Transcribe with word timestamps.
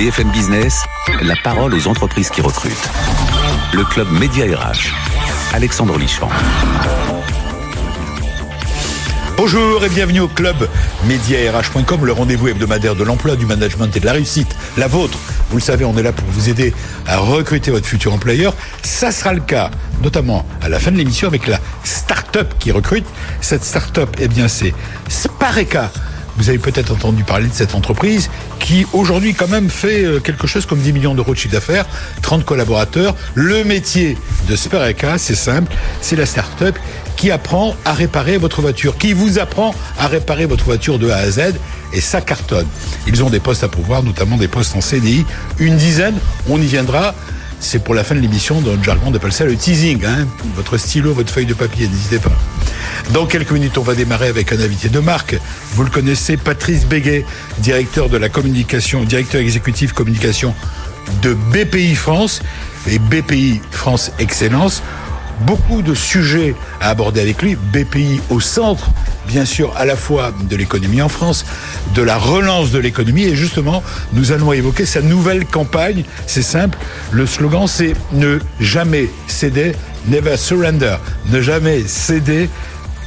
BFM 0.00 0.30
Business, 0.30 0.82
la 1.20 1.34
parole 1.44 1.74
aux 1.74 1.86
entreprises 1.86 2.30
qui 2.30 2.40
recrutent. 2.40 2.88
Le 3.74 3.84
club 3.84 4.10
Média 4.10 4.46
RH. 4.46 4.94
Alexandre 5.52 5.98
Lichamp. 5.98 6.30
Bonjour 9.36 9.84
et 9.84 9.90
bienvenue 9.90 10.20
au 10.20 10.28
club 10.28 10.56
mediarh.com, 11.06 12.06
le 12.06 12.12
rendez-vous 12.12 12.48
hebdomadaire 12.48 12.96
de 12.96 13.04
l'emploi, 13.04 13.36
du 13.36 13.44
management 13.44 13.94
et 13.94 14.00
de 14.00 14.06
la 14.06 14.12
réussite, 14.12 14.56
la 14.78 14.86
vôtre. 14.86 15.18
Vous 15.50 15.58
le 15.58 15.62
savez, 15.62 15.84
on 15.84 15.94
est 15.98 16.02
là 16.02 16.12
pour 16.12 16.26
vous 16.28 16.48
aider 16.48 16.72
à 17.06 17.18
recruter 17.18 17.70
votre 17.70 17.86
futur 17.86 18.14
employeur. 18.14 18.54
Ça 18.82 19.12
sera 19.12 19.34
le 19.34 19.40
cas, 19.42 19.70
notamment 20.02 20.46
à 20.62 20.70
la 20.70 20.78
fin 20.78 20.92
de 20.92 20.96
l'émission 20.96 21.28
avec 21.28 21.46
la 21.46 21.60
start-up 21.84 22.54
qui 22.58 22.72
recrute. 22.72 23.04
Cette 23.42 23.64
start-up, 23.64 24.16
eh 24.18 24.28
bien, 24.28 24.48
c'est 24.48 24.72
Spareka. 25.10 25.90
Vous 26.40 26.48
avez 26.48 26.58
peut-être 26.58 26.92
entendu 26.92 27.22
parler 27.22 27.48
de 27.48 27.52
cette 27.52 27.74
entreprise 27.74 28.30
qui 28.60 28.86
aujourd'hui 28.94 29.34
quand 29.34 29.48
même 29.48 29.68
fait 29.68 30.04
euh, 30.06 30.20
quelque 30.20 30.46
chose 30.46 30.64
comme 30.64 30.78
10 30.78 30.94
millions 30.94 31.14
d'euros 31.14 31.34
de 31.34 31.38
chiffre 31.38 31.52
d'affaires, 31.52 31.84
30 32.22 32.46
collaborateurs. 32.46 33.14
Le 33.34 33.62
métier 33.62 34.16
de 34.48 34.56
Spareka, 34.56 35.18
c'est 35.18 35.34
simple, 35.34 35.70
c'est 36.00 36.16
la 36.16 36.24
start-up 36.24 36.78
qui 37.16 37.30
apprend 37.30 37.76
à 37.84 37.92
réparer 37.92 38.38
votre 38.38 38.62
voiture, 38.62 38.96
qui 38.96 39.12
vous 39.12 39.38
apprend 39.38 39.74
à 39.98 40.06
réparer 40.06 40.46
votre 40.46 40.64
voiture 40.64 40.98
de 40.98 41.10
A 41.10 41.16
à 41.16 41.30
Z, 41.30 41.56
et 41.92 42.00
ça 42.00 42.22
cartonne. 42.22 42.66
Ils 43.06 43.22
ont 43.22 43.28
des 43.28 43.40
postes 43.40 43.62
à 43.62 43.68
pouvoir, 43.68 44.02
notamment 44.02 44.38
des 44.38 44.48
postes 44.48 44.74
en 44.74 44.80
CDI, 44.80 45.26
une 45.58 45.76
dizaine, 45.76 46.18
on 46.48 46.58
y 46.58 46.66
viendra. 46.66 47.14
C'est 47.60 47.84
pour 47.84 47.94
la 47.94 48.02
fin 48.04 48.14
de 48.14 48.20
l'émission, 48.20 48.60
dans 48.62 48.74
le 48.74 48.82
jargon, 48.82 49.08
on 49.08 49.14
appelle 49.14 49.32
ça 49.32 49.44
le 49.44 49.54
teasing. 49.54 50.04
Hein. 50.04 50.26
votre 50.56 50.78
stylo, 50.78 51.12
votre 51.12 51.32
feuille 51.32 51.46
de 51.46 51.54
papier, 51.54 51.86
n'hésitez 51.86 52.18
pas. 52.18 52.32
Dans 53.12 53.26
quelques 53.26 53.52
minutes, 53.52 53.76
on 53.76 53.82
va 53.82 53.94
démarrer 53.94 54.28
avec 54.28 54.52
un 54.52 54.60
invité 54.60 54.88
de 54.88 54.98
marque. 54.98 55.36
Vous 55.74 55.84
le 55.84 55.90
connaissez, 55.90 56.36
Patrice 56.36 56.86
Béguet, 56.86 57.24
directeur 57.58 58.08
de 58.08 58.16
la 58.16 58.28
communication, 58.28 59.04
directeur 59.04 59.40
exécutif 59.42 59.92
communication 59.92 60.54
de 61.22 61.34
BPI 61.34 61.94
France 61.94 62.40
et 62.88 62.98
BPI 62.98 63.60
France 63.70 64.10
Excellence 64.18 64.82
beaucoup 65.40 65.82
de 65.82 65.94
sujets 65.94 66.54
à 66.80 66.90
aborder 66.90 67.20
avec 67.20 67.42
lui. 67.42 67.56
BPI 67.56 68.20
au 68.30 68.40
centre, 68.40 68.90
bien 69.26 69.44
sûr, 69.44 69.72
à 69.76 69.84
la 69.84 69.96
fois 69.96 70.32
de 70.48 70.56
l'économie 70.56 71.02
en 71.02 71.08
France, 71.08 71.44
de 71.94 72.02
la 72.02 72.16
relance 72.16 72.70
de 72.70 72.78
l'économie. 72.78 73.24
Et 73.24 73.34
justement, 73.34 73.82
nous 74.12 74.32
allons 74.32 74.52
évoquer 74.52 74.86
sa 74.86 75.02
nouvelle 75.02 75.46
campagne. 75.46 76.04
C'est 76.26 76.42
simple. 76.42 76.78
Le 77.10 77.26
slogan, 77.26 77.66
c'est 77.66 77.94
ne 78.12 78.38
jamais 78.60 79.08
céder, 79.26 79.72
never 80.08 80.36
surrender. 80.36 80.96
Ne 81.30 81.40
jamais 81.40 81.82
céder 81.86 82.48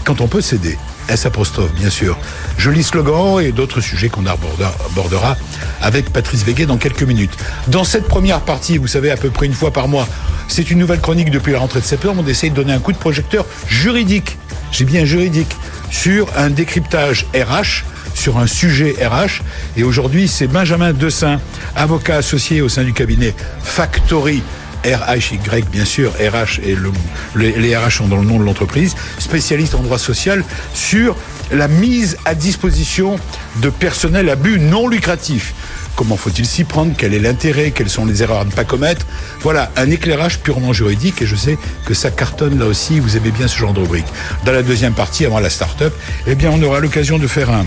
quand 0.04 0.22
on 0.22 0.28
peut 0.28 0.42
céder. 0.42 0.78
S 1.10 1.26
apostrophe, 1.26 1.74
bien 1.74 1.90
sûr. 1.90 2.18
Joli 2.58 2.84
slogan 2.84 3.42
et 3.42 3.52
d'autres 3.52 3.82
sujets 3.82 4.10
qu'on 4.10 4.26
abordera 4.26 5.38
avec 5.82 6.12
Patrice 6.12 6.44
Véguet 6.44 6.66
dans 6.66 6.78
quelques 6.78 7.04
minutes. 7.04 7.36
Dans 7.68 7.84
cette 7.84 8.08
première 8.08 8.42
partie, 8.42 8.78
vous 8.78 8.88
savez, 8.88 9.12
à 9.12 9.18
peu 9.18 9.30
près 9.30 9.46
une 9.46 9.54
fois 9.54 9.72
par 9.72 9.88
mois, 9.88 10.08
c'est 10.48 10.72
une 10.72 10.80
nouvelle 10.80 11.02
chronique 11.02 11.32
depuis 11.32 11.52
la 11.52 11.60
rentrée 11.60 11.82
de 11.82 11.86
septembre. 11.86 12.24
On 12.26 12.28
essaye 12.28 12.52
de 12.52 12.56
donner 12.56 12.74
un 12.74 12.80
coup 12.80 12.94
de 12.94 12.98
projecteur 12.98 13.46
juridique. 13.68 14.38
J'ai 14.72 14.86
bien 14.86 15.06
juridique 15.06 15.56
sur 15.92 16.28
un 16.38 16.50
décryptage 16.50 17.28
RH 17.34 17.84
sur 18.16 18.38
un 18.38 18.48
sujet 18.48 18.96
RH. 19.02 19.42
Et 19.76 19.84
aujourd'hui, 19.84 20.28
c'est 20.28 20.48
Benjamin 20.48 20.94
Dessin, 20.94 21.40
avocat 21.76 22.18
associé 22.18 22.62
au 22.62 22.70
sein 22.70 22.84
du 22.84 22.94
cabinet 22.94 23.34
Factory. 23.62 24.42
RHY, 24.86 25.40
bien 25.72 25.86
sûr, 25.86 26.12
RH 26.12 26.60
et 26.64 26.76
le, 26.76 26.92
les, 27.36 27.76
RH 27.76 27.98
sont 27.98 28.08
dans 28.08 28.18
le 28.18 28.26
nom 28.26 28.40
de 28.40 28.44
l'entreprise, 28.44 28.96
spécialiste 29.20 29.76
en 29.76 29.82
droit 29.82 29.98
social 29.98 30.44
sur 30.74 31.16
la 31.52 31.68
mise 31.68 32.18
à 32.26 32.36
disposition 32.36 33.18
de 33.58 33.70
personnel 33.70 34.30
à 34.30 34.36
but 34.36 34.60
non 34.60 34.88
lucratif. 34.88 35.54
Comment 35.96 36.18
faut-il 36.18 36.46
s'y 36.46 36.64
prendre? 36.64 36.94
Quel 36.98 37.14
est 37.14 37.20
l'intérêt? 37.20 37.72
Quelles 37.72 37.90
sont 37.90 38.06
les 38.06 38.24
erreurs 38.24 38.40
à 38.40 38.46
ne 38.46 38.52
pas 38.52 38.64
commettre? 38.64 39.06
Voilà, 39.42 39.72
un 39.76 39.90
éclairage 39.92 40.40
purement 40.40 40.74
juridique 40.74 41.22
et 41.22 41.28
je 41.28 41.36
sais 41.36 41.58
que 41.86 41.94
ça 41.94 42.10
cartonne 42.10 42.58
là 42.58 42.66
aussi, 42.66 43.00
vous 43.00 43.16
aimez 43.16 43.32
bien 43.32 43.48
ce 43.48 43.58
genre 43.58 43.74
de 43.74 43.82
rubrique. 43.82 44.08
Dans 44.46 44.52
la 44.52 44.64
deuxième 44.64 44.94
partie, 44.94 45.26
avant 45.26 45.40
la 45.40 45.52
start-up, 45.52 45.94
eh 46.26 46.34
bien 46.34 46.50
on 46.52 46.62
aura 46.64 46.80
l'occasion 46.80 47.20
de 47.20 47.28
faire 47.28 47.52
un, 47.52 47.66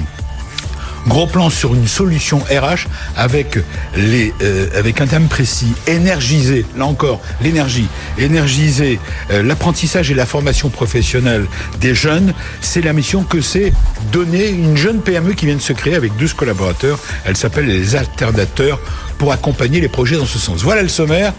Gros 1.06 1.28
plan 1.28 1.50
sur 1.50 1.74
une 1.74 1.86
solution 1.86 2.38
RH 2.38 2.88
avec 3.16 3.58
les 3.96 4.34
euh, 4.42 4.66
avec 4.76 5.00
un 5.00 5.06
thème 5.06 5.28
précis, 5.28 5.72
énergiser, 5.86 6.66
là 6.76 6.84
encore, 6.86 7.20
l'énergie, 7.40 7.86
énergiser 8.18 8.98
euh, 9.30 9.42
l'apprentissage 9.44 10.10
et 10.10 10.14
la 10.14 10.26
formation 10.26 10.68
professionnelle 10.68 11.46
des 11.80 11.94
jeunes, 11.94 12.34
c'est 12.60 12.80
la 12.80 12.92
mission 12.92 13.22
que 13.22 13.40
c'est 13.40 13.72
donner 14.10 14.48
une 14.48 14.76
jeune 14.76 15.00
PME 15.00 15.34
qui 15.34 15.46
vient 15.46 15.54
de 15.54 15.60
se 15.60 15.72
créer 15.72 15.94
avec 15.94 16.16
12 16.16 16.32
collaborateurs. 16.34 16.98
Elle 17.24 17.36
s'appelle 17.36 17.66
les 17.66 17.94
alternateurs 17.94 18.80
pour 19.18 19.30
accompagner 19.30 19.80
les 19.80 19.88
projets 19.88 20.16
dans 20.16 20.26
ce 20.26 20.40
sens. 20.40 20.62
Voilà 20.62 20.82
le 20.82 20.88
sommaire. 20.88 21.32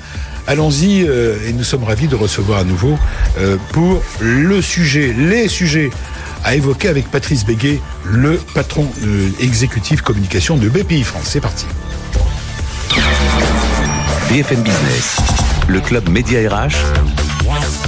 Allons-y 0.47 1.05
euh, 1.05 1.35
et 1.45 1.51
nous 1.51 1.66
sommes 1.66 1.84
ravis 1.84 2.07
de 2.07 2.16
recevoir 2.16 2.59
à 2.59 2.63
nouveau 2.63 2.97
pour 3.73 4.01
le 4.22 4.61
sujet, 4.61 5.13
les 5.17 5.49
sujets 5.49 5.89
à 6.47 6.56
évoquer 6.56 6.88
avec 6.88 7.12
Patrice 7.12 7.46
Béguet, 7.46 7.81
le 8.06 8.40
patron 8.53 8.88
euh, 9.03 9.30
exécutif 9.41 10.02
communication 10.02 10.56
de 10.56 10.69
BPI 10.69 11.03
France. 11.03 11.25
C'est 11.25 11.41
parti. 11.41 11.66
BFM 14.30 14.62
Business, 14.62 15.18
le 15.68 15.81
club 15.81 16.08
Média 16.08 16.40
RH, 16.50 16.78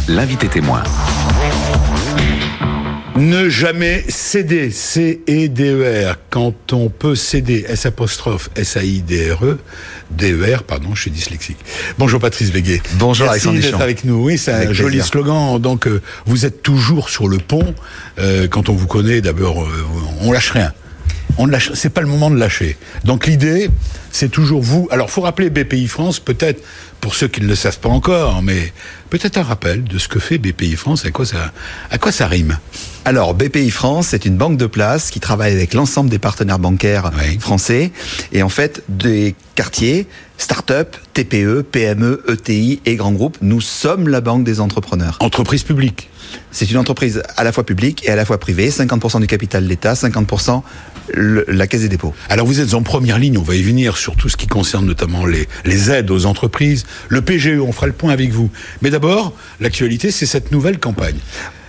l'invité 0.10 0.50
témoin. 0.50 0.84
Ne 3.20 3.50
jamais 3.50 4.06
céder, 4.08 4.72
C-E-D-E-R. 4.72 6.16
Quand 6.30 6.72
on 6.72 6.88
peut 6.88 7.16
céder, 7.16 7.66
S 7.68 7.86
apostrophe, 7.86 8.50
S-A-I-D-R-E, 8.56 9.58
D-E-R, 10.12 10.64
pardon, 10.64 10.96
je 10.96 11.02
suis 11.02 11.12
dyslexique. 11.12 11.58
Bonjour 11.98 12.22
Patrice 12.22 12.50
Véguet. 12.50 12.82
Bonjour 12.94 13.26
Merci 13.26 13.50
Alexandre 13.50 13.72
d'être 13.72 13.84
avec 13.84 14.06
nous. 14.06 14.24
Oui, 14.24 14.38
c'est 14.38 14.54
un 14.54 14.72
joli 14.72 15.02
slogan. 15.02 15.60
Donc, 15.60 15.86
euh, 15.86 16.02
vous 16.28 16.46
êtes 16.46 16.64
toujours 16.64 17.10
sur 17.10 17.28
le 17.28 17.40
pont. 17.40 17.76
Euh, 18.20 18.48
quand 18.48 18.70
on 18.70 18.74
vous 18.74 18.88
connaît, 18.88 19.20
d'abord, 19.20 19.64
euh, 19.64 19.86
on 20.22 20.32
lâche 20.32 20.52
rien. 20.52 20.72
On 21.38 21.46
ne 21.46 21.52
lâche, 21.52 21.74
c'est 21.74 21.90
pas 21.90 22.02
le 22.02 22.08
moment 22.08 22.32
de 22.32 22.38
lâcher. 22.38 22.78
Donc 23.04 23.28
l'idée, 23.28 23.70
c'est 24.14 24.30
toujours 24.30 24.62
vous. 24.62 24.88
Alors, 24.92 25.10
faut 25.10 25.22
rappeler 25.22 25.50
BPI 25.50 25.90
France, 25.90 26.22
peut-être 26.22 26.64
pour 27.02 27.16
ceux 27.16 27.28
qui 27.28 27.42
ne 27.42 27.48
le 27.48 27.56
savent 27.56 27.80
pas 27.80 27.90
encore, 27.90 28.42
mais 28.42 28.72
peut-être 29.10 29.38
un 29.38 29.44
rappel 29.44 29.84
de 29.84 29.98
ce 29.98 30.08
que 30.08 30.20
fait 30.20 30.38
BPI 30.38 30.78
France, 30.78 31.06
à 31.06 31.12
quoi 31.12 31.26
ça, 31.26 31.52
à 31.92 31.98
quoi 31.98 32.14
ça 32.14 32.26
rime. 32.26 32.58
Alors, 33.06 33.34
BPI 33.34 33.72
France, 33.72 34.08
c'est 34.10 34.26
une 34.26 34.36
banque 34.38 34.58
de 34.58 34.66
place 34.68 35.10
qui 35.10 35.20
travaille 35.20 35.54
avec 35.54 35.74
l'ensemble 35.74 36.10
des 36.10 36.20
partenaires 36.20 36.60
bancaires 36.60 37.12
Oui. 37.18 37.40
français 37.40 37.92
et 38.34 38.44
en 38.44 38.50
fait 38.50 38.84
des 38.88 39.36
quartiers, 39.56 40.06
start-up, 40.38 40.96
TPE, 41.14 41.64
PME, 41.64 42.24
ETI 42.28 42.82
et 42.86 42.96
grands 42.96 43.12
groupes. 43.14 43.38
Nous 43.42 43.62
sommes 43.62 44.08
la 44.10 44.22
banque 44.22 44.44
des 44.44 44.60
entrepreneurs. 44.60 45.18
Entreprise 45.22 45.64
publique. 45.64 46.10
C'est 46.52 46.70
une 46.70 46.78
entreprise 46.78 47.24
à 47.38 47.44
la 47.44 47.52
fois 47.52 47.66
publique 47.66 48.06
et 48.06 48.10
à 48.12 48.16
la 48.16 48.26
fois 48.26 48.38
privée. 48.40 48.70
50% 48.70 49.22
du 49.22 49.28
capital 49.28 49.64
de 49.64 49.70
l'État, 49.70 49.94
50% 49.94 50.62
le- 51.14 51.46
la 51.48 51.68
Caisse 51.68 51.82
des 51.82 51.90
dépôts. 51.90 52.14
Alors 52.30 52.46
vous 52.46 52.60
êtes 52.62 52.74
en 52.74 52.84
première 52.84 53.20
ligne, 53.20 53.38
on 53.38 53.44
va 53.44 53.56
y 53.56 53.62
venir 53.64 53.98
sur 53.98 54.16
tout 54.16 54.30
ce 54.30 54.38
qui 54.38 54.48
concerne 54.48 54.86
notamment 54.86 55.26
les, 55.26 55.48
les 55.66 55.92
aides 55.92 56.12
aux 56.12 56.26
entreprises, 56.26 56.86
le 57.10 57.22
PGE, 57.22 57.60
on 57.62 57.72
fera 57.72 57.88
le 57.88 57.94
point 57.94 58.12
avec 58.14 58.32
vous. 58.32 58.50
Mais 58.82 58.90
d'abord, 58.90 59.34
l'actualité, 59.60 60.12
c'est 60.12 60.26
cette 60.26 60.52
nouvelle 60.52 60.80
campagne. 60.80 61.18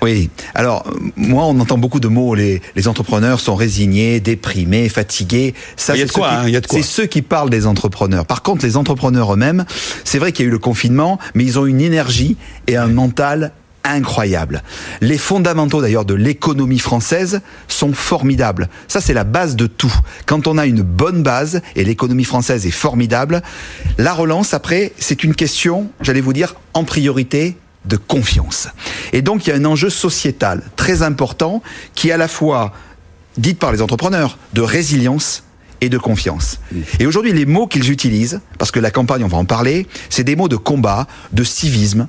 Oui. 0.02 0.30
Alors, 0.54 0.90
moi, 1.16 1.44
on 1.44 1.60
entend 1.60 1.76
beaucoup 1.76 2.00
de 2.00 2.08
mots. 2.08 2.34
Les, 2.34 2.62
les 2.74 2.88
entrepreneurs 2.88 3.38
sont 3.38 3.54
résignés, 3.54 4.18
déprimés, 4.18 4.88
fatigués. 4.88 5.52
Ça, 5.76 5.94
Il 5.94 5.98
y 5.98 6.02
a 6.02 6.06
c'est 6.06 6.08
de 6.08 6.12
quoi, 6.18 6.30
ceux 6.30 6.36
qui- 6.36 6.40
hein, 6.40 6.44
il 6.48 6.52
y 6.52 6.56
a 6.56 6.60
de 6.62 6.66
quoi. 6.66 6.78
C'est 6.78 6.84
ceux 6.88 7.04
qui 7.06 7.20
parlent 7.20 7.50
des 7.50 7.66
entrepreneurs. 7.66 8.24
Par 8.24 8.42
contre, 8.42 8.64
les 8.64 8.78
entrepreneurs 8.78 9.34
eux-mêmes, 9.34 9.66
c'est 10.04 10.18
vrai 10.18 10.32
qu'il 10.32 10.44
y 10.44 10.46
a 10.46 10.48
eu 10.48 10.52
le 10.52 10.58
confinement, 10.58 11.18
mais 11.34 11.44
ils 11.44 11.58
ont 11.58 11.66
une 11.66 11.82
énergie 11.82 12.38
et 12.66 12.76
un 12.78 12.86
mental 12.86 13.52
incroyable. 13.84 14.62
Les 15.00 15.18
fondamentaux 15.18 15.80
d'ailleurs 15.80 16.04
de 16.04 16.14
l'économie 16.14 16.78
française 16.78 17.40
sont 17.68 17.92
formidables. 17.92 18.68
Ça 18.88 19.00
c'est 19.00 19.14
la 19.14 19.24
base 19.24 19.56
de 19.56 19.66
tout. 19.66 19.94
Quand 20.26 20.46
on 20.46 20.58
a 20.58 20.66
une 20.66 20.82
bonne 20.82 21.22
base 21.22 21.62
et 21.76 21.84
l'économie 21.84 22.24
française 22.24 22.66
est 22.66 22.70
formidable, 22.70 23.42
la 23.98 24.12
relance 24.12 24.54
après 24.54 24.92
c'est 24.98 25.24
une 25.24 25.34
question, 25.34 25.90
j'allais 26.00 26.20
vous 26.20 26.32
dire 26.32 26.54
en 26.74 26.84
priorité 26.84 27.56
de 27.84 27.96
confiance. 27.96 28.68
Et 29.12 29.22
donc 29.22 29.46
il 29.46 29.50
y 29.50 29.52
a 29.52 29.56
un 29.56 29.64
enjeu 29.64 29.90
sociétal 29.90 30.62
très 30.76 31.02
important 31.02 31.62
qui 31.94 32.08
est 32.08 32.12
à 32.12 32.16
la 32.16 32.28
fois 32.28 32.72
dite 33.38 33.58
par 33.58 33.72
les 33.72 33.80
entrepreneurs 33.80 34.38
de 34.52 34.60
résilience 34.60 35.44
et 35.80 35.88
de 35.88 35.98
confiance. 35.98 36.60
Et 36.98 37.06
aujourd'hui, 37.06 37.32
les 37.32 37.46
mots 37.46 37.66
qu'ils 37.66 37.90
utilisent, 37.90 38.40
parce 38.58 38.70
que 38.70 38.80
la 38.80 38.90
campagne, 38.90 39.24
on 39.24 39.28
va 39.28 39.38
en 39.38 39.44
parler, 39.44 39.86
c'est 40.08 40.24
des 40.24 40.36
mots 40.36 40.48
de 40.48 40.56
combat, 40.56 41.06
de 41.32 41.44
civisme, 41.44 42.08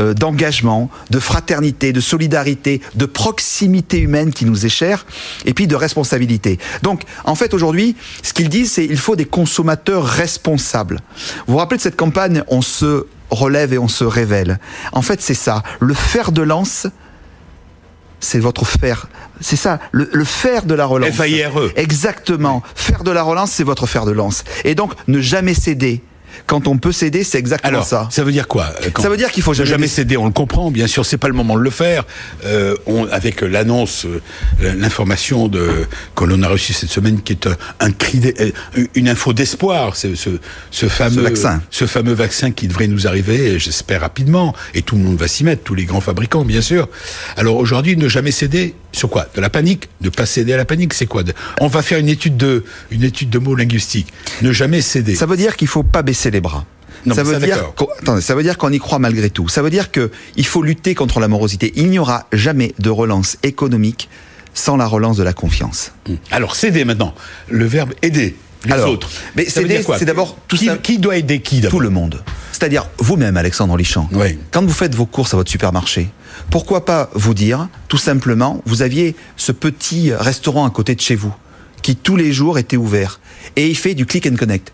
euh, 0.00 0.14
d'engagement, 0.14 0.90
de 1.10 1.18
fraternité, 1.18 1.92
de 1.92 2.00
solidarité, 2.00 2.80
de 2.94 3.06
proximité 3.06 3.98
humaine 3.98 4.32
qui 4.32 4.44
nous 4.44 4.64
est 4.64 4.70
chère, 4.70 5.06
et 5.44 5.54
puis 5.54 5.66
de 5.66 5.76
responsabilité. 5.76 6.58
Donc, 6.82 7.02
en 7.24 7.34
fait, 7.34 7.54
aujourd'hui, 7.54 7.96
ce 8.22 8.32
qu'ils 8.32 8.48
disent, 8.48 8.72
c'est 8.72 8.84
il 8.84 8.98
faut 8.98 9.16
des 9.16 9.24
consommateurs 9.24 10.04
responsables. 10.04 11.00
Vous 11.46 11.52
vous 11.52 11.58
rappelez 11.58 11.78
de 11.78 11.82
cette 11.82 11.96
campagne 11.96 12.42
On 12.48 12.62
se 12.62 13.06
relève 13.30 13.72
et 13.72 13.78
on 13.78 13.88
se 13.88 14.04
révèle. 14.04 14.58
En 14.92 15.02
fait, 15.02 15.20
c'est 15.20 15.34
ça, 15.34 15.62
le 15.80 15.94
fer 15.94 16.32
de 16.32 16.42
lance 16.42 16.86
c'est 18.20 18.38
votre 18.38 18.66
fer. 18.66 19.08
C'est 19.40 19.56
ça, 19.56 19.78
le, 19.92 20.08
le 20.12 20.24
fer 20.24 20.64
de 20.64 20.74
la 20.74 20.86
relance. 20.86 21.10
F-A-I-R-E. 21.10 21.72
Exactement. 21.76 22.62
Fer 22.74 23.02
de 23.02 23.10
la 23.10 23.22
relance, 23.22 23.50
c'est 23.52 23.64
votre 23.64 23.86
fer 23.86 24.04
de 24.04 24.12
lance. 24.12 24.44
Et 24.64 24.74
donc, 24.74 24.92
ne 25.08 25.20
jamais 25.20 25.54
céder. 25.54 26.02
Quand 26.46 26.68
on 26.68 26.78
peut 26.78 26.92
céder, 26.92 27.24
c'est 27.24 27.38
exactement 27.38 27.68
Alors, 27.68 27.84
ça. 27.84 28.08
ça 28.10 28.24
veut 28.24 28.32
dire 28.32 28.48
quoi 28.48 28.72
euh, 28.84 28.90
quand- 28.92 29.02
Ça 29.02 29.08
veut 29.08 29.16
dire 29.16 29.30
qu'il 29.32 29.42
faut 29.42 29.52
Ne 29.54 29.64
jamais 29.64 29.88
céder, 29.88 30.16
on 30.16 30.26
le 30.26 30.32
comprend, 30.32 30.70
bien 30.70 30.86
sûr, 30.86 31.04
c'est 31.06 31.16
pas 31.18 31.28
le 31.28 31.34
moment 31.34 31.56
de 31.56 31.62
le 31.62 31.70
faire. 31.70 32.04
Euh, 32.44 32.74
on, 32.86 33.06
avec 33.08 33.40
l'annonce, 33.42 34.06
euh, 34.06 34.20
l'information 34.76 35.48
de 35.48 35.86
que 36.14 36.24
l'on 36.24 36.42
a 36.42 36.48
reçue 36.48 36.72
cette 36.72 36.90
semaine, 36.90 37.20
qui 37.22 37.32
est 37.32 37.46
un, 37.46 37.56
un 37.80 37.90
cri, 37.92 38.20
euh, 38.40 38.50
une 38.94 39.08
info 39.08 39.32
d'espoir, 39.32 39.96
ce, 39.96 40.08
ce 40.70 40.86
fameux 40.88 41.22
vaccin. 41.22 41.62
ce 41.70 41.86
fameux 41.86 42.12
vaccin 42.14 42.50
qui 42.50 42.68
devrait 42.68 42.86
nous 42.88 43.06
arriver, 43.06 43.58
j'espère 43.58 44.00
rapidement, 44.02 44.54
et 44.74 44.82
tout 44.82 44.96
le 44.96 45.02
monde 45.02 45.16
va 45.16 45.28
s'y 45.28 45.44
mettre, 45.44 45.62
tous 45.62 45.74
les 45.74 45.84
grands 45.84 46.00
fabricants, 46.00 46.44
bien 46.44 46.60
sûr. 46.60 46.88
Alors 47.36 47.56
aujourd'hui, 47.56 47.96
ne 47.96 48.08
jamais 48.08 48.30
céder 48.30 48.74
sur 48.92 49.08
quoi? 49.10 49.26
De 49.34 49.40
la 49.40 49.50
panique? 49.50 49.88
Ne 50.00 50.08
pas 50.08 50.26
céder 50.26 50.52
à 50.52 50.56
la 50.56 50.64
panique, 50.64 50.94
c'est 50.94 51.06
quoi? 51.06 51.22
De- 51.22 51.32
On 51.60 51.68
va 51.68 51.82
faire 51.82 51.98
une 51.98 52.08
étude 52.08 52.36
de 52.36 52.64
une 52.90 53.02
étude 53.04 53.30
de 53.30 53.38
mots 53.38 53.54
linguistiques. 53.54 54.12
Ne 54.42 54.52
jamais 54.52 54.80
céder. 54.80 55.14
Ça 55.14 55.26
veut 55.26 55.36
dire 55.36 55.56
qu'il 55.56 55.68
faut 55.68 55.82
pas 55.82 56.02
baisser 56.02 56.30
les 56.30 56.40
bras. 56.40 56.64
Non, 57.06 57.14
ça 57.14 57.22
veut 57.22 57.32
ça, 57.32 57.40
dire 57.40 57.72
attendez, 58.00 58.20
ça 58.20 58.34
veut 58.34 58.42
dire 58.42 58.58
qu'on 58.58 58.70
y 58.72 58.78
croit 58.78 58.98
malgré 58.98 59.30
tout. 59.30 59.48
Ça 59.48 59.62
veut 59.62 59.70
dire 59.70 59.90
que 59.90 60.10
il 60.36 60.44
faut 60.44 60.62
lutter 60.62 60.94
contre 60.94 61.18
la 61.20 61.28
morosité. 61.28 61.72
Il 61.76 61.88
n'y 61.88 61.98
aura 61.98 62.26
jamais 62.32 62.74
de 62.78 62.90
relance 62.90 63.38
économique 63.42 64.08
sans 64.52 64.76
la 64.76 64.86
relance 64.86 65.16
de 65.16 65.22
la 65.22 65.32
confiance. 65.32 65.92
Alors 66.30 66.56
céder 66.56 66.84
maintenant, 66.84 67.14
le 67.48 67.64
verbe 67.64 67.94
aider 68.02 68.36
les 68.66 68.72
Alors, 68.72 68.90
autres. 68.90 69.08
mais 69.36 69.46
céder, 69.46 69.82
c'est 69.98 70.04
d'abord 70.04 70.36
tout 70.46 70.56
qui, 70.58 70.66
ça- 70.66 70.76
qui 70.76 70.98
doit 70.98 71.16
aider 71.16 71.40
qui 71.40 71.62
Tout 71.62 71.80
le 71.80 71.88
monde. 71.88 72.22
C'est-à-dire 72.52 72.86
vous-même, 72.98 73.38
Alexandre 73.38 73.74
Lichamp. 73.78 74.06
Oui. 74.12 74.38
Quand 74.50 74.62
vous 74.62 74.72
faites 74.74 74.94
vos 74.94 75.06
courses 75.06 75.32
à 75.32 75.38
votre 75.38 75.50
supermarché, 75.50 76.08
pourquoi 76.48 76.84
pas 76.84 77.10
vous 77.14 77.34
dire, 77.34 77.68
tout 77.88 77.98
simplement, 77.98 78.62
vous 78.64 78.82
aviez 78.82 79.16
ce 79.36 79.52
petit 79.52 80.12
restaurant 80.12 80.66
à 80.66 80.70
côté 80.70 80.94
de 80.94 81.00
chez 81.00 81.14
vous, 81.14 81.34
qui 81.82 81.96
tous 81.96 82.16
les 82.16 82.32
jours 82.32 82.58
était 82.58 82.76
ouvert, 82.76 83.20
et 83.56 83.68
il 83.68 83.76
fait 83.76 83.94
du 83.94 84.06
click 84.06 84.26
and 84.26 84.36
connect. 84.36 84.72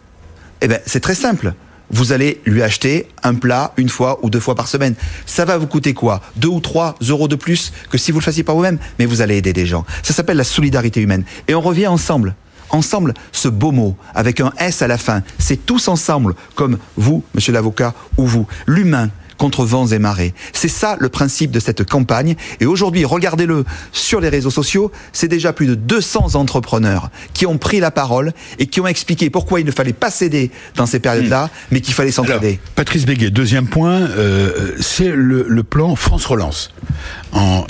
Eh 0.61 0.69
ben, 0.69 0.81
c'est 0.87 1.01
très 1.01 1.15
simple. 1.15 1.55
Vous 1.91 2.13
allez 2.13 2.41
lui 2.47 2.63
acheter 2.63 3.09
un 3.23 3.35
plat 3.35 3.73
une 3.77 3.89
fois 3.89 4.19
ou 4.23 4.31
deux 4.31 4.41
fois 4.41 4.57
par 4.57 4.67
semaine. 4.67 4.95
Ça 5.25 5.45
va 5.45 5.57
vous 5.57 5.69
coûter 5.69 5.95
quoi? 5.95 6.21
Deux 6.35 6.49
ou 6.49 6.61
trois 6.61 6.97
euros 7.09 7.29
de 7.29 7.37
plus 7.37 7.73
que 7.91 7.99
si 7.99 8.11
vous 8.11 8.19
le 8.19 8.25
faisiez 8.25 8.43
par 8.43 8.57
vous-même. 8.57 8.79
Mais 8.99 9.07
vous 9.07 9.21
allez 9.21 9.37
aider 9.37 9.53
des 9.53 9.67
gens. 9.67 9.85
Ça 10.03 10.13
s'appelle 10.13 10.37
la 10.37 10.45
solidarité 10.45 11.01
humaine. 11.01 11.25
Et 11.47 11.55
on 11.55 11.61
revient 11.61 11.87
ensemble. 11.87 12.35
Ensemble, 12.71 13.15
ce 13.31 13.47
beau 13.47 13.71
mot, 13.71 13.97
avec 14.15 14.41
un 14.41 14.53
S 14.59 14.83
à 14.83 14.89
la 14.89 14.99
fin, 14.99 15.23
c'est 15.39 15.65
tous 15.65 15.87
ensemble, 15.87 16.35
comme 16.57 16.79
vous, 16.97 17.23
monsieur 17.35 17.53
l'avocat, 17.53 17.95
ou 18.17 18.27
vous, 18.27 18.49
l'humain 18.67 19.11
contre 19.37 19.65
vents 19.65 19.87
et 19.87 19.99
marées. 19.99 20.35
C'est 20.53 20.69
ça 20.69 20.97
le 20.99 21.09
principe 21.09 21.51
de 21.51 21.61
cette 21.61 21.89
campagne. 21.89 22.37
Et 22.61 22.67
aujourd'hui, 22.67 23.05
regardez-le 23.05 23.65
sur 23.93 24.21
les 24.21 24.29
réseaux 24.29 24.51
sociaux, 24.51 24.91
c'est 25.13 25.29
déjà 25.29 25.53
plus 25.53 25.67
de 25.67 25.75
200 25.75 26.35
entrepreneurs 26.35 27.11
qui 27.35 27.47
ont 27.47 27.59
pris 27.59 27.81
la 27.81 27.91
parole 27.91 28.33
et 28.59 28.67
qui 28.67 28.81
ont 28.81 28.87
expliqué 28.87 29.31
pourquoi 29.31 29.61
il 29.61 29.67
ne 29.67 29.71
fallait 29.73 29.93
pas 29.93 30.11
céder 30.11 30.51
dans 30.75 30.87
ces 30.87 30.99
périodes-là, 31.01 31.51
mais 31.71 31.81
qu'il 31.81 31.95
fallait 31.95 32.11
s'entraider. 32.13 32.59
Patrice 32.75 33.07
Béguet, 33.07 33.31
deuxième 33.31 33.67
point, 33.69 34.01
euh, 34.01 34.73
c'est 34.81 35.11
le, 35.11 35.47
le 35.49 35.63
plan 35.63 35.97
France 35.97 36.27
Relance. 36.27 36.73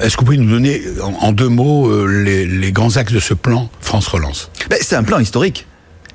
Est-ce 0.00 0.14
que 0.16 0.20
vous 0.20 0.26
pouvez 0.26 0.36
nous 0.38 0.50
donner 0.50 0.82
en, 1.02 1.12
en 1.26 1.32
deux 1.32 1.48
mots 1.48 1.88
euh, 1.88 2.06
les, 2.06 2.46
les 2.46 2.72
grands 2.72 2.96
axes 2.96 3.12
de 3.12 3.20
ce 3.20 3.34
plan 3.34 3.68
France 3.80 4.06
Relance? 4.06 4.50
Ben, 4.70 4.78
c'est 4.80 4.96
un 4.96 5.02
plan 5.02 5.18
historique. 5.18 5.66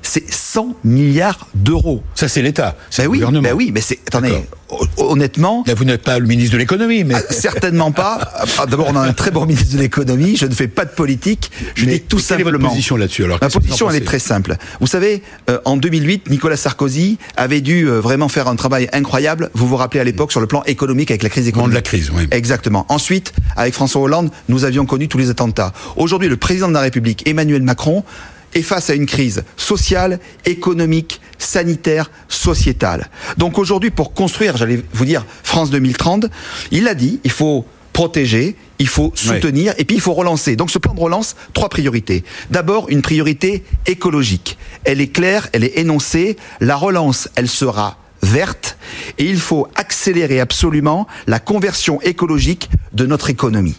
C'est 0.02 0.28
100 0.30 0.74
milliards 0.84 1.46
d'euros. 1.54 2.02
Ça, 2.14 2.28
c'est 2.28 2.42
l'État, 2.42 2.76
c'est 2.90 3.02
Ben 3.02 3.04
le 3.06 3.10
oui, 3.12 3.18
gouvernement. 3.18 3.42
ben 3.48 3.54
oui, 3.54 3.70
mais 3.72 3.80
c'est, 3.80 3.98
attendez, 4.06 4.34
hon- 4.68 4.86
honnêtement, 5.12 5.62
Là, 5.66 5.74
vous 5.74 5.84
n'êtes 5.84 6.02
pas 6.02 6.18
le 6.18 6.26
ministre 6.26 6.52
de 6.54 6.58
l'économie, 6.58 7.04
mais 7.04 7.14
Ah, 7.16 7.22
Certainement 7.32 7.92
pas. 7.92 8.18
Ah, 8.58 8.66
D'abord, 8.66 8.88
on 8.90 8.96
a 8.96 9.00
un 9.00 9.12
très 9.12 9.30
bon 9.30 9.46
ministre 9.46 9.74
de 9.76 9.80
l'économie. 9.80 10.36
Je 10.36 10.46
ne 10.46 10.54
fais 10.54 10.66
pas 10.68 10.84
de 10.84 10.90
politique. 10.90 11.50
Je 11.76 11.86
Mais- 11.86 11.92
dis 11.94 12.00
tout 12.00 12.16
mais 12.16 12.22
quelle 12.22 12.40
est 12.40 12.42
votre 12.42 12.52
simplement. 12.56 12.68
position 12.70 12.96
là-dessus, 12.96 13.24
alors? 13.24 13.38
Ma 13.40 13.48
position, 13.48 13.88
elle 13.90 13.96
est 13.96 14.04
très 14.04 14.18
simple. 14.18 14.56
Vous 14.80 14.86
savez, 14.86 15.22
euh, 15.48 15.58
en 15.64 15.76
2008, 15.76 16.28
Nicolas 16.30 16.56
Sarkozy 16.56 17.18
avait 17.36 17.60
dû 17.60 17.88
euh, 17.88 18.00
vraiment 18.00 18.28
faire 18.28 18.48
un 18.48 18.56
travail 18.56 18.88
incroyable. 18.92 19.50
Vous 19.54 19.66
vous 19.68 19.76
rappelez 19.76 20.00
à 20.00 20.04
l'époque 20.04 20.32
sur 20.32 20.40
le 20.40 20.46
plan 20.46 20.62
économique 20.64 21.10
avec 21.10 21.22
la 21.22 21.28
crise 21.28 21.44
Moment 21.52 21.68
de 21.68 21.72
économique. 21.72 21.92
la 21.92 21.98
crise, 21.98 22.10
oui. 22.14 22.26
Exactement. 22.30 22.86
Ensuite, 22.88 23.32
avec 23.56 23.72
François 23.74 24.02
Hollande, 24.02 24.30
nous 24.48 24.64
avions 24.64 24.84
connu 24.84 25.08
tous 25.08 25.18
les 25.18 25.30
attentats. 25.30 25.72
Aujourd'hui, 25.96 26.28
le 26.28 26.36
président 26.36 26.68
de 26.68 26.74
la 26.74 26.80
République, 26.80 27.26
Emmanuel 27.28 27.62
Macron, 27.62 28.04
est 28.54 28.62
face 28.62 28.90
à 28.90 28.94
une 28.94 29.06
crise 29.06 29.44
sociale, 29.56 30.18
économique, 30.44 31.20
sanitaire, 31.38 32.10
sociétale. 32.28 33.08
Donc 33.36 33.58
aujourd'hui, 33.58 33.90
pour 33.90 34.14
construire, 34.14 34.56
j'allais 34.56 34.82
vous 34.92 35.04
dire, 35.04 35.24
France 35.42 35.70
2030, 35.70 36.26
il 36.70 36.88
a 36.88 36.94
dit, 36.94 37.20
il 37.24 37.30
faut 37.30 37.64
protéger, 37.92 38.56
il 38.78 38.88
faut 38.88 39.12
soutenir 39.14 39.74
et 39.78 39.84
puis 39.84 39.96
il 39.96 40.00
faut 40.00 40.14
relancer. 40.14 40.56
Donc 40.56 40.70
ce 40.70 40.78
plan 40.78 40.94
de 40.94 41.00
relance, 41.00 41.36
trois 41.52 41.68
priorités. 41.68 42.24
D'abord, 42.50 42.88
une 42.88 43.02
priorité 43.02 43.64
écologique. 43.86 44.58
Elle 44.84 45.00
est 45.00 45.08
claire, 45.08 45.48
elle 45.52 45.64
est 45.64 45.78
énoncée. 45.78 46.36
La 46.60 46.76
relance, 46.76 47.28
elle 47.36 47.48
sera 47.48 47.98
verte 48.22 48.76
et 49.18 49.24
il 49.24 49.38
faut 49.40 49.66
accélérer 49.74 50.40
absolument 50.40 51.06
la 51.26 51.38
conversion 51.38 52.00
écologique 52.02 52.70
de 52.92 53.06
notre 53.06 53.30
économie. 53.30 53.76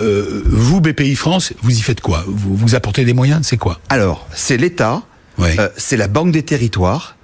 euh, 0.00 0.42
vous, 0.46 0.80
BPI 0.80 1.14
France, 1.16 1.52
vous 1.62 1.76
y 1.76 1.80
faites 1.80 2.00
quoi 2.00 2.24
vous, 2.26 2.54
vous 2.56 2.74
apportez 2.74 3.04
des 3.04 3.12
moyens 3.14 3.40
C'est 3.46 3.56
quoi 3.56 3.80
Alors, 3.88 4.26
c'est 4.34 4.56
l'État, 4.56 5.02
euh, 5.40 5.68
c'est 5.76 5.96
la 5.96 6.08
Banque 6.08 6.32
des 6.32 6.42
territoires, 6.42 7.16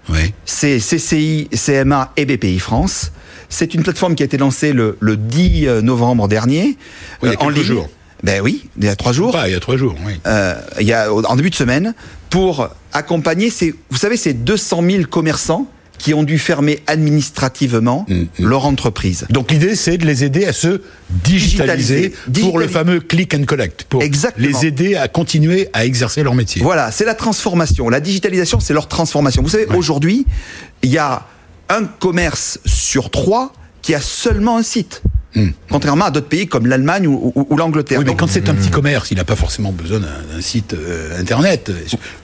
c'est 0.44 0.78
CCI, 0.78 1.48
CMA 1.54 2.12
et 2.16 2.24
BPI 2.26 2.58
France. 2.58 3.12
C'est 3.48 3.74
une 3.74 3.82
plateforme 3.82 4.14
qui 4.14 4.22
a 4.22 4.26
été 4.26 4.36
lancée 4.38 4.72
le, 4.72 4.96
le 5.00 5.16
10 5.16 5.82
novembre 5.82 6.28
dernier. 6.28 6.76
Oui, 7.22 7.28
il 7.28 7.32
y 7.32 7.34
a 7.36 7.40
euh, 7.40 7.44
en 7.44 7.48
ligne. 7.48 7.64
jours. 7.64 7.88
Ben 8.22 8.40
oui, 8.42 8.68
il 8.76 8.84
y 8.84 8.88
a 8.88 8.96
trois 8.96 9.12
jours. 9.12 9.32
Pas, 9.32 9.48
il 9.48 9.52
y 9.52 9.54
a 9.56 9.60
trois 9.60 9.76
jours. 9.76 9.94
Oui. 10.06 10.12
euh, 10.26 10.54
il 10.80 10.86
y 10.86 10.92
a, 10.92 11.12
en 11.12 11.36
début 11.36 11.50
de 11.50 11.54
semaine 11.54 11.94
pour 12.28 12.68
accompagner 12.92 13.50
ces, 13.50 13.74
vous 13.90 13.96
savez, 13.96 14.16
ces 14.16 14.34
200 14.34 14.82
000 14.88 15.04
commerçants 15.04 15.66
qui 16.00 16.14
ont 16.14 16.22
dû 16.22 16.38
fermer 16.38 16.80
administrativement 16.86 18.06
Mm, 18.08 18.24
leur 18.38 18.64
entreprise. 18.64 19.26
Donc 19.28 19.50
l'idée, 19.52 19.76
c'est 19.76 19.98
de 19.98 20.06
les 20.06 20.24
aider 20.24 20.46
à 20.46 20.52
se 20.54 20.80
digitaliser, 21.10 22.08
Digitaliser. 22.26 22.40
pour 22.40 22.58
le 22.58 22.68
fameux 22.68 23.00
click 23.00 23.34
and 23.34 23.44
collect, 23.44 23.84
pour 23.84 24.02
Exactement. 24.02 24.46
les 24.48 24.66
aider 24.66 24.96
à 24.96 25.08
continuer 25.08 25.68
à 25.74 25.84
exercer 25.84 26.22
leur 26.22 26.34
métier. 26.34 26.62
Voilà, 26.62 26.90
c'est 26.90 27.04
la 27.04 27.14
transformation. 27.14 27.90
La 27.90 28.00
digitalisation, 28.00 28.60
c'est 28.60 28.72
leur 28.72 28.88
transformation. 28.88 29.42
Vous 29.42 29.50
savez, 29.50 29.66
aujourd'hui, 29.66 30.24
il 30.82 30.90
y 30.90 30.96
a 30.98 31.26
un 31.68 31.84
commerce 31.84 32.58
sur 32.64 33.10
trois 33.10 33.52
qui 33.82 33.94
a 33.94 34.00
seulement 34.00 34.56
un 34.56 34.62
site. 34.62 35.02
Contrairement 35.70 36.06
à 36.06 36.10
d'autres 36.10 36.26
pays 36.28 36.46
comme 36.48 36.66
l'Allemagne 36.66 37.06
ou, 37.06 37.32
ou- 37.34 37.46
ou 37.48 37.56
l'Angleterre. 37.56 37.98
Oui, 38.00 38.04
mais 38.06 38.16
quand 38.16 38.26
c'est 38.28 38.48
un 38.48 38.54
petit 38.54 38.70
commerce, 38.70 39.10
il 39.12 39.16
n'a 39.16 39.24
pas 39.24 39.36
forcément 39.36 39.70
besoin 39.72 40.00
d'un 40.00 40.40
site 40.40 40.74
euh, 40.74 41.20
internet. 41.20 41.70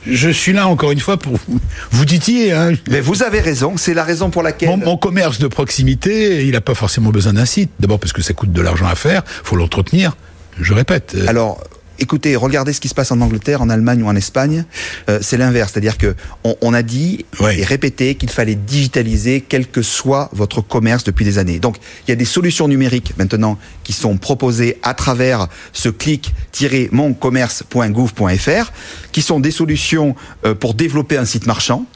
Je 0.07 0.29
suis 0.29 0.53
là 0.53 0.67
encore 0.67 0.91
une 0.91 0.99
fois 1.01 1.17
pour 1.17 1.39
vous, 1.47 1.61
vous 1.93 2.05
titiller. 2.05 2.53
Hein. 2.53 2.73
mais 2.91 3.01
vous 3.01 3.23
avez 3.23 3.41
raison, 3.41 3.77
c'est 3.77 3.95
la 3.95 4.03
raison 4.05 4.31
pour 4.31 4.43
laquelle... 4.43 4.71
Mon, 4.71 4.77
mon 4.79 4.97
commerce 4.97 5.39
de 5.39 5.47
proximité, 5.47 6.45
il 6.47 6.53
n'a 6.53 6.61
pas 6.61 6.75
forcément 6.75 7.11
besoin 7.11 7.33
d'un 7.35 7.45
site. 7.47 7.71
D'abord 7.79 8.01
parce 8.01 8.13
que 8.13 8.23
ça 8.23 8.33
coûte 8.35 8.53
de 8.53 8.61
l'argent 8.61 8.87
à 8.87 8.95
faire, 8.97 9.23
faut 9.45 9.57
l'entretenir. 9.57 10.17
Je 10.61 10.73
répète. 10.75 11.13
euh, 11.17 11.27
Alors, 11.29 11.63
écoutez, 11.99 12.37
regardez 12.37 12.73
ce 12.73 12.81
qui 12.81 12.89
se 12.89 12.95
passe 12.95 13.13
en 13.13 13.21
Angleterre, 13.21 13.63
en 13.63 13.71
Allemagne 13.71 14.03
ou 14.03 14.07
en 14.07 14.17
Espagne. 14.17 14.65
Euh, 15.09 15.19
c'est 15.23 15.37
l'inverse, 15.37 15.73
c'est-à-dire 15.73 15.99
que 15.99 16.15
on, 16.45 16.57
on 16.61 16.75
a 16.75 16.83
dit 16.83 17.25
Ouais. 17.41 17.59
et 17.59 17.65
répété 17.65 18.15
qu'il 18.15 18.31
fallait 18.31 18.55
digitaliser 18.55 19.45
quel 19.47 19.67
que 19.67 19.83
soit 19.83 20.29
votre 20.33 20.61
commerce 20.61 21.05
depuis 21.05 21.25
des 21.25 21.39
années. 21.39 21.59
Donc, 21.59 21.77
il 22.07 22.11
y 22.11 22.13
a 22.13 22.17
des 22.17 22.25
solutions 22.25 22.69
numériques 22.69 23.15
maintenant 23.19 23.59
qui 23.85 23.93
sont 23.93 24.17
proposées 24.17 24.79
à 24.83 24.95
travers 24.95 25.49
ce 25.73 25.89
clic-moncommerce.gouv.fr, 25.89 28.73
qui 29.13 29.23
sont 29.23 29.41
des 29.41 29.51
solutions 29.51 30.15
euh, 30.45 30.55
pour 30.55 30.75
développer 30.75 31.17
un 31.17 31.25
site 31.25 31.47
marchand. 31.47 31.87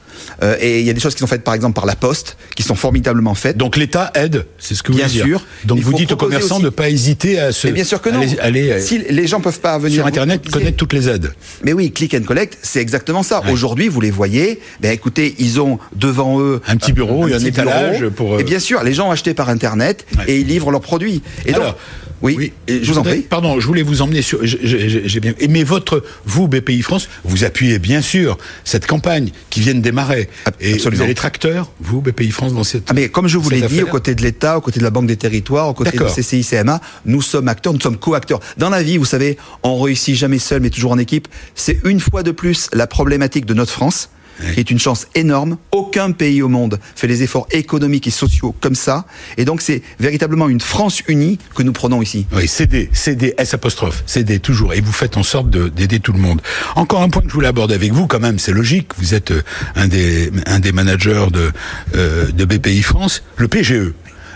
Euh, 0.43 0.57
et 0.61 0.81
il 0.81 0.87
y 0.87 0.91
a 0.91 0.93
des 0.93 1.01
choses 1.01 1.15
qui 1.15 1.21
sont 1.21 1.27
faites, 1.27 1.43
par 1.45 1.55
exemple, 1.55 1.75
par 1.75 1.87
la 1.87 1.97
Poste, 1.97 2.37
qui 2.57 2.63
sont 2.63 2.75
formidablement 2.75 3.35
faites. 3.35 3.57
Donc 3.57 3.77
l'État 3.77 4.11
aide, 4.15 4.47
c'est 4.59 4.75
ce 4.75 4.83
que 4.83 4.93
vous 4.93 4.99
Bien 4.99 5.07
voulez 5.07 5.23
dire. 5.23 5.27
sûr. 5.41 5.47
Donc 5.65 5.79
Il 5.79 5.85
vous 5.85 5.93
dites 5.93 6.13
aux 6.13 6.17
commerçants 6.17 6.57
aussi- 6.57 6.63
de 6.63 6.67
ne 6.67 6.71
pas 6.71 6.89
hésiter 6.91 7.39
à 7.39 7.53
se. 7.53 7.67
Mais 7.67 7.73
bien 7.75 7.85
sûr 7.85 8.01
que 8.01 8.09
non. 8.11 8.21
Aller, 8.21 8.39
aller, 8.41 8.71
euh, 8.73 8.81
si 8.81 8.99
les 8.99 9.27
gens 9.27 9.41
peuvent 9.41 9.61
pas 9.61 9.79
venir 9.79 9.99
sur 9.99 10.07
Internet, 10.07 10.49
connaître 10.51 10.77
toutes 10.77 10.93
les 10.93 11.09
aides. 11.09 11.33
Mais 11.65 11.73
oui, 11.73 11.93
click 11.93 12.15
and 12.15 12.23
collect, 12.23 12.59
c'est 12.63 12.81
exactement 12.81 13.23
ça. 13.23 13.41
Ouais. 13.45 13.53
Aujourd'hui, 13.53 13.89
vous 13.89 14.01
les 14.01 14.11
voyez. 14.11 14.61
Ben 14.81 14.93
écoutez, 14.93 15.35
ils 15.39 15.61
ont 15.61 15.79
devant 15.95 16.41
eux 16.41 16.61
Un 16.67 16.77
petit 16.77 16.93
bureau 16.93 17.29
et 17.29 17.35
un 17.35 17.39
petit 17.39 17.49
étalage 17.49 17.99
bureau. 17.99 18.11
pour, 18.13 18.35
euh, 18.35 18.39
Et 18.39 18.45
bien 18.45 18.59
sûr, 18.59 18.83
les 18.83 18.93
gens 18.95 19.09
ont 19.09 19.13
acheté 19.13 19.35
par 19.35 19.49
internet 19.49 20.07
Ouais. 20.19 20.25
et 20.29 20.39
ils 20.41 20.47
livrent 20.47 20.71
leurs 20.71 20.81
produits. 20.81 21.23
Et 21.47 21.53
donc, 21.53 21.65
Oui, 22.23 22.53
et 22.69 22.83
je 22.85 22.93
vous 22.93 22.99
en 22.99 23.03
prie. 23.03 23.21
Pardon, 23.23 23.59
je 23.61 23.67
voulais 23.67 23.83
vous 23.83 24.03
emmener 24.03 24.21
sur. 24.23 24.41
j'ai- 24.43 25.21
bien. 25.21 25.33
Mais 25.49 25.63
votre, 25.65 26.03
vous, 26.27 26.49
BPI 26.49 26.83
France, 26.83 27.09
vous 27.25 27.45
appuyez 27.45 27.79
bien 27.79 28.03
sûr 28.03 28.37
cette 28.65 28.87
campagne 28.87 29.31
qui 29.49 29.61
vient 29.61 29.75
de 29.75 29.81
démarrer. 29.81 30.29
Ab- 30.45 30.55
Et 30.61 30.75
absolument. 30.75 30.99
vous 30.99 31.03
avez 31.05 31.15
tracteur, 31.15 31.73
vous, 31.81 32.01
BPI 32.03 32.31
France, 32.31 32.53
dans 32.53 32.65
cette. 32.65 32.85
Ah, 32.89 32.93
mais 32.95 33.09
comme 33.09 33.27
je 33.27 33.39
vous 33.39 33.49
l'ai 33.51 33.63
dit, 33.63 33.83
aux 33.83 33.87
côtés 33.87 34.15
de 34.15 34.23
l'État, 34.23 34.59
aux 34.59 34.61
côtés 34.61 34.81
de 34.81 34.85
la 34.85 34.91
Banque 34.91 35.07
des 35.07 35.17
Territoires, 35.17 35.69
aux 35.69 35.75
côtés 35.75 35.93
de 35.93 35.97
D'accord. 35.99 36.15
CCI, 36.15 36.45
CMA, 36.45 36.81
nous 37.07 37.23
sommes 37.23 37.49
acteurs, 37.49 37.73
nous 37.73 37.81
sommes 37.81 37.97
co-acteurs. 37.99 38.41
Dans 38.59 38.71
la 38.71 38.83
vie, 38.83 38.99
vous 38.99 39.05
savez, 39.07 39.39
on 39.63 39.81
réussit 39.81 40.15
jamais 40.15 40.39
seul, 40.39 40.61
mais 40.61 40.71
toujours 40.71 40.93
en 40.93 40.99
équipe. 40.99 41.27
C'est 41.55 41.81
une 41.85 42.01
fois 42.01 42.23
de 42.23 42.31
plus 42.33 42.69
la 42.73 42.87
problématique 42.87 43.47
de 43.47 43.55
notre 43.55 43.73
France, 43.73 44.11
Qui 44.55 44.61
est 44.61 44.71
une 44.71 44.79
chance 44.79 45.07
énorme. 45.15 45.59
Aucun 45.71 46.13
pays 46.13 46.41
au 46.41 46.49
monde 46.49 46.81
fait 46.97 47.07
les 47.07 47.23
efforts 47.23 47.47
économiques 47.51 48.07
et 48.07 48.11
sociaux 48.11 48.55
comme 48.61 48.75
ça. 48.75 49.05
Et 49.37 49.45
donc, 49.45 49.61
c'est 49.61 49.83
véritablement 49.99 50.49
une 50.49 50.61
France 50.61 51.03
unie 51.09 51.39
que 51.55 51.63
nous 51.63 51.73
prenons 51.73 52.01
ici. 52.01 52.27
Oui, 52.35 52.49
CD, 52.49 52.89
CD, 52.93 53.35
S 53.37 53.53
apostrophe, 53.53 54.03
CD, 54.07 54.39
toujours. 54.39 54.73
Et 54.73 54.81
vous 54.81 54.93
faites 54.93 55.17
en 55.19 55.23
sorte 55.23 55.51
de- 55.51 55.69
d'aider 55.69 56.01
tout 56.01 56.13
le 56.13 56.19
monde. 56.21 56.41
Encore 56.77 57.03
un 57.03 57.11
point 57.11 57.21
que 57.23 57.29
je 57.29 57.35
voulais 57.35 57.49
aborder 57.49 57.75
avec 57.75 57.93
vous, 57.93 58.07
quand 58.07 58.21
même, 58.21 58.39
c'est 58.39 58.53
logique. 58.53 58.93
Vous 58.99 59.13
êtes 59.15 59.31
euh, 59.31 59.43
un 59.75 59.89
des, 59.89 60.31
un 60.47 60.59
des 60.59 60.73
managers 60.73 61.27
de, 61.33 61.51
euh, 61.97 62.31
de 62.33 62.45
BPI 62.47 62.83
France, 62.83 63.23
le 63.37 63.47
PGE. 63.49 63.93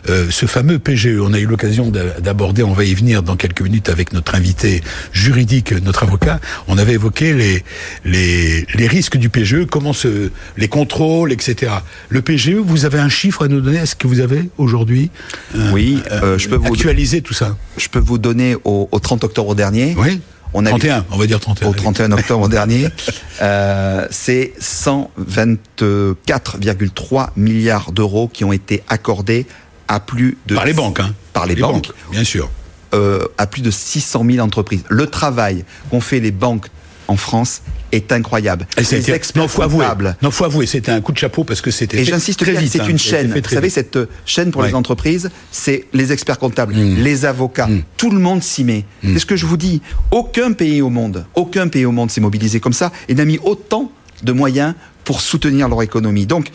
Euh, 0.08 0.26
ce 0.30 0.46
fameux 0.46 0.78
PGE, 0.78 1.18
on 1.20 1.32
a 1.32 1.38
eu 1.38 1.46
l'occasion 1.46 1.90
d'a- 1.90 2.20
d'aborder, 2.20 2.62
on 2.62 2.72
va 2.72 2.84
y 2.84 2.94
venir 2.94 3.22
dans 3.22 3.36
quelques 3.36 3.62
minutes 3.62 3.88
avec 3.88 4.12
notre 4.12 4.34
invité 4.34 4.82
juridique, 5.12 5.72
notre 5.72 6.02
avocat. 6.02 6.40
On 6.68 6.76
avait 6.78 6.94
évoqué 6.94 7.32
les, 7.32 7.64
les, 8.04 8.66
les 8.74 8.86
risques 8.86 9.16
du 9.16 9.28
PGE, 9.30 9.66
comment 9.70 9.92
se, 9.92 10.30
les 10.56 10.68
contrôles, 10.68 11.32
etc. 11.32 11.72
Le 12.10 12.22
PGE, 12.22 12.54
vous 12.56 12.84
avez 12.84 12.98
un 12.98 13.08
chiffre 13.08 13.44
à 13.44 13.48
nous 13.48 13.60
donner? 13.60 13.78
Est-ce 13.78 13.96
que 13.96 14.06
vous 14.06 14.20
avez 14.20 14.50
aujourd'hui 14.58 15.10
euh, 15.56 15.70
Oui, 15.72 15.98
euh, 16.12 16.38
je 16.38 16.48
peux 16.48 16.56
vous- 16.56 16.66
actualisé 16.74 17.22
tout 17.22 17.34
ça? 17.34 17.56
Je 17.78 17.88
peux 17.88 17.98
vous 17.98 18.18
donner 18.18 18.56
au, 18.64 18.88
au 18.92 18.98
30 18.98 19.24
octobre 19.24 19.54
dernier. 19.54 19.94
oui. 19.98 20.20
On 20.56 20.64
a 20.66 20.68
31, 20.68 21.04
on 21.10 21.16
va 21.16 21.26
dire 21.26 21.40
31. 21.40 21.68
au 21.68 21.72
31 21.74 22.12
octobre 22.12 22.48
dernier, 22.48 22.86
euh, 23.42 24.06
c'est 24.12 24.52
124,3 24.60 27.30
milliards 27.36 27.90
d'euros 27.90 28.30
qui 28.32 28.44
ont 28.44 28.52
été 28.52 28.84
accordés 28.88 29.46
à 29.88 30.00
plus 30.00 30.38
de 30.46 30.54
Par 30.54 30.64
les 30.64 30.72
banques, 30.72 31.00
hein. 31.00 31.14
par 31.32 31.46
les, 31.46 31.54
banques, 31.56 31.90
bien 32.10 32.24
sûr. 32.24 32.50
euh, 32.94 33.24
à 33.38 33.46
plus 33.46 33.62
de 33.62 33.70
600 33.70 34.24
000 34.30 34.38
entreprises. 34.44 34.84
Le 34.88 35.06
travail 35.06 35.64
qu'ont 35.90 36.00
fait 36.00 36.20
les 36.20 36.30
banques 36.30 36.66
en 37.06 37.16
France 37.16 37.60
est 37.92 38.12
incroyable. 38.12 38.66
Et 38.78 38.80
les 38.80 39.10
experts 39.10 39.42
non, 39.42 39.46
faut 39.48 39.60
avouer. 39.60 39.80
comptables. 39.84 40.16
Non, 40.22 40.30
faut 40.30 40.44
avouer, 40.46 40.64
c'était 40.64 40.90
un 40.90 41.02
coup 41.02 41.12
de 41.12 41.18
chapeau 41.18 41.44
parce 41.44 41.60
que 41.60 41.70
c'était 41.70 41.98
Et 42.00 42.04
j'insiste 42.04 42.40
très 42.40 42.52
bien, 42.52 42.60
vite. 42.62 42.72
c'est 42.72 42.80
hein. 42.80 42.86
une 42.88 42.98
chaîne. 42.98 43.26
Vous 43.30 43.46
savez, 43.48 43.66
vite. 43.66 43.74
cette 43.74 43.98
chaîne 44.24 44.50
pour 44.50 44.62
Ouais. 44.62 44.68
les 44.68 44.74
entreprises, 44.74 45.30
c'est 45.52 45.84
les 45.92 46.12
experts 46.12 46.38
comptables, 46.38 46.74
Mm. 46.74 47.02
les 47.02 47.24
avocats, 47.26 47.66
Mm. 47.66 47.82
tout 47.98 48.10
le 48.10 48.18
monde 48.18 48.42
s'y 48.42 48.64
met. 48.64 48.86
C'est 49.02 49.18
ce 49.18 49.26
que 49.26 49.36
je 49.36 49.44
vous 49.44 49.58
dis. 49.58 49.82
Aucun 50.12 50.52
pays 50.52 50.80
au 50.80 50.88
monde, 50.88 51.26
aucun 51.34 51.68
pays 51.68 51.84
au 51.84 51.92
monde 51.92 52.10
s'est 52.10 52.22
mobilisé 52.22 52.58
comme 52.58 52.72
ça 52.72 52.90
et 53.08 53.14
n'a 53.14 53.26
mis 53.26 53.38
autant 53.42 53.92
de 54.22 54.32
moyens 54.32 54.72
pour 55.04 55.20
soutenir 55.20 55.68
leur 55.68 55.82
économie. 55.82 56.24
Donc, 56.24 56.50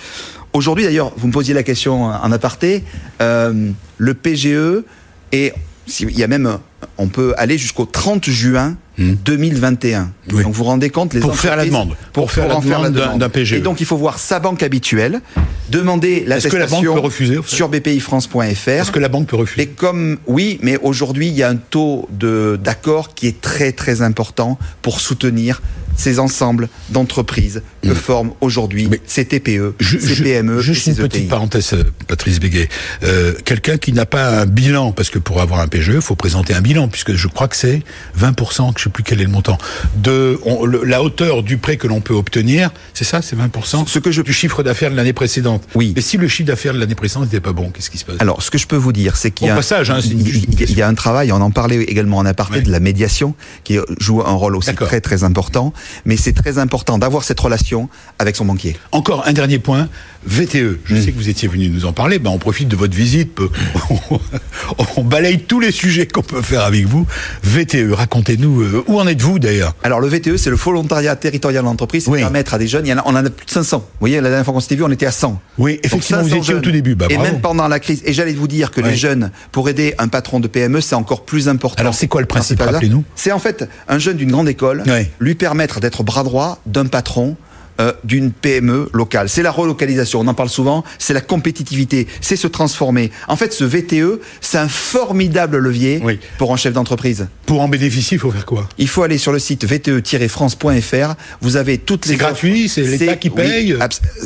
aujourd'hui 0.54 0.86
d'ailleurs, 0.86 1.12
vous 1.16 1.28
me 1.28 1.34
posiez 1.34 1.54
la 1.54 1.64
question 1.64 2.06
en 2.06 2.32
aparté, 2.32 2.84
euh, 3.22 3.72
le 3.98 4.14
PGE 4.14 4.84
et 5.32 5.54
il 6.00 6.18
y 6.18 6.24
a 6.24 6.28
même, 6.28 6.60
on 6.98 7.08
peut 7.08 7.34
aller 7.38 7.58
jusqu'au 7.58 7.86
30 7.86 8.30
juin 8.30 8.76
Mm. 8.98 9.14
2021. 9.24 10.12
Oui. 10.34 10.44
Donc 10.44 10.52
vous 10.52 10.58
vous 10.58 10.64
rendez 10.66 10.90
compte 10.90 11.14
les 11.14 11.22
Pour 11.22 11.38
faire 11.38 11.56
la 11.56 11.66
demande. 11.66 11.96
Pour 12.12 12.34
faire 12.34 12.50
la 12.50 12.60
demande 12.60 13.18
d'un- 13.18 13.30
PGE. 13.30 13.54
Et 13.54 13.60
donc 13.62 13.80
il 13.80 13.86
faut 13.86 13.96
voir 13.96 14.20
sa 14.20 14.42
banque 14.42 14.62
habituelle, 14.62 15.22
demander 15.70 16.26
Est-ce 16.30 16.50
que 16.50 16.58
la 16.58 16.66
banque 16.66 16.84
l'attestation 16.84 16.94
peut 16.96 17.00
refuser, 17.00 17.36
fait 17.42 17.56
sur 17.56 17.70
bpifrance.fr. 17.70 18.68
Est-ce 18.70 18.92
que 18.92 19.00
la 19.00 19.08
banque 19.08 19.28
peut 19.28 19.38
Et 19.38 19.40
refuser 19.40 19.68
comme 19.68 20.18
oui, 20.28 20.60
mais 20.64 20.78
aujourd'hui 20.82 21.28
il 21.30 21.34
y 21.34 21.44
a 21.44 21.50
un 21.50 21.56
taux 21.56 22.10
de 22.12 22.60
d'accord 22.62 23.14
qui 23.14 23.28
est 23.28 23.40
très 23.40 23.72
très 23.72 24.02
important 24.02 24.60
pour 24.82 25.00
soutenir 25.00 25.62
ces 25.96 26.20
ensembles 26.20 26.70
d'entreprises 26.90 27.62
que 27.84 27.94
forment 27.94 28.32
aujourd'hui 28.42 28.90
ces 29.06 29.26
TPE, 29.26 29.74
Je- 29.80 29.98
ces 29.98 30.14
je- 30.16 30.24
PME, 30.24 30.62
Juste 30.62 30.88
et 30.88 30.92
une 30.92 30.96
ces 30.98 31.02
petite 31.04 31.22
ETI. 31.24 31.28
parenthèse, 31.30 31.74
euh, 31.74 31.84
Patrice 32.08 32.40
Béguet. 32.40 32.70
Euh, 33.04 33.34
Quelqu'un 33.44 33.78
qui 33.78 33.92
n'a 33.92 34.06
pas 34.06 34.42
un 34.42 34.46
bilan, 34.46 34.92
parce 34.94 35.10
que 35.10 35.20
pour 35.20 35.42
avoir 35.42 35.60
un 35.60 35.68
PGE, 35.68 35.92
il 35.96 36.02
faut 36.02 36.16
présenter 36.16 36.54
un 36.54 36.62
bilan, 36.62 36.69
puisque 36.92 37.14
je 37.16 37.28
crois 37.28 37.48
que 37.48 37.56
c'est 37.56 37.82
20%, 38.18 38.74
que 38.74 38.80
je 38.80 38.84
ne 38.84 38.84
sais 38.86 38.90
plus 38.92 39.04
quel 39.04 39.20
est 39.22 39.24
le 39.24 39.30
montant, 39.30 39.58
de 39.96 40.40
on- 40.46 40.66
le- 40.66 40.84
la 40.84 41.02
hauteur 41.02 41.42
du 41.44 41.58
prêt 41.58 41.78
que 41.78 41.88
l'on 41.88 42.00
peut 42.02 42.14
obtenir, 42.14 42.70
c'est 42.94 43.04
ça, 43.06 43.22
c'est 43.22 43.36
20% 43.36 43.86
Ce 43.88 43.98
que 44.00 44.12
je- 44.12 44.22
du 44.22 44.34
chiffre 44.34 44.62
d'affaires 44.64 44.92
de 44.92 44.96
l'année 44.96 45.14
précédente. 45.14 45.64
Oui. 45.76 45.94
Et 45.98 46.02
si 46.02 46.18
le 46.18 46.28
chiffre 46.28 46.48
d'affaires 46.48 46.74
de 46.74 46.80
l'année 46.80 46.96
précédente 46.96 47.24
n'était 47.24 47.40
pas 47.40 47.54
bon, 47.54 47.70
qu'est-ce 47.72 47.90
qui 47.90 47.98
se 47.98 48.06
passe? 48.06 48.18
Alors, 48.20 48.42
ce 48.44 48.52
que 48.52 48.58
je 48.58 48.68
peux 48.68 48.76
vous 48.76 48.92
dire, 48.94 49.16
c'est 49.18 49.32
qu'il 49.32 49.48
y, 49.48 49.50
a 49.50 49.54
un- 49.54 49.58
passage, 49.58 49.90
hein, 49.90 50.00
c'est 50.02 50.10
une- 50.10 50.20
il- 50.20 50.46
il- 50.60 50.62
il 50.70 50.78
y 50.78 50.82
a 50.82 50.88
un 50.88 50.94
travail, 50.94 51.32
on 51.32 51.42
en 51.42 51.52
parlait 51.52 51.82
également 51.84 52.18
en 52.18 52.26
aparté, 52.26 52.56
Ouais. 52.58 52.62
de 52.62 52.72
la 52.72 52.80
médiation, 52.80 53.34
qui 53.64 53.78
joue 54.00 54.22
un 54.22 54.34
rôle 54.34 54.56
aussi 54.56 54.74
très 54.76 55.02
très 55.02 55.24
important. 55.24 55.74
Mais 56.06 56.18
c'est 56.18 56.34
très 56.34 56.58
important 56.60 56.98
d'avoir 56.98 57.24
cette 57.24 57.40
relation 57.40 57.90
avec 58.20 58.36
son 58.36 58.46
banquier. 58.46 58.76
Encore 58.92 59.26
un 59.28 59.34
dernier 59.34 59.60
point, 59.60 59.88
VTE. 60.26 60.80
Je 60.86 60.96
Hmm. 60.96 61.02
sais 61.02 61.12
que 61.14 61.18
vous 61.18 61.30
étiez 61.30 61.48
venu 61.48 61.70
nous 61.70 61.86
en 61.86 61.94
parler. 61.94 62.20
Ben, 62.20 62.30
on 62.30 62.38
profite 62.40 62.68
de 62.68 62.76
votre 62.76 62.94
visite. 62.96 63.40
on 64.98 65.04
balaye 65.04 65.40
tous 65.40 65.60
les 65.60 65.72
sujets 65.72 66.08
qu'on 66.08 66.22
peut 66.22 66.42
faire 66.42 66.59
avec 66.66 66.86
vous. 66.86 67.06
VTE, 67.44 67.92
racontez-nous 67.94 68.62
euh, 68.62 68.84
où 68.88 69.00
en 69.00 69.08
êtes-vous 69.08 69.40
d'ailleurs? 69.40 69.74
Alors 69.84 70.00
le 70.00 70.08
VTE, 70.08 70.38
c'est 70.38 70.50
le 70.50 70.56
volontariat 70.56 71.16
territorial 71.16 71.64
d'entreprise, 71.64 72.06
c'est 72.06 72.12
Oui. 72.12 72.20
permettre 72.20 72.54
à 72.54 72.58
des 72.58 72.68
jeunes, 72.68 72.86
il 72.86 72.90
y 72.90 72.94
en 72.94 72.98
a, 72.98 73.04
on 73.06 73.12
en 73.12 73.16
a 73.26 73.30
plus 73.30 73.46
de 73.46 73.52
500. 73.52 73.78
Vous 73.80 73.86
voyez, 74.00 74.18
la 74.22 74.30
dernière 74.30 74.46
fois 74.46 74.54
qu'on 74.54 74.60
s'était 74.60 74.76
vu, 74.76 74.84
on 74.84 74.92
était 74.92 75.06
à 75.06 75.12
100. 75.12 75.40
Oui, 75.58 75.80
effectivement, 75.84 76.22
vous 76.22 76.30
500 76.30 76.38
étiez 76.42 76.54
au 76.54 76.56
jeunes. 76.56 76.62
tout 76.62 76.72
début. 76.72 76.96
Bah, 76.96 77.08
et 77.10 77.16
bravo. 77.16 77.32
même 77.32 77.42
pendant 77.42 77.68
la 77.68 77.80
crise. 77.80 78.02
Et 78.06 78.14
j'allais 78.14 78.34
vous 78.34 78.48
dire 78.48 78.72
que 78.72 78.82
les 78.82 78.96
jeunes, 78.96 79.32
pour 79.52 79.70
aider 79.70 79.94
un 79.98 80.08
patron 80.08 80.40
de 80.40 80.48
PME, 80.48 80.82
c'est 80.82 80.96
encore 80.96 81.26
plus 81.26 81.48
important. 81.50 81.80
Alors, 81.82 81.94
c'est 81.94 82.08
quoi 82.08 82.22
le 82.22 82.28
principe. 82.28 82.62
Rappelez-nous? 82.62 83.04
C'est 83.16 83.32
en 83.32 83.40
fait 83.40 83.68
un 83.88 84.00
jeune 84.00 84.18
d'une 84.18 84.32
grande 84.32 84.50
école, 84.50 84.84
lui 85.20 85.36
permettre 85.36 85.80
d'être 85.80 86.04
bras 86.04 86.24
droit 86.24 86.60
d'un 86.66 86.86
patron. 86.86 87.36
Euh, 87.80 87.94
d'une 88.04 88.32
PME 88.32 88.90
locale. 88.94 89.30
C'est 89.30 89.44
la 89.44 89.52
relocalisation, 89.52 90.20
on 90.20 90.28
en 90.28 90.34
parle 90.34 90.50
souvent, 90.50 90.84
c'est 90.98 91.14
la 91.14 91.22
compétitivité, 91.22 92.08
c'est 92.22 92.36
se 92.36 92.48
transformer. 92.48 93.12
En 93.28 93.36
fait, 93.36 93.54
ce 93.54 93.64
VTE, 93.64 94.20
c'est 94.42 94.58
un 94.58 94.68
formidable 94.68 95.58
levier 95.58 96.02
Oui. 96.04 96.20
pour 96.38 96.54
un 96.54 96.58
chef 96.58 96.74
d'entreprise. 96.74 97.28
Pour 97.46 97.62
en 97.62 97.70
bénéficier, 97.70 98.16
il 98.18 98.20
faut 98.20 98.32
faire 98.32 98.46
quoi? 98.46 98.68
Il 98.78 98.88
faut 98.88 99.04
aller 99.04 99.18
sur 99.18 99.32
le 99.32 99.40
site 99.40 99.66
vte-france.fr. 99.66 101.16
Vous 101.42 101.58
avez 101.58 101.78
toutes 101.78 102.06
les 102.06 102.14
C'est 102.14 102.18
gratuit, 102.18 102.70
c'est 102.70 102.82
l'État 102.82 103.16
qui 103.16 103.30
paye 103.30 103.76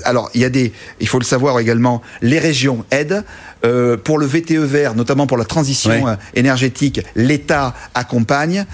alors, 0.06 0.30
il 0.34 0.42
y 0.42 0.46
a 0.46 0.50
des, 0.50 0.74
il 1.00 1.08
faut 1.08 1.20
le 1.20 1.26
savoir 1.26 1.60
également, 1.60 2.02
les 2.22 2.40
régions 2.40 2.86
aident. 2.92 3.24
Euh, 3.66 3.96
pour 3.96 4.18
le 4.18 4.26
VTE 4.26 4.58
vert, 4.58 4.94
notamment 4.94 5.26
pour 5.26 5.38
la 5.38 5.46
transition 5.46 6.06
euh, 6.10 6.16
énergétique, 6.36 7.00
l'État 7.16 7.74
accompagne. 7.94 8.66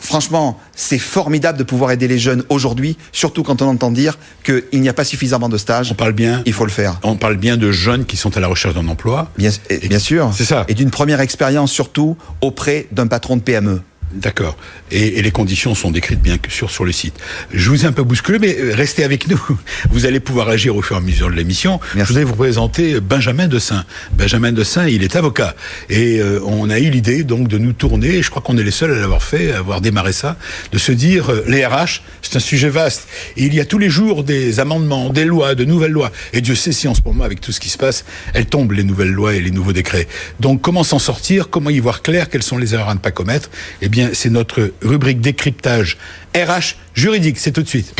Franchement, 0.00 0.58
c'est 0.74 0.98
formidable 0.98 1.58
de 1.58 1.64
pouvoir 1.64 1.90
aider 1.90 2.08
les 2.08 2.18
jeunes 2.18 2.44
aujourd'hui, 2.48 2.96
surtout 3.12 3.42
quand 3.42 3.62
on 3.62 3.66
entend 3.68 3.90
dire 3.90 4.18
qu'il 4.44 4.80
n'y 4.80 4.88
a 4.88 4.92
pas 4.92 5.04
suffisamment 5.04 5.48
de 5.48 5.58
stages. 5.58 5.92
On 5.92 5.94
parle 5.94 6.12
bien. 6.12 6.42
Il 6.46 6.52
faut 6.52 6.64
le 6.64 6.70
faire. 6.70 6.98
On 7.02 7.16
parle 7.16 7.36
bien 7.36 7.56
de 7.56 7.70
jeunes 7.72 8.04
qui 8.04 8.16
sont 8.16 8.36
à 8.36 8.40
la 8.40 8.46
recherche 8.48 8.74
d'un 8.74 8.88
emploi. 8.88 9.30
Bien, 9.38 9.50
et- 9.70 9.88
bien 9.88 9.98
sûr. 9.98 10.30
C'est 10.34 10.44
ça. 10.44 10.64
Et 10.68 10.74
d'une 10.74 10.90
première 10.90 11.20
expérience 11.20 11.72
surtout 11.72 12.16
auprès 12.40 12.86
d'un 12.92 13.06
patron 13.06 13.36
de 13.36 13.42
PME. 13.42 13.80
D'accord. 14.12 14.56
Et, 14.90 15.18
et 15.18 15.22
les 15.22 15.30
conditions 15.30 15.74
sont 15.74 15.90
décrites 15.90 16.22
bien 16.22 16.38
sûr 16.48 16.70
sur 16.70 16.84
le 16.84 16.92
site. 16.92 17.14
Je 17.52 17.68
vous 17.68 17.84
ai 17.84 17.88
un 17.88 17.92
peu 17.92 18.02
bousculé, 18.02 18.38
mais 18.38 18.56
euh, 18.58 18.74
restez 18.74 19.04
avec 19.04 19.28
nous. 19.28 19.40
Vous 19.90 20.06
allez 20.06 20.20
pouvoir 20.20 20.48
agir 20.48 20.76
au 20.76 20.82
fur 20.82 20.96
et 20.96 20.98
à 20.98 21.02
mesure 21.02 21.30
de 21.30 21.34
l'émission. 21.34 21.78
Je 21.94 22.02
voudrais 22.04 22.24
vous 22.24 22.34
présenter 22.34 23.00
Benjamin 23.00 23.48
Dessin. 23.48 23.84
Benjamin 24.12 24.52
Dessin, 24.52 24.86
il 24.86 25.02
est 25.02 25.16
avocat. 25.16 25.54
Et 25.90 26.20
euh, 26.20 26.40
on 26.44 26.70
a 26.70 26.78
eu 26.78 26.90
l'idée 26.90 27.24
donc 27.24 27.48
de 27.48 27.58
nous 27.58 27.72
tourner, 27.72 28.16
et 28.16 28.22
je 28.22 28.30
crois 28.30 28.40
qu'on 28.40 28.56
est 28.56 28.62
les 28.62 28.70
seuls 28.70 28.92
à 28.92 28.98
l'avoir 28.98 29.22
fait, 29.22 29.52
à 29.52 29.58
avoir 29.58 29.80
démarré 29.80 30.12
ça, 30.12 30.36
de 30.72 30.78
se 30.78 30.92
dire, 30.92 31.30
euh, 31.30 31.44
les 31.48 31.66
RH, 31.66 32.02
c'est 32.22 32.36
un 32.36 32.40
sujet 32.40 32.70
vaste. 32.70 33.08
Et 33.36 33.44
il 33.44 33.54
y 33.54 33.60
a 33.60 33.64
tous 33.64 33.78
les 33.78 33.90
jours 33.90 34.24
des 34.24 34.60
amendements, 34.60 35.10
des 35.10 35.24
lois, 35.24 35.54
de 35.54 35.64
nouvelles 35.64 35.92
lois. 35.92 36.12
Et 36.32 36.40
Dieu 36.40 36.54
sait 36.54 36.72
si 36.72 36.88
en 36.88 36.94
ce 36.94 37.00
moment, 37.04 37.24
avec 37.24 37.40
tout 37.40 37.52
ce 37.52 37.60
qui 37.60 37.68
se 37.68 37.78
passe, 37.78 38.04
elles 38.32 38.46
tombent, 38.46 38.72
les 38.72 38.84
nouvelles 38.84 39.12
lois 39.12 39.34
et 39.34 39.40
les 39.40 39.50
nouveaux 39.50 39.72
décrets. 39.72 40.08
Donc 40.40 40.62
comment 40.62 40.84
s'en 40.84 40.98
sortir? 40.98 41.50
Comment 41.50 41.70
y 41.70 41.80
voir 41.80 42.02
clair? 42.02 42.28
Quelles 42.28 42.42
sont 42.42 42.58
les 42.58 42.74
erreurs 42.74 42.88
à 42.88 42.94
ne 42.94 43.00
pas 43.00 43.10
commettre? 43.10 43.50
Eh 43.82 43.88
bien, 43.88 43.97
c'est 44.12 44.30
notre 44.30 44.72
rubrique 44.82 45.20
décryptage 45.20 45.96
RH 46.36 46.76
juridique. 46.94 47.38
C'est 47.38 47.52
tout 47.52 47.62
de 47.62 47.68
suite. 47.68 47.94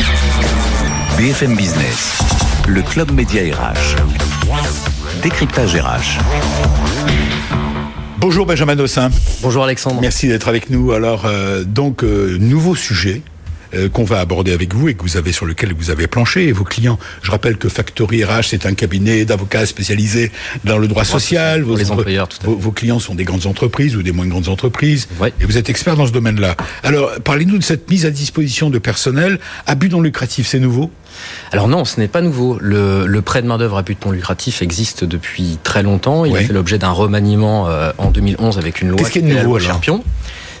BFM 1.17 1.55
Business, 1.55 2.19
le 2.67 2.81
club 2.81 3.11
média 3.11 3.41
RH. 3.43 3.95
Décryptage 5.21 5.75
RH. 5.75 6.19
Bonjour 8.19 8.45
Benjamin 8.45 8.75
Dossin. 8.75 9.09
Bonjour 9.41 9.63
Alexandre. 9.63 10.01
Merci 10.01 10.27
d'être 10.27 10.47
avec 10.47 10.69
nous. 10.69 10.91
Alors, 10.91 11.25
euh, 11.25 11.63
donc, 11.63 12.03
euh, 12.03 12.37
nouveau 12.39 12.75
sujet. 12.75 13.21
Euh, 13.73 13.89
qu'on 13.89 14.03
va 14.03 14.19
aborder 14.19 14.51
avec 14.51 14.73
vous 14.73 14.89
et 14.89 14.93
que 14.93 15.03
vous 15.03 15.17
avez 15.17 15.31
sur 15.31 15.45
lequel 15.45 15.73
vous 15.73 15.89
avez 15.89 16.07
planché 16.07 16.47
et 16.47 16.51
vos 16.51 16.63
clients. 16.63 16.99
Je 17.21 17.31
rappelle 17.31 17.57
que 17.57 17.69
Factory 17.69 18.23
RH 18.23 18.43
c'est 18.49 18.65
un 18.65 18.73
cabinet 18.73 19.25
d'avocats 19.25 19.65
spécialisé 19.65 20.31
dans 20.63 20.77
le 20.77 20.87
droit 20.87 21.03
social. 21.03 21.61
Vos, 21.61 21.75
les 21.75 21.91
employeurs, 21.91 22.27
tout 22.27 22.37
vos, 22.43 22.55
vos, 22.55 22.71
clients 22.71 22.99
sont 22.99 23.15
des 23.15 23.25
grandes 23.25 23.45
entreprises 23.45 23.95
ou 23.95 24.03
des 24.03 24.11
moins 24.11 24.27
grandes 24.27 24.47
entreprises. 24.47 25.07
Et 25.39 25.45
vous 25.45 25.57
êtes 25.57 25.69
expert 25.69 25.95
dans 25.95 26.07
ce 26.07 26.11
domaine-là. 26.11 26.55
Alors 26.83 27.11
parlez-nous 27.23 27.57
de 27.57 27.63
cette 27.63 27.89
mise 27.89 28.05
à 28.05 28.11
disposition 28.11 28.69
de 28.69 28.77
personnel 28.77 29.39
à 29.65 29.75
but 29.75 29.91
non 29.91 30.01
lucratif. 30.01 30.47
C'est 30.47 30.59
nouveau? 30.59 30.91
Alors 31.51 31.67
non, 31.67 31.85
ce 31.85 31.99
n'est 31.99 32.07
pas 32.07 32.21
nouveau. 32.21 32.57
Le, 32.61 33.05
le 33.05 33.21
prêt 33.21 33.41
de 33.41 33.47
main-d'œuvre 33.47 33.77
à 33.77 33.81
but 33.81 34.05
non 34.05 34.11
lucratif 34.11 34.61
existe 34.61 35.03
depuis 35.03 35.57
très 35.63 35.83
longtemps. 35.83 36.25
Il 36.25 36.35
a 36.35 36.41
fait 36.41 36.53
l'objet 36.53 36.77
d'un 36.77 36.91
remaniement 36.91 37.67
euh, 37.67 37.91
en 37.97 38.11
2011 38.11 38.57
avec 38.57 38.81
une 38.81 38.89
loi 38.89 39.09
qui 39.09 39.19
est 39.19 39.21
nouveau, 39.21 39.59
Champion. 39.59 40.03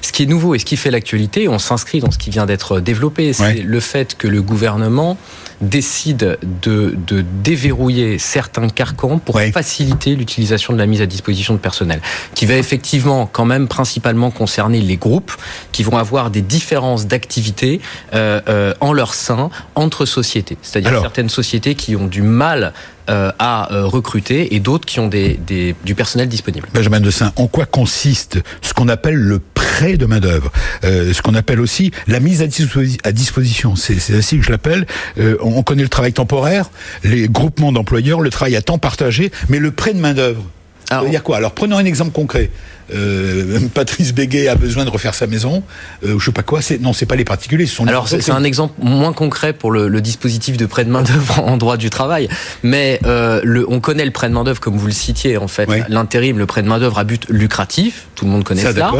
Ce 0.09 0.11
qui 0.11 0.23
est 0.23 0.25
nouveau 0.25 0.55
et 0.55 0.59
ce 0.59 0.65
qui 0.65 0.75
fait 0.75 0.89
l'actualité, 0.89 1.47
on 1.47 1.59
s'inscrit 1.59 1.99
dans 1.99 2.09
ce 2.09 2.17
qui 2.17 2.31
vient 2.31 2.47
d'être 2.47 2.79
développé, 2.79 3.31
c'est 3.31 3.61
le 3.61 3.79
fait 3.79 4.17
que 4.17 4.27
le 4.27 4.41
gouvernement 4.41 5.19
décide 5.61 6.39
de, 6.63 6.97
de 7.05 7.23
déverrouiller 7.43 8.17
certains 8.17 8.69
carcans 8.69 9.19
pour 9.19 9.39
faciliter 9.53 10.15
l'utilisation 10.15 10.73
de 10.73 10.79
la 10.79 10.87
mise 10.87 11.03
à 11.03 11.05
disposition 11.05 11.53
de 11.53 11.59
personnel, 11.59 12.01
qui 12.33 12.47
va 12.47 12.55
effectivement 12.55 13.29
quand 13.31 13.45
même 13.45 13.67
principalement 13.67 14.31
concerner 14.31 14.81
les 14.81 14.97
groupes 14.97 15.33
qui 15.71 15.83
vont 15.83 15.97
avoir 15.97 16.31
des 16.31 16.41
différences 16.41 17.05
d'activité 17.05 17.79
euh, 18.15 18.41
euh, 18.49 18.73
en 18.79 18.93
leur 18.93 19.13
sein 19.13 19.51
entre 19.75 20.05
sociétés. 20.05 20.57
C'est-à-dire 20.63 20.99
certaines 21.01 21.29
sociétés 21.29 21.75
qui 21.75 21.95
ont 21.95 22.07
du 22.07 22.23
mal 22.23 22.73
euh, 23.09 23.31
à 23.39 23.73
euh, 23.73 23.85
recruter 23.85 24.55
et 24.55 24.59
d'autres 24.59 24.85
qui 24.85 24.99
ont 24.99 25.07
des, 25.07 25.33
des, 25.33 25.75
du 25.83 25.95
personnel 25.95 26.27
disponible. 26.27 26.67
Benjamin 26.73 26.99
Dessin, 26.99 27.31
en 27.35 27.47
quoi 27.47 27.65
consiste 27.65 28.39
ce 28.61 28.73
qu'on 28.73 28.87
appelle 28.87 29.15
le 29.15 29.39
prêt 29.39 29.97
de 29.97 30.05
main 30.05 30.19
d'œuvre, 30.19 30.51
euh, 30.83 31.13
ce 31.13 31.21
qu'on 31.21 31.35
appelle 31.35 31.59
aussi 31.59 31.91
la 32.07 32.19
mise 32.19 32.41
à, 32.41 33.11
disposition. 33.11 33.75
C'est 33.75 34.13
ainsi 34.13 34.37
que 34.37 34.43
je 34.43 34.51
l'appelle. 34.51 34.85
Euh, 35.17 35.37
on 35.41 35.63
connaît 35.63 35.83
le 35.83 35.89
travail 35.89 36.13
temporaire, 36.13 36.69
les 37.03 37.27
groupements 37.27 37.71
d'employeurs, 37.71 38.21
le 38.21 38.29
travail 38.29 38.55
à 38.55 38.61
temps 38.61 38.77
partagé, 38.77 39.31
mais 39.47 39.59
le 39.59 39.71
prêt 39.71 39.93
de 39.93 39.99
main 39.99 40.13
d'œuvre. 40.13 40.43
Ça 40.89 41.01
veut 41.01 41.09
dire 41.09 41.23
quoi? 41.23 41.37
Alors 41.37 41.51
prenons 41.51 41.77
un 41.77 41.85
exemple 41.85 42.11
concret 42.11 42.49
euh, 42.93 43.59
Patrice 43.73 44.13
Béguet 44.13 44.47
a 44.47 44.55
besoin 44.55 44.85
de 44.85 44.89
refaire 44.89 45.13
sa 45.13 45.27
maison, 45.27 45.63
euh, 46.05 46.17
je 46.19 46.25
sais 46.25 46.31
pas 46.31 46.43
quoi. 46.43 46.61
C'est 46.61 46.79
non, 46.79 46.93
c'est 46.93 47.05
pas 47.05 47.15
les 47.15 47.25
particuliers. 47.25 47.65
Ce 47.65 47.75
sont 47.75 47.87
Alors 47.87 48.07
c'est 48.07 48.31
un 48.31 48.43
exemple 48.43 48.73
moins 48.81 49.13
concret 49.13 49.53
pour 49.53 49.71
le, 49.71 49.87
le 49.87 50.01
dispositif 50.01 50.57
de 50.57 50.65
prêt 50.65 50.85
de 50.85 50.89
main 50.89 51.03
d'œuvre 51.03 51.39
en 51.43 51.57
droit 51.57 51.77
du 51.77 51.89
travail, 51.89 52.29
mais 52.63 52.99
euh, 53.05 53.41
le, 53.43 53.69
on 53.69 53.79
connaît 53.79 54.05
le 54.05 54.11
prêt 54.11 54.29
de 54.29 54.33
main 54.33 54.43
d'œuvre 54.43 54.59
comme 54.59 54.77
vous 54.77 54.87
le 54.87 54.93
citiez 54.93 55.37
en 55.37 55.47
fait. 55.47 55.67
L'intérim, 55.89 56.37
le 56.37 56.45
prêt 56.45 56.61
de 56.61 56.67
main 56.67 56.79
d'œuvre 56.79 56.99
à 56.99 57.03
but 57.03 57.25
lucratif, 57.29 58.07
tout 58.15 58.25
le 58.25 58.31
monde 58.31 58.43
connaît 58.43 58.61
ça. 58.61 58.91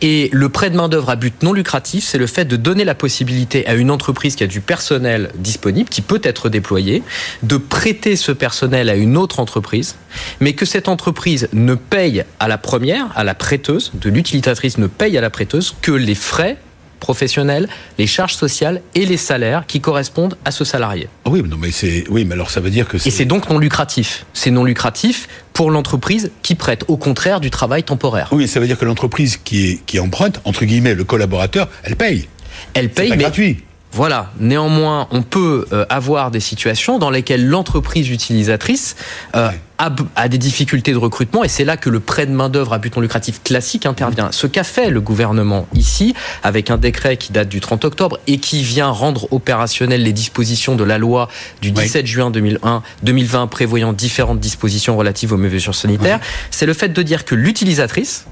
Et 0.00 0.30
le 0.32 0.48
prêt 0.48 0.70
de 0.70 0.76
main 0.76 0.88
d'œuvre 0.88 1.10
à 1.10 1.16
but 1.16 1.42
non 1.42 1.52
lucratif, 1.52 2.04
c'est 2.04 2.18
le 2.18 2.26
fait 2.26 2.44
de 2.44 2.56
donner 2.56 2.84
la 2.84 2.94
possibilité 2.94 3.66
à 3.66 3.74
une 3.74 3.90
entreprise 3.90 4.36
qui 4.36 4.44
a 4.44 4.46
du 4.46 4.60
personnel 4.60 5.30
disponible, 5.36 5.88
qui 5.88 6.02
peut 6.02 6.20
être 6.22 6.48
déployé, 6.48 7.02
de 7.42 7.56
prêter 7.56 8.16
ce 8.16 8.32
personnel 8.32 8.88
à 8.88 8.94
une 8.94 9.16
autre 9.16 9.40
entreprise, 9.40 9.96
mais 10.40 10.52
que 10.52 10.64
cette 10.64 10.88
entreprise 10.88 11.48
ne 11.52 11.74
paye 11.74 12.24
à 12.38 12.48
la 12.48 12.58
première, 12.58 13.06
à 13.14 13.21
la 13.24 13.34
prêteuse, 13.34 13.92
de 13.94 14.10
l'utilisatrice 14.10 14.78
ne 14.78 14.86
paye 14.86 15.16
à 15.18 15.20
la 15.20 15.30
prêteuse 15.30 15.74
que 15.82 15.92
les 15.92 16.14
frais 16.14 16.58
professionnels, 17.02 17.68
les 17.98 18.06
charges 18.06 18.34
sociales 18.34 18.80
et 18.94 19.04
les 19.04 19.16
salaires 19.16 19.66
qui 19.66 19.80
correspondent 19.80 20.36
à 20.44 20.52
ce 20.52 20.64
salarié. 20.64 21.08
Oui, 21.26 21.42
non, 21.42 21.56
mais 21.56 21.72
c'est 21.72 22.04
oui, 22.08 22.24
mais 22.24 22.34
alors 22.34 22.50
ça 22.50 22.60
veut 22.60 22.70
dire 22.70 22.86
que 22.86 22.96
et 22.96 23.10
c'est 23.10 23.24
donc 23.24 23.50
non 23.50 23.58
lucratif. 23.58 24.24
C'est 24.34 24.52
non 24.52 24.62
lucratif 24.62 25.26
pour 25.52 25.72
l'entreprise 25.72 26.30
qui 26.42 26.54
prête, 26.54 26.84
au 26.86 26.96
contraire 26.96 27.40
du 27.40 27.50
travail 27.50 27.82
temporaire. 27.82 28.28
Oui, 28.30 28.46
ça 28.46 28.60
veut 28.60 28.68
dire 28.68 28.78
que 28.78 28.84
l'entreprise 28.84 29.36
qui 29.36 29.80
qui 29.84 29.98
emprunte 29.98 30.40
entre 30.44 30.64
guillemets 30.64 30.94
le 30.94 31.02
collaborateur, 31.02 31.68
elle 31.82 31.96
paye. 31.96 32.28
Elle 32.74 32.88
paye, 32.88 33.10
mais 33.10 33.16
gratuit. 33.16 33.64
Voilà. 33.92 34.30
Néanmoins, 34.40 35.06
on 35.10 35.22
peut 35.22 35.66
euh, 35.72 35.84
avoir 35.90 36.30
des 36.30 36.40
situations 36.40 36.98
dans 36.98 37.10
lesquelles 37.10 37.46
l'entreprise 37.46 38.08
utilisatrice 38.10 38.96
euh, 39.36 39.50
a, 39.78 40.28
des 40.28 40.38
difficultés 40.38 40.92
de 40.92 40.98
recrutement 40.98 41.44
et 41.44 41.48
c'est 41.48 41.64
là 41.64 41.76
que 41.76 41.90
le 41.90 42.00
prêt 42.00 42.24
de 42.24 42.30
main 42.32 42.48
d'œuvre 42.48 42.72
à 42.72 42.78
but 42.78 42.94
non 42.96 43.02
lucratif 43.02 43.42
classique 43.42 43.84
intervient. 43.84 44.30
Ce 44.32 44.46
qu'a 44.46 44.64
fait 44.64 44.90
le 44.90 45.00
gouvernement 45.00 45.66
ici, 45.74 46.14
avec 46.42 46.70
un 46.70 46.78
décret 46.78 47.16
qui 47.16 47.32
date 47.32 47.48
du 47.48 47.60
30 47.60 47.84
octobre 47.84 48.18
et 48.26 48.38
qui 48.38 48.62
vient 48.62 48.88
rendre 48.88 49.30
opérationnelles 49.32 50.02
les 50.02 50.12
dispositions 50.12 50.74
de 50.74 50.84
la 50.84 50.98
loi 50.98 51.28
du 51.60 51.70
17 51.70 52.06
juin 52.06 52.30
2001, 52.30 52.82
2020 53.02 53.46
prévoyant 53.48 53.92
différentes 53.92 54.40
dispositions 54.40 54.96
relatives 54.96 55.32
aux 55.32 55.38
mesures 55.38 55.74
sanitaires, 55.74 56.20
c'est 56.50 56.66
le 56.66 56.74
fait 56.74 56.88
de 56.88 57.02
dire 57.02 57.24
que 57.24 57.34
l'utilisatrice 57.34 58.24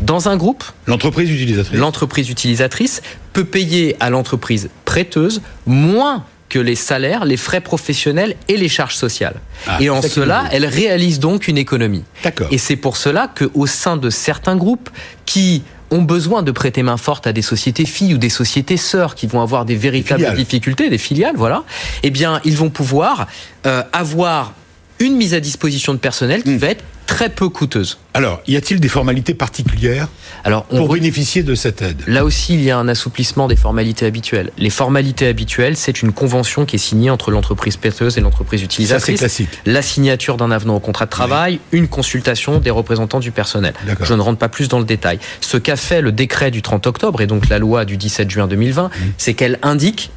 dans 0.00 0.28
un 0.28 0.36
groupe, 0.36 0.64
l'entreprise 0.86 1.30
utilisatrice, 1.30 1.78
l'entreprise 1.78 2.30
utilisatrice 2.30 3.02
peut 3.32 3.44
payer 3.44 3.96
à 4.00 4.10
l'entreprise 4.10 4.70
prêteuse 4.84 5.42
moins 5.66 6.24
que 6.48 6.58
les 6.58 6.74
salaires, 6.74 7.24
les 7.24 7.36
frais 7.36 7.60
professionnels 7.60 8.34
et 8.48 8.56
les 8.56 8.68
charges 8.68 8.96
sociales. 8.96 9.36
Ah, 9.66 9.78
et 9.80 9.88
en 9.88 10.02
cela, 10.02 10.44
elle 10.50 10.66
réalise 10.66 11.20
donc 11.20 11.48
une 11.48 11.56
économie. 11.56 12.02
Et 12.50 12.58
c'est 12.58 12.76
pour 12.76 12.96
cela 12.96 13.32
qu'au 13.32 13.66
sein 13.66 13.96
de 13.96 14.10
certains 14.10 14.56
groupes 14.56 14.90
qui 15.26 15.62
ont 15.92 16.02
besoin 16.02 16.42
de 16.42 16.50
prêter 16.50 16.82
main 16.82 16.96
forte 16.96 17.26
à 17.26 17.32
des 17.32 17.42
sociétés 17.42 17.84
filles 17.86 18.14
ou 18.14 18.18
des 18.18 18.28
sociétés 18.28 18.76
sœurs 18.76 19.14
qui 19.14 19.26
vont 19.26 19.40
avoir 19.40 19.64
des 19.64 19.76
véritables 19.76 20.34
difficultés, 20.34 20.88
des 20.90 20.98
filiales, 20.98 21.36
voilà. 21.36 21.64
Eh 22.02 22.10
bien, 22.10 22.40
ils 22.44 22.56
vont 22.56 22.70
pouvoir 22.70 23.26
euh, 23.66 23.82
avoir 23.92 24.52
une 25.00 25.16
mise 25.16 25.34
à 25.34 25.40
disposition 25.40 25.94
de 25.94 25.98
personnel 25.98 26.42
qui 26.42 26.50
hmm. 26.50 26.58
va 26.58 26.68
être 26.68 26.84
très 27.06 27.28
peu 27.28 27.48
coûteuse. 27.48 27.98
Alors, 28.14 28.40
y 28.46 28.54
a-t-il 28.54 28.78
des 28.78 28.88
formalités 28.88 29.34
particulières 29.34 30.06
Alors, 30.44 30.62
pour 30.64 30.92
bénéficier 30.92 31.42
de 31.42 31.56
cette 31.56 31.82
aide? 31.82 32.00
Là 32.06 32.24
aussi, 32.24 32.54
il 32.54 32.62
y 32.62 32.70
a 32.70 32.78
un 32.78 32.86
assouplissement 32.86 33.48
des 33.48 33.56
formalités 33.56 34.06
habituelles. 34.06 34.52
Les 34.58 34.70
formalités 34.70 35.26
habituelles, 35.26 35.76
c'est 35.76 36.02
une 36.02 36.12
convention 36.12 36.66
qui 36.66 36.76
est 36.76 36.78
signée 36.78 37.10
entre 37.10 37.32
l'entreprise 37.32 37.76
prêteuse 37.76 38.16
et 38.16 38.20
l'entreprise 38.20 38.62
utilisatrice. 38.62 39.18
Ça, 39.18 39.28
c'est 39.28 39.44
classique. 39.44 39.60
La 39.66 39.82
signature 39.82 40.36
d'un 40.36 40.52
avenant 40.52 40.76
au 40.76 40.80
contrat 40.80 41.06
de 41.06 41.10
travail, 41.10 41.58
une 41.72 41.88
consultation 41.88 42.58
des 42.58 42.70
représentants 42.70 43.20
du 43.20 43.32
personnel. 43.32 43.74
Je 44.02 44.14
ne 44.14 44.20
rentre 44.20 44.38
pas 44.38 44.48
plus 44.48 44.68
dans 44.68 44.78
le 44.78 44.84
détail. 44.84 45.18
Ce 45.40 45.56
qu'a 45.56 45.76
fait 45.76 46.02
le 46.02 46.12
décret 46.12 46.52
du 46.52 46.62
30 46.62 46.86
octobre 46.86 47.20
et 47.20 47.26
donc 47.26 47.48
la 47.48 47.58
loi 47.58 47.84
du 47.84 47.96
17 47.96 48.30
juin 48.30 48.46
2020, 48.46 48.86
mmh. 48.86 48.90
c'est 49.18 49.34
qu'elle 49.34 49.58
indique 49.62 50.12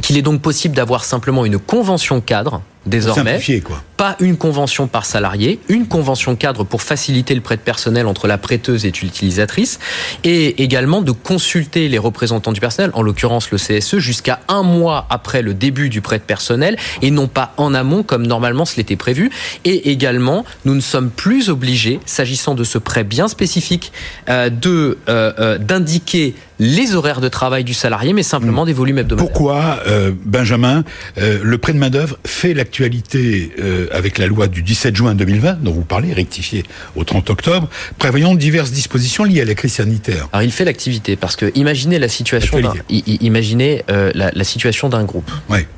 qu'il 0.00 0.16
est 0.16 0.22
donc 0.22 0.40
possible 0.40 0.74
d'avoir 0.74 1.04
simplement 1.04 1.44
une 1.44 1.58
convention 1.58 2.20
cadre 2.20 2.62
désormais. 2.88 3.40
Quoi. 3.64 3.82
Pas 3.96 4.16
une 4.20 4.36
convention 4.36 4.86
par 4.86 5.04
salarié, 5.04 5.60
une 5.68 5.86
convention 5.86 6.36
cadre 6.36 6.64
pour 6.64 6.82
faciliter 6.82 7.34
le 7.34 7.40
prêt 7.40 7.56
de 7.56 7.62
personnel 7.62 8.06
entre 8.06 8.26
la 8.26 8.38
prêteuse 8.38 8.84
et 8.84 8.90
l'utilisatrice, 8.90 9.78
et 10.24 10.62
également 10.62 11.02
de 11.02 11.12
consulter 11.12 11.88
les 11.88 11.98
représentants 11.98 12.52
du 12.52 12.60
personnel, 12.60 12.90
en 12.94 13.02
l'occurrence 13.02 13.50
le 13.50 13.58
CSE, 13.58 13.98
jusqu'à 13.98 14.40
un 14.48 14.62
mois 14.62 15.06
après 15.10 15.42
le 15.42 15.54
début 15.54 15.88
du 15.88 16.00
prêt 16.00 16.18
de 16.18 16.24
personnel, 16.24 16.76
et 17.02 17.10
non 17.10 17.28
pas 17.28 17.52
en 17.56 17.74
amont 17.74 18.02
comme 18.02 18.26
normalement 18.26 18.64
ce 18.64 18.76
l'était 18.76 18.96
prévu. 18.96 19.30
Et 19.64 19.90
également, 19.90 20.44
nous 20.64 20.74
ne 20.74 20.80
sommes 20.80 21.10
plus 21.10 21.50
obligés, 21.50 22.00
s'agissant 22.06 22.54
de 22.54 22.64
ce 22.64 22.78
prêt 22.78 23.04
bien 23.04 23.28
spécifique, 23.28 23.92
euh, 24.28 24.50
de 24.50 24.98
euh, 25.08 25.32
euh, 25.38 25.58
d'indiquer 25.58 26.34
les 26.58 26.94
horaires 26.94 27.20
de 27.20 27.28
travail 27.28 27.64
du 27.64 27.74
salarié, 27.74 28.12
mais 28.12 28.22
simplement 28.22 28.64
des 28.64 28.72
volumes 28.72 28.98
hebdomadaires. 28.98 29.30
Pourquoi, 29.30 29.80
Benjamin, 30.24 30.84
le 31.16 31.58
prêt 31.58 31.72
de 31.72 31.78
main 31.78 31.90
d'œuvre 31.90 32.18
fait 32.24 32.54
l'actualité 32.54 32.78
actualité 32.78 33.52
euh, 33.58 33.86
avec 33.90 34.18
la 34.18 34.26
loi 34.26 34.46
du 34.46 34.62
17 34.62 34.94
juin 34.94 35.14
2020, 35.14 35.62
dont 35.62 35.72
vous 35.72 35.82
parlez, 35.82 36.12
rectifiée 36.12 36.64
au 36.96 37.04
30 37.04 37.30
octobre, 37.30 37.68
prévoyant 37.98 38.34
diverses 38.34 38.70
dispositions 38.70 39.24
liées 39.24 39.40
à 39.40 39.44
la 39.44 39.54
crise 39.54 39.74
sanitaire? 39.74 40.28
Alors 40.32 40.44
il 40.44 40.52
fait 40.52 40.64
l'activité 40.64 41.16
parce 41.16 41.34
que 41.34 41.50
imaginez 41.54 41.98
la 41.98 42.08
situation, 42.08 42.60
d'un, 42.60 42.74
imaginez 42.88 43.84
euh, 43.90 44.12
la, 44.14 44.44
situation 44.44 44.88
d'un 44.88 45.04
groupe. 45.04 45.30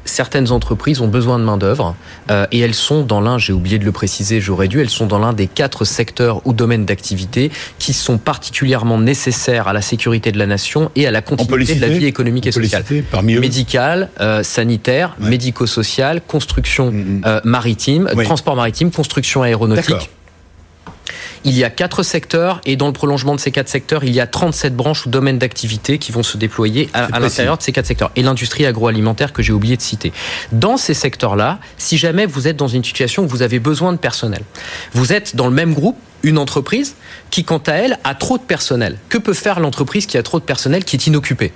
Certaines 0.04 0.50
entreprises 0.50 1.00
ont 1.00 1.08
besoin 1.08 1.38
de 1.38 1.44
main 1.44 1.56
d'œuvre 1.56 1.96
euh, 2.30 2.46
et 2.52 2.58
elles 2.60 2.74
sont 2.74 3.02
dans 3.02 3.20
l'un, 3.20 3.38
j'ai 3.38 3.52
oublié 3.52 3.78
de 3.78 3.84
le 3.84 3.92
préciser, 3.92 4.40
j'aurais 4.40 4.68
dû, 4.68 4.80
elles 4.80 4.90
sont 4.90 5.06
dans 5.06 5.18
l'un 5.18 5.32
des 5.32 5.46
quatre 5.46 5.84
secteurs 5.84 6.46
ou 6.46 6.52
domaines 6.52 6.84
d'activité 6.84 7.50
qui 7.78 7.92
sont 7.92 8.18
particulièrement 8.18 8.98
nécessaires 8.98 9.68
à 9.68 9.72
la 9.72 9.82
sécurité 9.82 10.32
de 10.32 10.38
la 10.38 10.46
nation 10.46 10.69
et 10.96 11.06
à 11.06 11.10
la 11.10 11.22
continuité 11.22 11.74
de 11.74 11.80
la 11.80 11.88
vie 11.88 12.06
économique 12.06 12.46
et 12.46 12.52
sociale. 12.52 12.84
Médical, 13.22 14.10
sanitaire, 14.42 15.16
médico-social, 15.18 16.20
construction 16.26 16.92
euh, 17.26 17.40
maritime, 17.44 18.08
transport 18.24 18.56
maritime, 18.56 18.90
construction 18.90 19.42
aéronautique. 19.42 20.10
Il 21.44 21.56
y 21.56 21.64
a 21.64 21.70
quatre 21.70 22.02
secteurs 22.02 22.60
et 22.66 22.76
dans 22.76 22.86
le 22.86 22.92
prolongement 22.92 23.34
de 23.34 23.40
ces 23.40 23.50
quatre 23.50 23.68
secteurs, 23.68 24.04
il 24.04 24.14
y 24.14 24.20
a 24.20 24.26
37 24.26 24.76
branches 24.76 25.06
ou 25.06 25.10
domaines 25.10 25.38
d'activité 25.38 25.98
qui 25.98 26.12
vont 26.12 26.22
se 26.22 26.36
déployer 26.36 26.90
à, 26.92 27.18
l'intérieur 27.18 27.56
de 27.56 27.62
ces 27.62 27.72
quatre 27.72 27.86
secteurs. 27.86 28.10
Et 28.16 28.22
l'industrie 28.22 28.66
agroalimentaire 28.66 29.32
que 29.32 29.42
j'ai 29.42 29.52
oublié 29.52 29.76
de 29.76 29.82
citer. 29.82 30.12
Dans 30.52 30.76
ces 30.76 30.94
secteurs-là, 30.94 31.58
si 31.78 31.96
jamais 31.96 32.26
vous 32.26 32.46
êtes 32.46 32.56
dans 32.56 32.68
une 32.68 32.84
situation 32.84 33.24
où 33.24 33.26
vous 33.26 33.42
avez 33.42 33.58
besoin 33.58 33.92
de 33.92 33.98
personnel, 33.98 34.42
vous 34.92 35.12
êtes 35.12 35.34
dans 35.34 35.46
le 35.46 35.54
même 35.54 35.72
groupe, 35.72 35.96
une 36.22 36.36
entreprise 36.36 36.96
qui, 37.30 37.44
quant 37.44 37.62
à 37.66 37.72
elle, 37.72 37.98
a 38.04 38.14
trop 38.14 38.36
de 38.36 38.42
personnel. 38.42 38.98
Que 39.08 39.16
peut 39.16 39.32
faire 39.32 39.60
l'entreprise 39.60 40.04
qui 40.04 40.18
a 40.18 40.22
trop 40.22 40.38
de 40.38 40.44
personnel 40.44 40.84
qui 40.84 40.96
est 40.96 41.06
inoccupé 41.06 41.52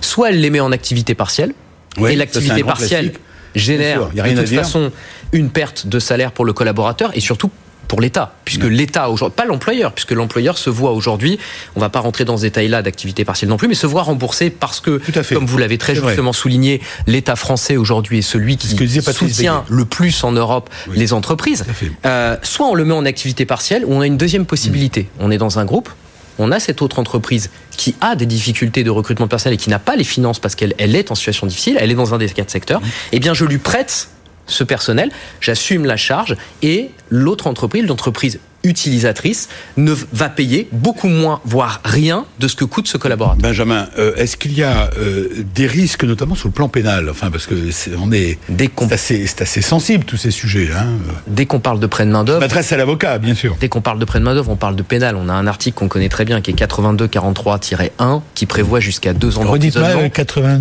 Soit 0.00 0.30
elle 0.30 0.40
les 0.40 0.50
met 0.50 0.60
en 0.60 0.70
activité 0.70 1.16
partielle, 1.16 1.52
et 1.98 2.14
l'activité 2.14 2.62
partielle 2.62 3.12
génère 3.54 4.10
de 4.10 4.40
toute 4.40 4.54
façon 4.54 4.92
une 5.32 5.50
perte 5.50 5.86
de 5.86 5.98
salaire 5.98 6.30
pour 6.30 6.44
le 6.44 6.52
collaborateur 6.52 7.10
et 7.16 7.20
surtout 7.20 7.50
pour 7.88 8.00
l'État, 8.00 8.34
puisque 8.44 8.64
l'État 8.64 9.10
aujourd'hui, 9.10 9.36
pas 9.36 9.44
l'employeur, 9.44 9.92
puisque 9.92 10.12
l'employeur 10.12 10.58
se 10.58 10.70
voit 10.70 10.92
aujourd'hui, 10.92 11.38
on 11.74 11.80
va 11.80 11.88
pas 11.88 12.00
rentrer 12.00 12.24
dans 12.24 12.36
ce 12.36 12.42
détail-là 12.42 12.82
d'activité 12.82 13.24
partielle 13.24 13.50
non 13.50 13.56
plus, 13.56 13.68
mais 13.68 13.74
se 13.74 13.86
voit 13.86 14.02
rembourser 14.02 14.50
parce 14.50 14.80
que, 14.80 15.00
comme 15.32 15.46
vous 15.46 15.58
l'avez 15.58 15.78
très 15.78 15.94
justement 15.94 16.32
souligné, 16.32 16.80
l'État 17.06 17.36
français 17.36 17.76
aujourd'hui 17.76 18.18
est 18.18 18.22
celui 18.22 18.56
qui 18.56 18.68
soutient 19.12 19.64
le 19.68 19.84
plus 19.84 20.24
en 20.24 20.32
Europe 20.32 20.70
les 20.94 21.12
entreprises. 21.12 21.64
Euh, 22.04 22.36
soit 22.42 22.66
on 22.66 22.74
le 22.74 22.84
met 22.84 22.94
en 22.94 23.04
activité 23.04 23.46
partielle, 23.46 23.84
ou 23.84 23.92
on 23.92 24.00
a 24.00 24.06
une 24.06 24.16
deuxième 24.16 24.46
possibilité. 24.46 25.02
Mm. 25.02 25.24
On 25.24 25.30
est 25.30 25.38
dans 25.38 25.58
un 25.58 25.64
groupe, 25.64 25.90
on 26.38 26.52
a 26.52 26.60
cette 26.60 26.82
autre 26.82 26.98
entreprise 26.98 27.50
qui 27.76 27.94
a 28.00 28.16
des 28.16 28.26
difficultés 28.26 28.84
de 28.84 28.90
recrutement 28.90 29.28
personnel 29.28 29.54
et 29.54 29.56
qui 29.56 29.70
n'a 29.70 29.78
pas 29.78 29.96
les 29.96 30.04
finances 30.04 30.38
parce 30.38 30.54
qu'elle 30.54 30.74
est 30.78 31.10
en 31.10 31.14
situation 31.14 31.46
difficile, 31.46 31.76
elle 31.80 31.90
est 31.90 31.94
dans 31.94 32.14
un 32.14 32.18
des 32.18 32.28
quatre 32.28 32.50
secteurs, 32.50 32.80
mmh. 32.80 32.86
eh 33.12 33.20
bien 33.20 33.34
je 33.34 33.44
lui 33.44 33.58
prête 33.58 34.08
ce 34.46 34.64
personnel, 34.64 35.10
j'assume 35.40 35.84
la 35.84 35.96
charge 35.96 36.36
et 36.62 36.90
l'autre 37.10 37.46
entreprise, 37.46 37.86
l'entreprise 37.86 38.40
utilisatrice 38.66 39.48
ne 39.76 39.92
va 40.12 40.28
payer 40.28 40.68
beaucoup 40.72 41.08
moins, 41.08 41.40
voire 41.44 41.80
rien, 41.84 42.26
de 42.40 42.48
ce 42.48 42.56
que 42.56 42.64
coûte 42.64 42.88
ce 42.88 42.96
collaborateur. 42.96 43.42
Benjamin, 43.42 43.88
euh, 43.98 44.14
est-ce 44.16 44.36
qu'il 44.36 44.52
y 44.52 44.62
a 44.62 44.90
euh, 44.98 45.28
des 45.54 45.66
risques, 45.66 46.04
notamment 46.04 46.34
sur 46.34 46.48
le 46.48 46.52
plan 46.52 46.68
pénal? 46.68 47.08
Enfin, 47.10 47.30
parce 47.30 47.46
que 47.46 47.54
on 47.98 48.12
est, 48.12 48.38
c'est 48.96 49.42
assez, 49.42 49.62
sensible 49.62 50.04
tous 50.04 50.16
ces 50.16 50.30
sujets. 50.30 50.68
Hein. 50.76 50.86
Dès 51.26 51.46
qu'on 51.46 51.60
parle 51.60 51.80
de 51.80 51.86
prêt 51.86 52.04
de 52.04 52.10
main 52.10 52.24
d'œuvre, 52.24 52.40
m'adresse 52.40 52.72
à 52.72 52.76
l'avocat, 52.76 53.18
bien 53.18 53.34
sûr. 53.34 53.56
Dès 53.60 53.68
qu'on 53.68 53.80
parle 53.80 53.98
de 53.98 54.04
prêt 54.04 54.18
de 54.18 54.24
main 54.24 54.34
d'œuvre, 54.34 54.50
on 54.50 54.56
parle 54.56 54.76
de 54.76 54.82
pénal. 54.82 55.16
On 55.16 55.28
a 55.28 55.32
un 55.32 55.46
article 55.46 55.78
qu'on 55.78 55.88
connaît 55.88 56.08
très 56.08 56.24
bien, 56.24 56.40
qui 56.40 56.50
est 56.50 56.54
8243-1, 56.54 58.22
qui 58.34 58.46
prévoit 58.46 58.80
jusqu'à 58.80 59.12
deux 59.12 59.38
ans 59.38 59.44
d'emprisonnement. 59.44 60.08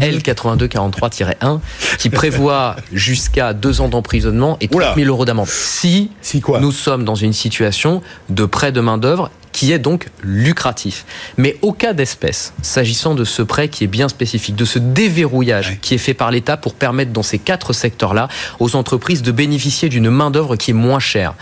L 0.02 0.20
8243-1, 0.20 1.60
qui 1.98 2.10
prévoit 2.10 2.76
jusqu'à 2.94 3.54
deux 3.54 3.82
ans 3.82 3.90
d'emprisonnement 3.90 4.58
et 4.62 4.68
30 4.68 4.96
000 4.96 5.08
euros 5.08 5.26
d'amende. 5.26 5.48
Si, 5.48 6.12
si 6.22 6.42
quoi? 6.42 6.60
nous 6.60 6.72
sommes 6.72 7.06
dans 7.06 7.16
une 7.16 7.34
situation 7.34 7.95
de 8.30 8.46
prêt 8.46 8.72
de 8.72 8.82
main-d'œuvre 8.82 9.30
qui 9.52 9.72
est 9.72 9.80
donc 9.80 10.10
lucratif. 10.22 11.06
Mais 11.38 11.58
au 11.62 11.72
cas 11.72 11.94
d'espèce, 11.94 12.54
s'agissant 12.62 13.16
de 13.16 13.24
ce 13.24 13.42
prêt 13.42 13.70
qui 13.70 13.86
est 13.86 13.88
bien 13.88 14.10
spécifique, 14.10 14.58
de 14.58 14.66
ce 14.66 14.80
déverrouillage 14.80 15.80
qui 15.82 15.94
est 15.94 15.98
fait 15.98 16.14
par 16.14 16.30
l'État 16.30 16.58
pour 16.58 16.74
permettre 16.74 17.14
dans 17.14 17.24
ces 17.24 17.40
quatre 17.40 17.72
secteurs-là 17.72 18.28
aux 18.60 18.76
entreprises 18.76 19.22
de 19.22 19.32
bénéficier 19.32 19.88
d'une 19.88 20.10
main-d'œuvre 20.10 20.58
qui 20.58 20.72
est 20.72 20.74
moins 20.74 21.00
chère, 21.00 21.36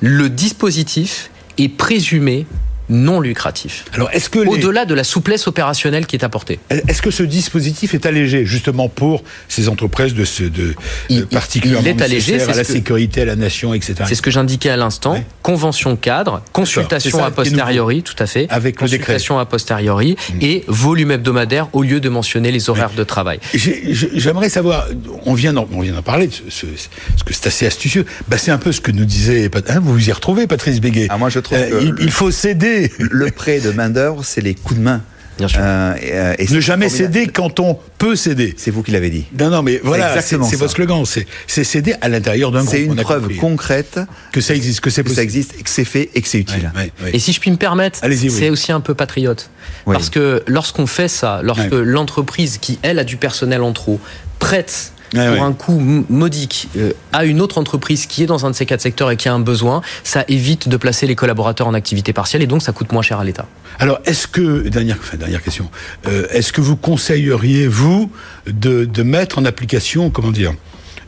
le 0.00 0.30
dispositif 0.30 1.30
est 1.58 1.68
présumé 1.68 2.46
non 2.90 3.20
lucratif. 3.20 3.84
Alors, 3.92 4.10
est-ce 4.12 4.28
que 4.28 4.40
au-delà 4.40 4.84
de 4.84 4.94
la 4.94 5.04
souplesse 5.04 5.46
opérationnelle 5.46 6.06
qui 6.06 6.16
est 6.16 6.24
apportée, 6.24 6.58
est-ce 6.70 7.00
que 7.00 7.10
ce 7.10 7.22
dispositif 7.22 7.94
est 7.94 8.04
allégé 8.06 8.44
justement 8.44 8.88
pour 8.88 9.22
ces 9.48 9.68
entreprises 9.68 10.14
de 10.14 10.24
ce 10.24 10.44
de, 10.44 10.74
il, 11.08 11.26
particulièrement 11.26 11.86
il 11.86 11.88
est 11.88 12.02
allégé, 12.02 12.40
à 12.42 12.54
la 12.54 12.64
sécurité, 12.64 13.22
à 13.22 13.24
la 13.24 13.36
nation, 13.36 13.74
etc. 13.74 13.94
C'est 14.06 14.14
ce 14.14 14.22
que 14.22 14.30
j'indiquais 14.30 14.70
à 14.70 14.76
l'instant. 14.76 15.22
Convention 15.42 15.96
cadre, 15.96 16.42
consultation 16.52 17.24
a 17.24 17.30
posteriori, 17.30 18.02
tout 18.02 18.16
à 18.18 18.26
fait, 18.26 18.46
avec 18.50 18.76
consultation 18.76 19.38
a 19.38 19.46
posteriori 19.46 20.12
mm. 20.12 20.38
et 20.40 20.64
volume 20.66 21.12
hebdomadaire 21.12 21.68
au 21.72 21.82
lieu 21.82 22.00
de 22.00 22.08
mentionner 22.08 22.50
les 22.50 22.70
horaires 22.70 22.92
de 22.96 23.04
travail. 23.04 23.40
J'aimerais 23.54 24.48
savoir, 24.48 24.86
on 25.26 25.34
vient 25.34 25.52
d'en, 25.52 25.68
on 25.72 25.80
vient 25.80 25.92
d'en 25.92 26.02
parler, 26.02 26.28
ce, 26.30 26.66
ce, 26.66 27.24
que 27.24 27.32
c'est 27.32 27.46
assez 27.46 27.66
astucieux. 27.66 28.04
Bah, 28.28 28.38
c'est 28.38 28.50
un 28.50 28.58
peu 28.58 28.72
ce 28.72 28.80
que 28.80 28.90
nous 28.90 29.04
disait, 29.04 29.50
hein, 29.68 29.80
vous 29.80 29.92
vous 29.92 30.08
y 30.08 30.12
retrouvez, 30.12 30.46
Patrice 30.46 30.80
Béguet. 30.80 31.06
Ah, 31.10 31.18
moi 31.18 31.28
je 31.28 31.40
trouve 31.40 31.58
euh, 31.58 31.92
il, 32.00 32.10
faut 32.10 32.30
céder 32.30 32.79
le 32.98 33.30
prêt 33.30 33.60
de 33.60 33.70
main-d'œuvre, 33.70 34.24
c'est 34.24 34.40
les 34.40 34.54
coups 34.54 34.78
de 34.78 34.84
main. 34.84 35.02
Bien 35.40 35.48
sûr. 35.48 35.60
Euh, 35.62 35.94
euh, 36.02 36.34
et, 36.38 36.52
ne 36.52 36.60
jamais 36.60 36.88
céder 36.90 37.26
quand 37.26 37.60
on 37.60 37.78
peut 37.98 38.14
céder. 38.14 38.54
C'est 38.58 38.70
vous 38.70 38.82
qui 38.82 38.90
l'avez 38.90 39.08
dit. 39.08 39.24
Non, 39.38 39.48
non, 39.48 39.62
mais 39.62 39.80
voilà, 39.82 40.20
c'est 40.20 40.36
votre 40.36 40.70
slogan. 40.70 41.04
C'est 41.06 41.64
céder 41.64 41.94
à 42.00 42.08
l'intérieur 42.08 42.50
d'un 42.50 42.60
groupe. 42.60 42.74
C'est 42.74 42.84
une 42.84 42.96
preuve 42.96 43.36
concrète 43.36 43.98
que 44.32 44.40
ça 44.40 44.54
existe, 44.54 44.80
que 44.80 44.90
c'est 44.90 45.02
possible. 45.02 45.16
ça 45.16 45.22
existe, 45.22 45.62
que 45.62 45.70
c'est 45.70 45.84
fait 45.84 46.10
et 46.14 46.20
que 46.20 46.28
c'est 46.28 46.38
utile. 46.38 46.70
Et 47.12 47.18
si 47.18 47.32
je 47.32 47.40
puis 47.40 47.50
me 47.50 47.56
permettre, 47.56 47.98
c'est 48.00 48.50
aussi 48.50 48.72
un 48.72 48.80
peu 48.80 48.94
patriote. 48.94 49.50
Parce 49.86 50.10
que 50.10 50.42
lorsqu'on 50.46 50.86
fait 50.86 51.08
ça, 51.08 51.40
lorsque 51.42 51.72
l'entreprise 51.72 52.58
qui, 52.58 52.78
elle, 52.82 52.98
a 52.98 53.04
du 53.04 53.16
personnel 53.16 53.62
en 53.62 53.72
trop, 53.72 53.98
prête 54.38 54.92
pour 55.10 55.42
un 55.42 55.52
coût 55.52 56.04
modique 56.08 56.68
euh, 56.76 56.92
à 57.12 57.24
une 57.24 57.40
autre 57.40 57.58
entreprise 57.58 58.06
qui 58.06 58.22
est 58.22 58.26
dans 58.26 58.46
un 58.46 58.50
de 58.50 58.54
ces 58.54 58.66
quatre 58.66 58.80
secteurs 58.80 59.10
et 59.10 59.16
qui 59.16 59.28
a 59.28 59.34
un 59.34 59.40
besoin, 59.40 59.82
ça 60.04 60.24
évite 60.28 60.68
de 60.68 60.76
placer 60.76 61.06
les 61.06 61.14
collaborateurs 61.14 61.66
en 61.66 61.74
activité 61.74 62.12
partielle 62.12 62.42
et 62.42 62.46
donc 62.46 62.62
ça 62.62 62.72
coûte 62.72 62.92
moins 62.92 63.02
cher 63.02 63.18
à 63.18 63.24
l'État. 63.24 63.46
Alors, 63.78 64.00
est-ce 64.04 64.26
que, 64.26 64.68
dernière, 64.68 64.98
dernière 65.18 65.42
question, 65.42 65.70
euh, 66.06 66.26
est-ce 66.30 66.52
que 66.52 66.60
vous 66.60 66.76
conseilleriez, 66.76 67.66
vous, 67.66 68.10
de, 68.46 68.84
de, 68.84 69.02
mettre 69.02 69.38
en 69.38 69.44
application, 69.44 70.10
comment 70.10 70.30
dire, 70.30 70.52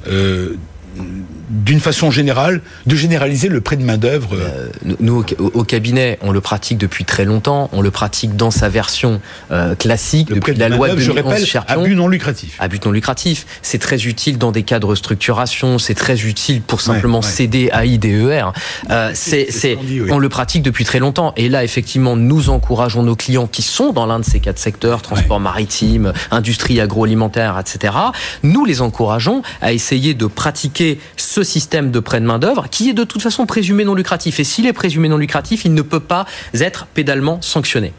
euh, 0.09 0.57
d'une 0.95 1.81
façon 1.81 2.11
générale, 2.11 2.61
de 2.87 2.97
généraliser 2.97 3.49
le 3.49 3.61
prêt 3.61 3.77
de 3.77 3.85
main-d'œuvre 3.85 4.31
euh, 4.35 4.69
Nous, 5.01 5.25
au, 5.39 5.65
cabinet, 5.65 6.19
on 6.23 6.33
le 6.33 6.41
pratique 6.41 6.79
depuis 6.79 7.05
très 7.05 7.25
longtemps. 7.25 7.69
On 7.73 7.83
le 7.83 7.91
pratique 7.91 8.37
dans 8.37 8.51
sa 8.51 8.69
version 8.69 9.21
euh, 9.51 9.75
classique 9.75 10.31
le 10.31 10.37
depuis 10.37 10.55
la 10.55 10.69
loi 10.69 10.89
de 10.91 10.99
je 10.99 11.11
rappelle, 11.11 11.45
à 11.69 11.77
but 11.77 11.95
non 11.95 12.09
lucratif. 12.09 12.57
À 12.59 12.69
but 12.69 12.85
non 12.85 12.93
lucratif. 12.93 13.47
C'est 13.61 13.79
très 13.79 14.07
utile 14.07 14.39
dans 14.39 14.53
des 14.53 14.63
cas 14.63 14.79
de 14.79 14.87
restructuration. 14.87 15.79
C'est 15.79 15.95
très 15.95 16.23
utile 16.23 16.63
pour 16.63 16.81
simplement 16.81 17.23
céder 17.23 17.71
à 17.71 17.85
IDER. 17.85 18.47
Euh, 18.91 19.11
c'est, 19.15 19.49
c'est, 19.51 19.79
on 20.11 20.19
le 20.19 20.29
pratique 20.29 20.63
depuis 20.63 20.85
très 20.85 20.99
longtemps. 20.99 21.33
Et 21.37 21.49
là, 21.49 21.65
effectivement, 21.65 22.17
nous 22.17 22.51
encourageons 22.51 23.03
nos 23.03 23.17
clients 23.17 23.47
qui 23.47 23.63
sont 23.63 23.93
dans 23.93 24.07
l'un 24.07 24.21
de 24.21 24.25
ces 24.25 24.41
quatre 24.41 24.59
secteurs, 24.59 25.03
transport 25.03 25.41
maritime, 25.41 26.13
industrie 26.31 26.81
agroalimentaire, 26.81 27.59
etc. 27.59 27.95
Nous 28.43 28.65
les 28.65 28.81
encourageons 28.81 29.43
à 29.61 29.73
essayer 29.73 30.15
de 30.15 30.27
pratiquer 30.27 30.82
ce 31.17 31.43
système 31.43 31.91
de 31.91 32.01
prêt 32.01 32.21
de 32.21 32.27
main-d'œuvre 32.27 32.69
qui 32.71 32.91
est 32.91 32.95
de 32.95 33.05
toute 33.05 33.23
façon 33.23 33.47
présumé 33.47 33.85
non 33.85 33.95
lucratif. 33.95 34.41
Et 34.41 34.45
s'il 34.45 34.67
est 34.67 34.73
présumé 34.73 35.09
non 35.09 35.19
lucratif, 35.19 35.65
il 35.65 35.75
ne 35.75 35.83
peut 35.83 36.01
pas 36.01 36.27
être 36.55 36.87
pédalement 36.87 37.41
sanctionné. 37.43 37.93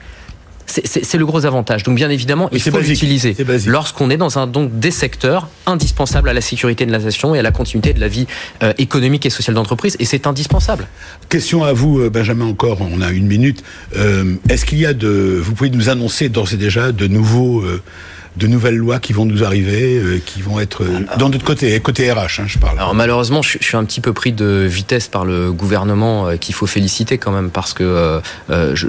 C'est 0.66 1.18
le 1.18 1.26
gros 1.26 1.46
avantage. 1.46 1.84
Donc 1.84 1.96
bien 1.96 2.10
évidemment, 2.10 2.50
il 2.52 2.62
faut 2.62 2.80
l'utiliser 2.80 3.36
lorsqu'on 3.68 4.10
est 4.10 4.18
dans 4.18 4.40
un 4.40 4.48
donc 4.48 4.80
des 4.80 4.92
secteurs 4.92 5.50
indispensables 5.68 6.30
à 6.30 6.34
la 6.34 6.42
sécurité 6.42 6.86
de 6.86 6.92
la 6.92 7.00
nation 7.00 7.36
et 7.36 7.40
à 7.40 7.42
la 7.42 7.52
continuité 7.52 7.94
de 7.94 8.00
la 8.00 8.08
vie 8.08 8.26
euh, 8.64 8.74
économique 8.78 9.26
et 9.26 9.30
sociale 9.30 9.56
d'entreprise. 9.56 9.98
Et 10.00 10.06
c'est 10.06 10.26
indispensable. 10.26 10.88
Question 11.30 11.64
à 11.64 11.74
vous, 11.74 12.00
euh, 12.00 12.10
Benjamin. 12.10 12.46
Encore, 12.46 12.80
on 12.82 13.02
a 13.02 13.12
une 13.12 13.28
minute. 13.28 13.64
Euh, 13.96 14.36
est-ce 14.50 14.66
qu'il 14.66 14.80
y 14.80 14.86
a 14.86 14.94
de, 14.94 15.40
vous 15.44 15.54
pouvez 15.54 15.70
nous 15.70 15.90
annoncer 15.90 16.30
d'ores 16.30 16.54
et 16.54 16.58
déjà 16.58 16.92
de 16.92 17.08
nouveaux 17.08 17.64
de 18.38 18.48
nouvelles 18.48 18.76
lois 18.76 19.00
qui 19.00 19.14
vont 19.14 19.26
nous 19.26 19.44
arriver, 19.44 19.98
euh, 19.98 20.20
qui 20.26 20.42
vont 20.42 20.60
être 20.60 20.84
euh, 20.84 21.06
dans 21.20 21.30
notre 21.30 21.46
côté, 21.46 21.80
côté 21.80 22.12
RH, 22.12 22.40
hein, 22.40 22.44
je 22.48 22.58
parle. 22.58 22.80
Alors 22.80 22.96
malheureusement, 22.96 23.42
je, 23.42 23.58
suis 23.62 23.78
un 23.78 23.86
petit 23.86 24.02
peu 24.02 24.12
pris 24.14 24.32
de 24.32 24.66
vitesse 24.68 25.08
par 25.08 25.24
le 25.24 25.52
gouvernement 25.52 26.28
euh, 26.28 26.38
qu'il 26.38 26.56
faut 26.56 26.66
féliciter 26.66 27.18
quand 27.18 27.32
même 27.32 27.52
parce 27.52 27.74
que 27.74 28.22
je, 28.50 28.88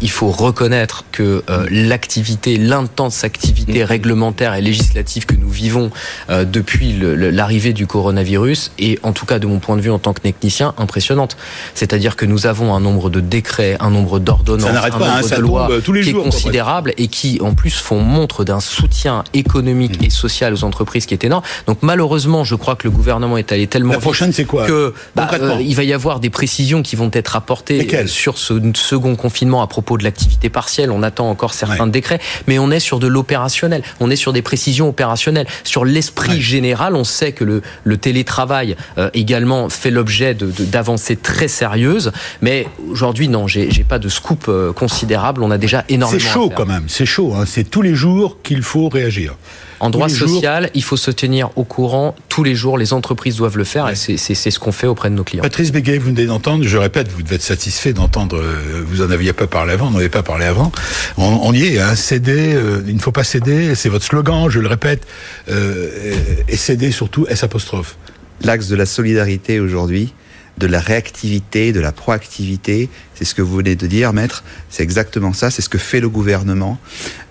il 0.00 0.10
faut 0.10 0.30
reconnaître 0.30 1.04
que 1.12 1.42
l'activité, 1.70 2.56
l'intense 2.56 3.24
activité 3.24 3.84
réglementaire 3.84 4.54
et 4.54 4.60
législative 4.60 5.26
que 5.26 5.34
nous 5.34 5.48
vivons 5.48 5.90
depuis 6.28 6.98
l'arrivée 6.98 7.72
du 7.72 7.86
coronavirus 7.86 8.72
est, 8.78 8.98
en 9.04 9.12
tout 9.12 9.26
cas 9.26 9.38
de 9.38 9.46
mon 9.46 9.58
point 9.58 9.76
de 9.76 9.80
vue 9.80 9.90
en 9.90 9.98
tant 9.98 10.12
que 10.12 10.20
technicien, 10.20 10.74
impressionnante. 10.78 11.36
C'est-à-dire 11.74 12.16
que 12.16 12.26
nous 12.26 12.46
avons 12.46 12.74
un 12.74 12.80
nombre 12.80 13.10
de 13.10 13.20
décrets, 13.20 13.76
un 13.80 13.90
nombre 13.90 14.18
d'ordonnances, 14.18 14.68
un 14.68 14.90
pas, 14.90 14.90
nombre 14.90 15.04
hein, 15.06 15.36
de 15.36 15.40
lois 15.40 15.68
tous 15.84 15.92
les 15.92 16.02
qui 16.02 16.10
est 16.10 16.12
considérable 16.12 16.92
et 16.96 17.08
qui 17.08 17.40
en 17.42 17.54
plus 17.54 17.74
font 17.74 18.00
montre 18.00 18.44
d'un 18.44 18.60
soutien 18.70 19.24
économique 19.34 20.02
et 20.02 20.10
social 20.10 20.54
aux 20.54 20.64
entreprises 20.64 21.06
qui 21.06 21.14
est 21.14 21.24
énorme. 21.24 21.42
Donc 21.66 21.78
malheureusement, 21.82 22.44
je 22.44 22.54
crois 22.54 22.76
que 22.76 22.84
le 22.84 22.90
gouvernement 22.90 23.36
est 23.36 23.52
allé 23.52 23.66
tellement 23.66 23.94
la 23.94 24.00
prochaine, 24.00 24.32
c'est 24.32 24.44
quoi 24.44 24.66
que 24.66 24.94
bah, 25.14 25.28
euh, 25.32 25.56
il 25.60 25.74
va 25.74 25.84
y 25.84 25.92
avoir 25.92 26.20
des 26.20 26.30
précisions 26.30 26.82
qui 26.82 26.96
vont 26.96 27.10
être 27.12 27.36
apportées 27.36 28.06
sur 28.06 28.38
ce 28.38 28.54
second 28.74 29.16
confinement 29.16 29.62
à 29.62 29.66
propos 29.66 29.98
de 29.98 30.04
l'activité 30.04 30.48
partielle. 30.48 30.90
On 30.90 31.02
attend 31.02 31.28
encore 31.28 31.54
certains 31.54 31.86
décrets, 31.86 32.20
mais 32.46 32.58
on 32.58 32.70
est 32.70 32.80
sur 32.80 32.98
de 32.98 33.06
l'opérationnel. 33.06 33.82
On 33.98 34.10
est 34.10 34.16
sur 34.16 34.32
des 34.32 34.42
précisions 34.42 34.88
opérationnelles. 34.88 35.46
Sur 35.64 35.84
l'esprit 35.84 36.40
général, 36.40 36.94
on 36.94 37.04
sait 37.04 37.32
que 37.32 37.44
le, 37.44 37.62
le 37.84 37.96
télétravail 37.96 38.76
euh, 38.98 39.10
également 39.14 39.68
fait 39.68 39.90
l'objet 39.90 40.34
d'avancées 40.34 41.16
de, 41.16 41.20
très 41.20 41.48
sérieuses, 41.48 42.12
mais 42.40 42.66
aujourd'hui 42.88 43.28
non, 43.28 43.46
j'ai 43.46 43.84
pas 43.88 43.98
de 43.98 44.08
scoop 44.08 44.46
euh, 44.48 44.72
considérable. 44.72 45.42
On 45.42 45.50
a 45.50 45.58
déjà 45.58 45.84
énormément. 45.88 46.20
C'est 46.20 46.32
chaud 46.32 46.50
quand 46.54 46.66
même. 46.66 46.84
C'est 46.88 47.06
chaud. 47.06 47.34
Hein. 47.34 47.44
C'est 47.46 47.64
tous 47.64 47.82
les 47.82 47.94
jours 47.94 48.38
qu'il 48.42 48.59
il 48.60 48.64
faut 48.64 48.90
réagir. 48.90 49.36
En 49.80 49.88
droit 49.88 50.10
social, 50.10 50.68
il 50.74 50.82
faut 50.82 50.98
se 50.98 51.10
tenir 51.10 51.48
au 51.56 51.64
courant 51.64 52.14
tous 52.28 52.44
les 52.44 52.54
jours. 52.54 52.76
Les 52.76 52.92
entreprises 52.92 53.36
doivent 53.36 53.56
le 53.56 53.64
faire 53.64 53.88
et 53.88 53.94
c'est 53.94 54.34
ce 54.34 54.58
qu'on 54.58 54.70
fait 54.70 54.86
auprès 54.86 55.08
de 55.08 55.14
nos 55.14 55.24
clients. 55.24 55.42
Patrice 55.42 55.72
Béguet, 55.72 55.96
vous 55.96 56.10
venez 56.10 56.26
d'entendre, 56.26 56.64
je 56.64 56.76
répète, 56.76 57.08
vous 57.08 57.22
devez 57.22 57.36
être 57.36 57.42
satisfait 57.42 57.94
d'entendre, 57.94 58.36
euh, 58.36 58.84
vous 58.86 59.00
en 59.00 59.10
aviez 59.10 59.32
pas 59.32 59.46
parlé 59.46 59.72
avant, 59.72 59.86
on 59.86 59.92
n'avait 59.92 60.10
pas 60.10 60.22
parlé 60.22 60.44
avant. 60.44 60.70
On, 61.16 61.54
y 61.54 61.64
est, 61.64 61.80
hein, 61.80 61.94
céder, 61.94 62.52
euh, 62.52 62.82
il 62.86 62.94
ne 62.94 63.00
faut 63.00 63.12
pas 63.12 63.24
céder, 63.24 63.74
c'est 63.74 63.88
votre 63.88 64.04
slogan, 64.04 64.50
je 64.50 64.60
le 64.60 64.68
répète, 64.68 65.06
euh, 65.48 66.14
et 66.46 66.56
céder 66.58 66.92
surtout 66.92 67.24
S 67.30 67.42
apostrophe. 67.42 67.96
L'axe 68.42 68.68
de 68.68 68.76
la 68.76 68.84
solidarité 68.84 69.60
aujourd'hui, 69.60 70.12
de 70.60 70.66
la 70.68 70.78
réactivité, 70.78 71.72
de 71.72 71.80
la 71.80 71.90
proactivité. 71.90 72.88
C'est 73.14 73.24
ce 73.24 73.34
que 73.34 73.42
vous 73.42 73.56
venez 73.56 73.74
de 73.74 73.86
dire, 73.86 74.12
maître. 74.12 74.44
C'est 74.68 74.84
exactement 74.84 75.32
ça. 75.32 75.50
C'est 75.50 75.62
ce 75.62 75.68
que 75.68 75.78
fait 75.78 76.00
le 76.00 76.08
gouvernement, 76.08 76.78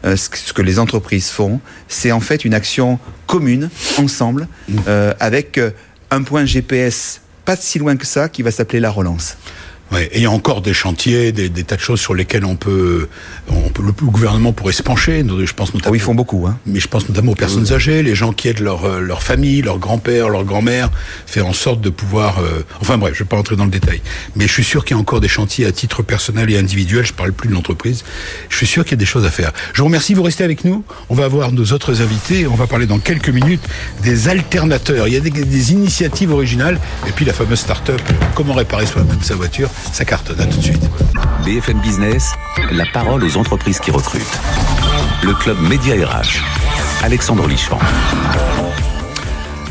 euh, 0.04 0.18
ce 0.18 0.52
que 0.52 0.62
les 0.62 0.80
entreprises 0.80 1.30
font. 1.30 1.62
C'est 1.88 2.12
en 2.12 2.20
fait 2.20 2.44
une 2.44 2.54
action 2.54 3.00
commune, 3.28 3.70
ensemble, 3.98 4.48
mmh. 4.68 4.78
euh, 4.88 5.14
avec 5.20 5.58
euh, 5.58 5.72
un 6.12 6.24
point 6.24 6.44
GPS 6.44 7.22
pas 7.46 7.56
si 7.56 7.80
loin 7.80 7.96
que 7.96 8.06
ça, 8.06 8.30
qui 8.30 8.44
va 8.44 8.52
s'appeler 8.52 8.80
la 8.80 8.92
relance. 8.92 9.38
Ouais, 9.92 10.06
et 10.12 10.18
il 10.18 10.22
y 10.22 10.26
a 10.26 10.32
encore 10.32 10.62
des 10.62 10.74
chantiers, 10.74 11.32
des, 11.32 11.50
des, 11.50 11.64
tas 11.64 11.76
de 11.76 11.82
choses 11.82 12.00
sur 12.00 12.14
lesquelles 12.14 12.46
on 12.46 12.56
peut, 12.56 13.10
on 13.48 13.70
peut 13.70 13.82
le, 13.84 13.92
gouvernement 13.92 14.54
pourrait 14.54 14.74
se 14.74 14.84
pencher. 14.84 15.26
Je 15.28 15.54
pense 15.54 15.74
notamment. 15.74 15.92
Oh, 15.92 15.96
ils 15.96 16.02
font 16.02 16.14
beaucoup, 16.14 16.46
hein. 16.46 16.60
Mais 16.68 16.80
je 16.80 16.88
pense 16.88 17.10
notamment 17.10 17.32
aux 17.32 17.36
personnes 17.36 17.74
âgées, 17.74 18.04
les 18.04 18.14
gens 18.14 18.32
qui 18.32 18.48
aident 18.48 18.60
leur 18.60 18.86
euh, 18.86 19.00
leur 19.00 19.24
famille, 19.24 19.62
leur 19.64 19.80
grand-père, 19.80 20.30
leur 20.30 20.44
grand-mère, 20.44 20.92
faire 21.26 21.48
en 21.48 21.54
sorte 21.54 21.82
de 21.82 21.90
pouvoir. 21.90 22.40
Euh, 22.40 22.64
enfin 22.82 22.98
bref, 23.00 23.14
je 23.16 23.24
vais 23.24 23.28
pas 23.28 23.38
entrer 23.38 23.56
dans 23.56 23.66
le 23.66 23.72
détail. 23.72 24.02
Mais 24.36 24.48
je 24.48 24.54
suis 24.54 24.64
sûr 24.64 24.86
qu'il 24.86 24.96
y 24.96 24.98
a 24.98 25.02
encore 25.02 25.22
des 25.22 25.28
chantiers 25.28 25.66
à 25.66 25.72
titre 25.72 26.04
personnel 26.04 26.52
et 26.52 26.58
individuel. 26.58 27.04
Je 27.04 27.14
parle 27.14 27.34
plus 27.34 27.50
de 27.50 27.54
l'entreprise. 27.56 28.04
Je 28.50 28.58
suis 28.58 28.68
sûr 28.68 28.84
qu'il 28.84 28.92
y 28.92 28.96
a 28.96 28.98
des 28.98 29.06
choses 29.06 29.26
à 29.26 29.32
faire. 29.32 29.52
Je 29.74 29.80
vous 29.80 29.86
remercie. 29.86 30.14
Vous 30.14 30.24
restez 30.24 30.44
avec 30.44 30.66
nous. 30.66 30.84
On 31.10 31.16
va 31.16 31.26
avoir 31.26 31.52
nos 31.52 31.66
autres 31.72 32.02
invités. 32.02 32.46
On 32.46 32.56
va 32.56 32.68
parler 32.68 32.86
dans 32.86 33.00
quelques 33.00 33.30
minutes 33.30 33.64
des 34.04 34.28
alternateurs. 34.28 35.08
Il 35.08 35.16
y 35.16 35.18
a 35.18 35.20
des, 35.20 35.32
des 35.32 35.72
initiatives 35.72 36.32
originales 36.32 36.80
et 37.08 37.12
puis 37.12 37.26
la 37.26 37.34
fameuse 37.34 37.60
start-up. 37.60 38.02
Comment 38.36 38.54
réparer 38.54 38.86
soi-même 38.86 39.22
sa 39.24 39.34
voiture 39.36 39.70
ça 39.92 40.06
cartonne. 40.06 40.40
À 40.40 40.46
tout 40.46 40.58
de 40.58 40.64
suite. 40.64 40.90
BFM 41.46 41.80
Business, 41.82 42.32
la 42.72 42.86
parole 42.94 43.24
aux 43.24 43.38
entreprises 43.38 43.80
qui 43.80 43.92
recrutent. 43.92 44.40
Le 45.24 45.34
club 45.34 45.60
Média 45.62 45.96
RH. 45.96 46.44
Alexandre 47.04 47.48
Lichamp. 47.48 47.80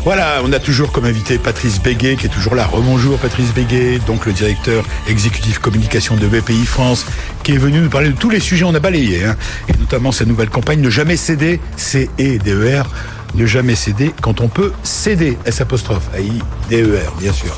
Voilà, 0.05 0.40
on 0.42 0.53
a 0.53 0.59
toujours 0.59 0.92
comme 0.92 1.05
invité 1.05 1.38
Patrice 1.38 1.83
Béguet 1.83 2.16
qui 2.16 2.27
est 2.27 2.31
toujours 2.31 2.55
là. 2.55 2.64
Rebonjour 2.64 3.18
Patrice 3.18 3.53
Béguet, 3.53 3.99
donc 4.07 4.25
le 4.25 4.33
directeur 4.33 4.85
exécutif 5.07 5.59
communication 5.59 6.16
de 6.16 6.27
BPI 6.27 6.64
France, 6.64 7.05
qui 7.42 7.53
est 7.53 7.59
venu 7.59 7.81
nous 7.81 7.90
parler 7.90 8.09
de 8.09 8.16
tous 8.16 8.31
les 8.31 8.40
sujets 8.40 8.64
on 8.64 8.75
a 8.75 8.81
balayé, 8.81 9.25
hein, 9.25 9.37
et 9.68 9.73
notamment 9.79 10.12
sa 10.12 10.25
nouvelle 10.25 10.49
campagne 10.49 10.81
Ne 10.81 10.88
jamais 10.88 11.16
céder, 11.16 11.61
C-E-D-E-R 11.77 12.90
ne 13.34 13.46
jamais 13.46 13.74
céder 13.74 14.12
quand 14.20 14.40
on 14.40 14.48
peut 14.48 14.72
céder, 14.82 15.38
S 15.44 15.60
apostrophe, 15.60 16.08
A-I-D-E-R, 16.14 17.14
bien 17.20 17.32
sûr. 17.32 17.56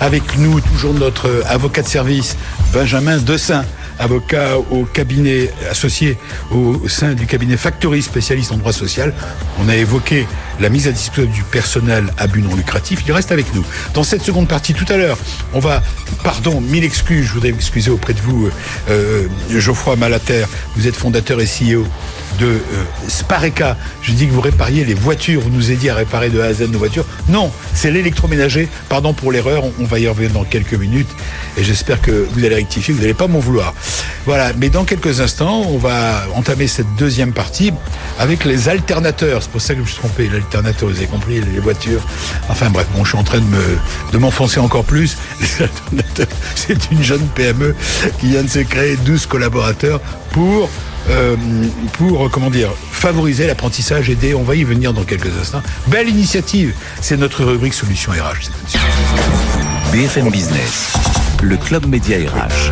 Avec 0.00 0.38
nous, 0.38 0.60
toujours 0.60 0.94
notre 0.94 1.42
avocat 1.48 1.82
de 1.82 1.88
service, 1.88 2.36
Benjamin 2.72 3.18
Dessin, 3.18 3.64
avocat 3.98 4.58
au 4.70 4.84
cabinet 4.84 5.50
associé 5.70 6.16
au 6.52 6.88
sein 6.88 7.14
du 7.14 7.26
cabinet 7.26 7.56
Factory, 7.56 8.02
spécialiste 8.02 8.52
en 8.52 8.56
droit 8.56 8.72
social. 8.72 9.12
On 9.60 9.68
a 9.68 9.76
évoqué 9.76 10.26
la 10.60 10.68
mise 10.68 10.86
à 10.86 10.92
disposition 10.92 11.32
du 11.32 11.42
personnel 11.42 12.12
à 12.16 12.26
but 12.26 12.42
non 12.42 12.54
lucratif. 12.54 13.02
Il 13.06 13.12
reste 13.12 13.32
avec 13.32 13.52
nous. 13.54 13.64
Dans 13.94 14.04
cette 14.04 14.22
seconde 14.22 14.48
partie, 14.48 14.74
tout 14.74 14.86
à 14.88 14.96
l'heure, 14.96 15.18
on 15.52 15.58
va, 15.60 15.82
pardon, 16.22 16.60
mille 16.60 16.84
excuses, 16.84 17.26
je 17.26 17.32
voudrais 17.32 17.52
m'excuser 17.52 17.90
auprès 17.90 18.12
de 18.12 18.20
vous, 18.20 18.50
euh, 18.90 19.26
Geoffroy 19.50 19.96
Malater, 19.96 20.44
vous 20.76 20.86
êtes 20.86 20.96
fondateur 20.96 21.40
et 21.40 21.46
CEO 21.46 21.86
de 22.38 22.46
euh, 22.46 22.58
Spareka. 23.08 23.76
Je 24.02 24.12
dis 24.12 24.26
que 24.26 24.32
vous 24.32 24.40
répariez 24.40 24.84
les 24.84 24.94
voitures, 24.94 25.40
vous 25.40 25.50
nous 25.50 25.70
aidiez 25.70 25.90
à 25.90 25.94
réparer 25.94 26.30
de 26.30 26.40
A 26.40 26.46
à 26.46 26.52
Z 26.52 26.70
nos 26.70 26.78
voitures. 26.78 27.04
Non, 27.28 27.50
c'est 27.74 27.90
l'électroménager. 27.90 28.68
Pardon 28.88 29.12
pour 29.12 29.32
l'erreur, 29.32 29.64
on 29.78 29.84
va 29.84 29.98
y 29.98 30.08
revenir 30.08 30.30
dans 30.30 30.44
quelques 30.44 30.74
minutes 30.74 31.08
et 31.56 31.64
j'espère 31.64 32.00
que 32.00 32.26
vous 32.32 32.44
allez 32.44 32.54
rectifier, 32.54 32.94
vous 32.94 33.00
n'allez 33.00 33.14
pas 33.14 33.26
m'en 33.26 33.38
vouloir. 33.38 33.74
Voilà, 34.26 34.52
mais 34.58 34.68
dans 34.68 34.84
quelques 34.84 35.20
instants, 35.20 35.62
on 35.68 35.78
va 35.78 36.24
entamer 36.34 36.66
cette 36.66 36.94
deuxième 36.96 37.32
partie 37.32 37.72
avec 38.18 38.44
les 38.44 38.68
alternateurs. 38.68 39.42
C'est 39.42 39.50
pour 39.50 39.60
ça 39.60 39.74
que 39.74 39.78
je 39.78 39.84
me 39.84 39.88
suis 39.88 39.98
trompé, 39.98 40.28
l'alternateur, 40.28 40.88
vous 40.88 40.96
avez 40.96 41.06
compris, 41.06 41.40
les 41.40 41.60
voitures. 41.60 42.02
Enfin 42.48 42.70
bref, 42.70 42.86
bon, 42.94 43.04
je 43.04 43.10
suis 43.10 43.18
en 43.18 43.24
train 43.24 43.40
de 43.40 43.44
me 43.44 43.78
de 44.12 44.18
m'enfoncer 44.18 44.60
encore 44.60 44.84
plus. 44.84 45.16
C'est 46.54 46.90
une 46.90 47.02
jeune 47.02 47.26
PME 47.34 47.74
qui 48.20 48.28
vient 48.28 48.42
de 48.42 48.48
se 48.48 48.60
créer 48.60 48.96
12 48.96 49.26
collaborateurs 49.26 50.00
pour 50.32 50.68
euh, 51.10 51.36
pour 51.94 52.30
comment 52.30 52.50
dire 52.50 52.70
favoriser 52.90 53.46
l'apprentissage, 53.46 54.10
aider. 54.10 54.34
On 54.34 54.42
va 54.42 54.54
y 54.54 54.64
venir 54.64 54.92
dans 54.92 55.04
quelques 55.04 55.36
instants. 55.40 55.62
Belle 55.86 56.08
initiative. 56.08 56.74
C'est 57.00 57.16
notre 57.16 57.44
rubrique 57.44 57.74
solution 57.74 58.12
RH. 58.12 58.50
BFM 59.92 60.30
Business, 60.30 60.92
le 61.42 61.56
club 61.56 61.86
média 61.86 62.18
RH. 62.18 62.70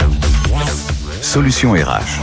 Solution 1.23 1.73
RH. 1.73 2.21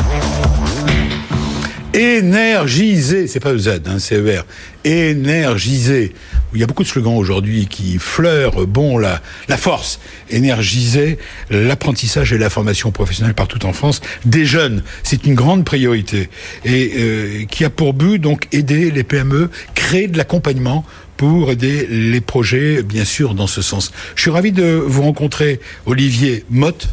Énergiser, 1.93 3.28
c'est 3.28 3.39
pas 3.39 3.56
Z, 3.56 3.82
hein, 3.86 3.97
c'est 3.99 4.15
ER. 4.15 4.41
Énergiser. 4.84 6.13
Il 6.54 6.60
y 6.60 6.63
a 6.63 6.68
beaucoup 6.68 6.84
de 6.84 6.88
slogans 6.88 7.18
aujourd'hui 7.18 7.68
qui 7.68 7.98
fleurent, 7.98 8.68
bon, 8.68 8.98
la, 8.98 9.22
la 9.48 9.58
force. 9.58 10.00
Énergiser 10.30 11.18
l'apprentissage 11.50 12.34
et 12.34 12.38
la 12.38 12.50
formation 12.50 12.92
professionnelle 12.92 13.34
partout 13.34 13.66
en 13.66 13.74
France 13.74 14.02
des 14.26 14.46
jeunes. 14.46 14.84
C'est 15.04 15.26
une 15.26 15.36
grande 15.36 15.66
priorité. 15.66 16.30
Et 16.66 16.94
euh, 16.98 17.46
qui 17.46 17.66
a 17.66 17.70
pour 17.70 17.94
but, 17.94 18.20
donc, 18.20 18.48
aider 18.52 18.92
les 18.92 19.04
PME, 19.04 19.50
créer 19.74 20.08
de 20.08 20.18
l'accompagnement 20.18 20.86
pour 21.18 21.52
aider 21.52 21.88
les 21.89 22.22
projets, 22.22 22.84
bien 22.84 23.06
sûr, 23.06 23.34
dans 23.34 23.48
ce 23.48 23.62
sens. 23.62 23.92
Je 24.16 24.22
suis 24.22 24.32
ravi 24.32 24.52
de 24.52 24.63
vous 24.63 25.04
rencontrer, 25.04 25.60
Olivier 25.86 26.44
Motte, 26.50 26.89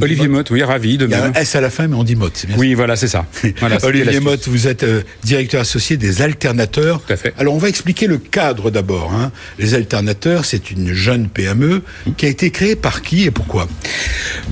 Olivier 0.00 0.28
Motte, 0.28 0.50
oui, 0.50 0.62
ravi 0.62 0.98
de 0.98 1.06
même. 1.06 1.18
Il 1.18 1.22
y 1.22 1.24
a 1.24 1.38
un 1.38 1.42
S 1.42 1.56
à 1.56 1.60
la 1.60 1.70
fin, 1.70 1.86
mais 1.86 1.96
on 1.96 2.04
dit 2.04 2.16
Motte, 2.16 2.32
c'est 2.34 2.46
bien 2.46 2.56
Oui, 2.58 2.74
voilà, 2.74 2.96
c'est 2.96 3.08
ça. 3.08 3.26
Olivier 3.82 4.20
Motte, 4.20 4.48
vous 4.48 4.66
êtes 4.66 4.82
euh, 4.82 5.02
directeur 5.22 5.60
associé 5.60 5.96
des 5.96 6.22
alternateurs. 6.22 7.02
Tout 7.02 7.12
à 7.12 7.16
fait. 7.16 7.34
Alors, 7.38 7.54
on 7.54 7.58
va 7.58 7.68
expliquer 7.68 8.06
le 8.06 8.18
cadre 8.18 8.70
d'abord. 8.70 9.12
Hein. 9.12 9.32
Les 9.58 9.74
alternateurs, 9.74 10.44
c'est 10.44 10.70
une 10.70 10.92
jeune 10.92 11.28
PME 11.28 11.82
qui 12.16 12.26
a 12.26 12.28
été 12.28 12.50
créée 12.50 12.76
par 12.76 13.02
qui 13.02 13.24
et 13.24 13.30
pourquoi? 13.30 13.68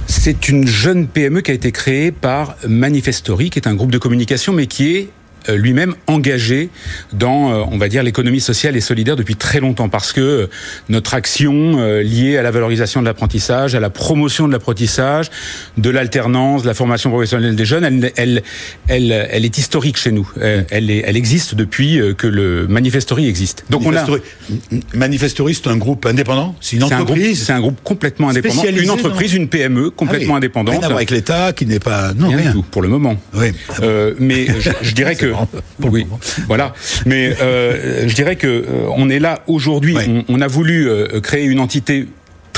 C'est 0.07 0.49
une 0.49 0.67
jeune 0.67 1.07
PME 1.07 1.41
qui 1.41 1.51
a 1.51 1.55
été 1.55 1.73
créée 1.73 2.13
par 2.13 2.57
Manifestory, 2.67 3.51
qui 3.51 3.59
est 3.59 3.69
un 3.69 3.75
groupe 3.75 3.91
de 3.91 3.99
communication, 3.99 4.53
mais 4.53 4.67
qui 4.67 4.97
est 4.97 5.09
lui-même 5.49 5.95
engagé 6.07 6.71
dans, 7.13 7.53
euh, 7.53 7.65
on 7.71 7.79
va 7.79 7.89
dire, 7.89 8.03
l'économie 8.03 8.41
sociale 8.41 8.77
et 8.77 8.81
solidaire 8.81 9.17
depuis 9.17 9.37
très 9.37 9.61
longtemps, 9.61 9.89
parce 9.89 10.13
que 10.13 10.21
euh, 10.21 10.47
notre 10.89 11.15
action 11.15 11.53
liée 12.01 12.37
à 12.37 12.43
la 12.43 12.51
valorisation 12.51 13.01
de 13.01 13.07
l'apprentissage, 13.07 13.75
à 13.75 13.81
la 13.81 13.91
promotion 13.91 14.47
de 14.47 14.53
l'apprentissage, 14.53 15.31
de 15.79 15.91
l'alternance, 15.91 16.63
de 16.63 16.69
la 16.69 16.75
formation 16.75 17.11
professionnelle 17.11 17.57
des 17.57 17.65
jeunes, 17.65 17.85
elle, 17.85 18.13
elle, 18.17 18.43
elle, 18.89 19.29
elle 19.31 19.45
est 19.45 19.59
historique 19.59 19.97
chez 19.97 20.13
nous. 20.13 20.29
Elle, 20.41 20.91
est, 20.91 21.03
elle 21.07 21.17
existe 21.17 21.55
depuis 21.55 22.01
que 22.17 22.27
le 22.27 22.67
Manifestory 22.69 23.29
existe. 23.29 23.65
Donc 23.71 23.85
Manifestory, 23.85 24.21
on 24.51 24.77
a 24.77 24.81
Manifestory, 24.97 25.55
c'est 25.55 25.69
un 25.69 25.77
groupe 25.77 26.07
indépendant, 26.07 26.55
c'est 26.61 26.77
une 26.77 26.85
entreprise? 26.85 27.45
C'est 27.45 27.53
un, 27.53 27.61
groupe 27.61 27.81
complètement 27.83 28.29
indépendant, 28.29 28.65
une 28.65 28.91
entreprise, 28.91 29.35
une 29.35 29.49
PME 29.49 29.91
complètement 29.91 30.35
ah 30.35 30.39
indépendante. 30.39 30.75
Rien 30.75 30.83
à 30.83 30.87
voir 30.87 30.97
avec 30.97 31.11
l'État, 31.11 31.53
qui 31.53 31.67
n'est 31.67 31.79
pas 31.79 32.13
non 32.15 32.29
rien, 32.29 32.47
Du 32.47 32.53
tout 32.53 32.63
pour 32.63 32.83
le 32.83 32.89
moment. 32.89 33.17
Oui. 33.35 33.53
Euh, 33.83 34.15
mais 34.19 34.47
je, 34.61 34.71
je 34.81 34.95
dirais 34.95 35.15
que 35.23 35.32
oui, 35.83 36.07
voilà. 36.47 36.73
Mais 37.07 37.35
euh, 37.41 38.09
je 38.09 38.15
dirais 38.15 38.37
que 38.37 38.47
euh, 38.47 38.89
on 38.97 39.09
est 39.09 39.19
là 39.19 39.43
aujourd'hui. 39.47 39.97
On, 40.09 40.25
on, 40.29 40.41
a 40.41 40.47
voulu 40.47 40.89
euh, 40.89 41.21
créer 41.21 41.45
une 41.45 41.61
entité 41.61 42.07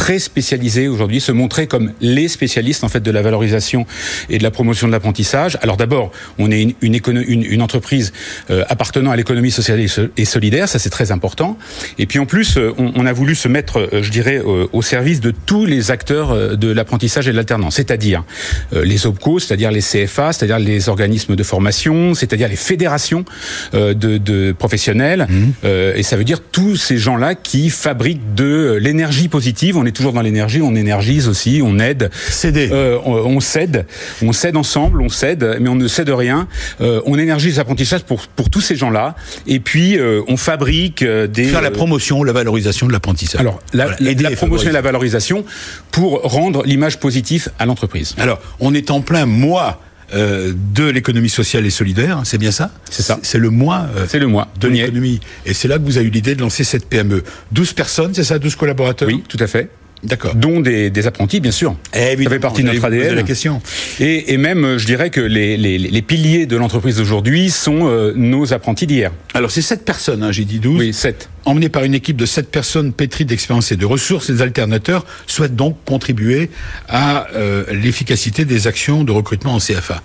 très 0.04 0.18
spécialisés 0.18 0.86
aujourd'hui, 0.86 1.18
se 1.18 1.32
montrer 1.32 1.66
comme 1.66 1.92
les 2.02 2.28
spécialistes 2.28 2.84
en 2.84 2.90
fait 2.90 3.00
de 3.00 3.10
la 3.10 3.22
valorisation 3.22 3.86
et 4.28 4.36
de 4.36 4.42
la 4.42 4.50
promotion 4.50 4.86
de 4.86 4.92
l'apprentissage. 4.92 5.56
Alors 5.62 5.78
d'abord, 5.78 6.12
on 6.38 6.50
est 6.50 6.60
une, 6.60 6.74
une, 6.82 7.42
une, 7.42 7.62
entreprise 7.62 8.12
euh, 8.50 8.64
appartenant 8.68 9.12
à 9.12 9.16
l'économie 9.16 9.50
sociale 9.50 9.80
et 10.14 10.24
solidaire, 10.26 10.68
ça 10.68 10.78
c'est 10.78 10.90
très 10.90 11.10
important. 11.10 11.56
Et 11.96 12.04
puis 12.04 12.18
en 12.18 12.26
plus, 12.26 12.58
euh, 12.58 12.74
on, 12.76 12.92
on, 12.96 13.06
a 13.06 13.14
voulu 13.14 13.34
se 13.34 13.48
mettre, 13.48 13.78
euh, 13.78 14.02
je 14.02 14.10
dirais, 14.10 14.42
au 14.44 14.82
service 14.82 15.22
de 15.22 15.30
tous 15.30 15.64
les 15.64 15.90
acteurs 15.90 16.58
de 16.58 16.70
l'apprentissage 16.70 17.26
et 17.26 17.30
de 17.30 17.36
l'alternance, 17.36 17.76
c'est-à-dire 17.76 18.24
les 18.72 19.06
OPCO, 19.06 19.38
c'est-à-dire 19.38 19.70
les 19.70 19.80
CFA, 19.80 20.34
c'est-à-dire 20.34 20.58
les 20.58 20.90
organismes 20.90 21.34
de 21.34 21.42
formation, 21.42 22.12
c'est-à-dire 22.12 22.48
les 22.48 22.56
fédérations 22.56 23.24
de, 23.72 23.92
de 23.94 24.52
professionnels, 24.52 25.26
mmh. 25.30 25.66
et 25.96 26.02
ça 26.02 26.16
veut 26.16 26.24
dire 26.24 26.40
tous 26.52 26.76
ces 26.76 26.98
gens-là 26.98 27.34
qui 27.34 27.70
fabriquent 27.70 28.34
de 28.34 28.78
l'énergie 28.78 29.28
positive 29.28 29.78
on 29.78 29.86
est 29.86 29.93
toujours 29.94 30.12
dans 30.12 30.20
l'énergie, 30.20 30.60
on 30.60 30.74
énergise 30.74 31.28
aussi, 31.28 31.60
on 31.64 31.78
aide. 31.78 32.10
Céder. 32.28 32.68
Euh, 32.70 32.98
on, 33.04 33.12
on, 33.12 33.40
cède, 33.40 33.86
on 34.22 34.32
cède 34.32 34.56
ensemble, 34.56 35.00
on 35.00 35.08
cède, 35.08 35.58
mais 35.60 35.68
on 35.68 35.76
ne 35.76 35.88
cède 35.88 36.10
rien. 36.10 36.46
Euh, 36.80 37.00
on 37.06 37.18
énergise 37.18 37.56
l'apprentissage 37.56 38.02
pour 38.02 38.26
pour 38.26 38.50
tous 38.50 38.60
ces 38.60 38.76
gens-là, 38.76 39.14
et 39.46 39.60
puis 39.60 39.98
euh, 39.98 40.20
on 40.28 40.36
fabrique 40.36 41.04
des 41.04 41.44
faire 41.44 41.62
la 41.62 41.70
promotion, 41.70 42.22
la 42.22 42.32
valorisation 42.32 42.86
de 42.86 42.92
l'apprentissage. 42.92 43.40
Alors 43.40 43.60
la, 43.72 43.96
la 44.00 44.30
promotion 44.32 44.70
et 44.70 44.72
la 44.72 44.82
valorisation 44.82 45.44
pour 45.90 46.22
rendre 46.22 46.64
l'image 46.64 46.98
positive 46.98 47.48
à 47.58 47.66
l'entreprise. 47.66 48.14
Alors 48.18 48.40
on 48.60 48.74
est 48.74 48.90
en 48.90 49.00
plein 49.00 49.26
mois 49.26 49.80
euh, 50.12 50.52
de 50.74 50.84
l'économie 50.84 51.30
sociale 51.30 51.64
et 51.66 51.70
solidaire, 51.70 52.20
c'est 52.24 52.38
bien 52.38 52.50
ça? 52.50 52.70
C'est 52.90 53.02
ça. 53.02 53.18
C'est 53.22 53.38
le 53.38 53.50
mois 53.50 53.86
euh, 53.96 54.04
C'est 54.06 54.18
le 54.18 54.26
mois 54.26 54.48
de 54.60 54.68
l'économie. 54.68 55.18
Et 55.46 55.54
c'est 55.54 55.66
là 55.66 55.78
que 55.78 55.82
vous 55.82 55.96
avez 55.96 56.06
eu 56.06 56.10
l'idée 56.10 56.34
de 56.34 56.40
lancer 56.40 56.62
cette 56.62 56.86
PME. 56.86 57.24
12 57.52 57.72
personnes, 57.72 58.14
c'est 58.14 58.22
ça? 58.22 58.38
12 58.38 58.54
collaborateurs? 58.54 59.08
Oui, 59.08 59.24
tout 59.26 59.38
à 59.40 59.46
fait. 59.46 59.70
D'accord. 60.04 60.34
Dont 60.34 60.60
des, 60.60 60.90
des, 60.90 61.06
apprentis, 61.06 61.40
bien 61.40 61.50
sûr. 61.50 61.76
Eh, 61.94 62.22
ça 62.22 62.30
fait 62.30 62.38
partie 62.38 62.62
de 62.62 62.68
notre 62.68 62.84
ADN. 62.84 63.14
La 63.14 63.22
question. 63.22 63.62
Et, 64.00 64.34
et, 64.34 64.36
même, 64.36 64.76
je 64.76 64.86
dirais 64.86 65.10
que 65.10 65.20
les, 65.20 65.56
les, 65.56 65.78
les 65.78 66.02
piliers 66.02 66.46
de 66.46 66.56
l'entreprise 66.56 66.98
d'aujourd'hui 66.98 67.50
sont 67.50 67.88
euh, 67.88 68.12
nos 68.14 68.52
apprentis 68.52 68.86
d'hier. 68.86 69.12
Alors, 69.32 69.50
c'est 69.50 69.62
sept 69.62 69.84
personnes, 69.84 70.22
hein, 70.22 70.30
j'ai 70.30 70.44
dit 70.44 70.58
12. 70.58 70.78
Oui, 70.78 70.92
sept. 70.92 71.30
Emmenés 71.46 71.70
par 71.70 71.84
une 71.84 71.94
équipe 71.94 72.16
de 72.16 72.26
sept 72.26 72.50
personnes 72.50 72.92
pétries 72.92 73.24
d'expérience 73.24 73.72
et 73.72 73.76
de 73.76 73.86
ressources, 73.86 74.28
les 74.28 74.42
alternateurs 74.42 75.06
souhaitent 75.26 75.56
donc 75.56 75.76
contribuer 75.84 76.50
à 76.88 77.26
euh, 77.34 77.64
l'efficacité 77.72 78.44
des 78.44 78.66
actions 78.66 79.04
de 79.04 79.12
recrutement 79.12 79.54
en 79.54 79.58
CFA. 79.58 80.02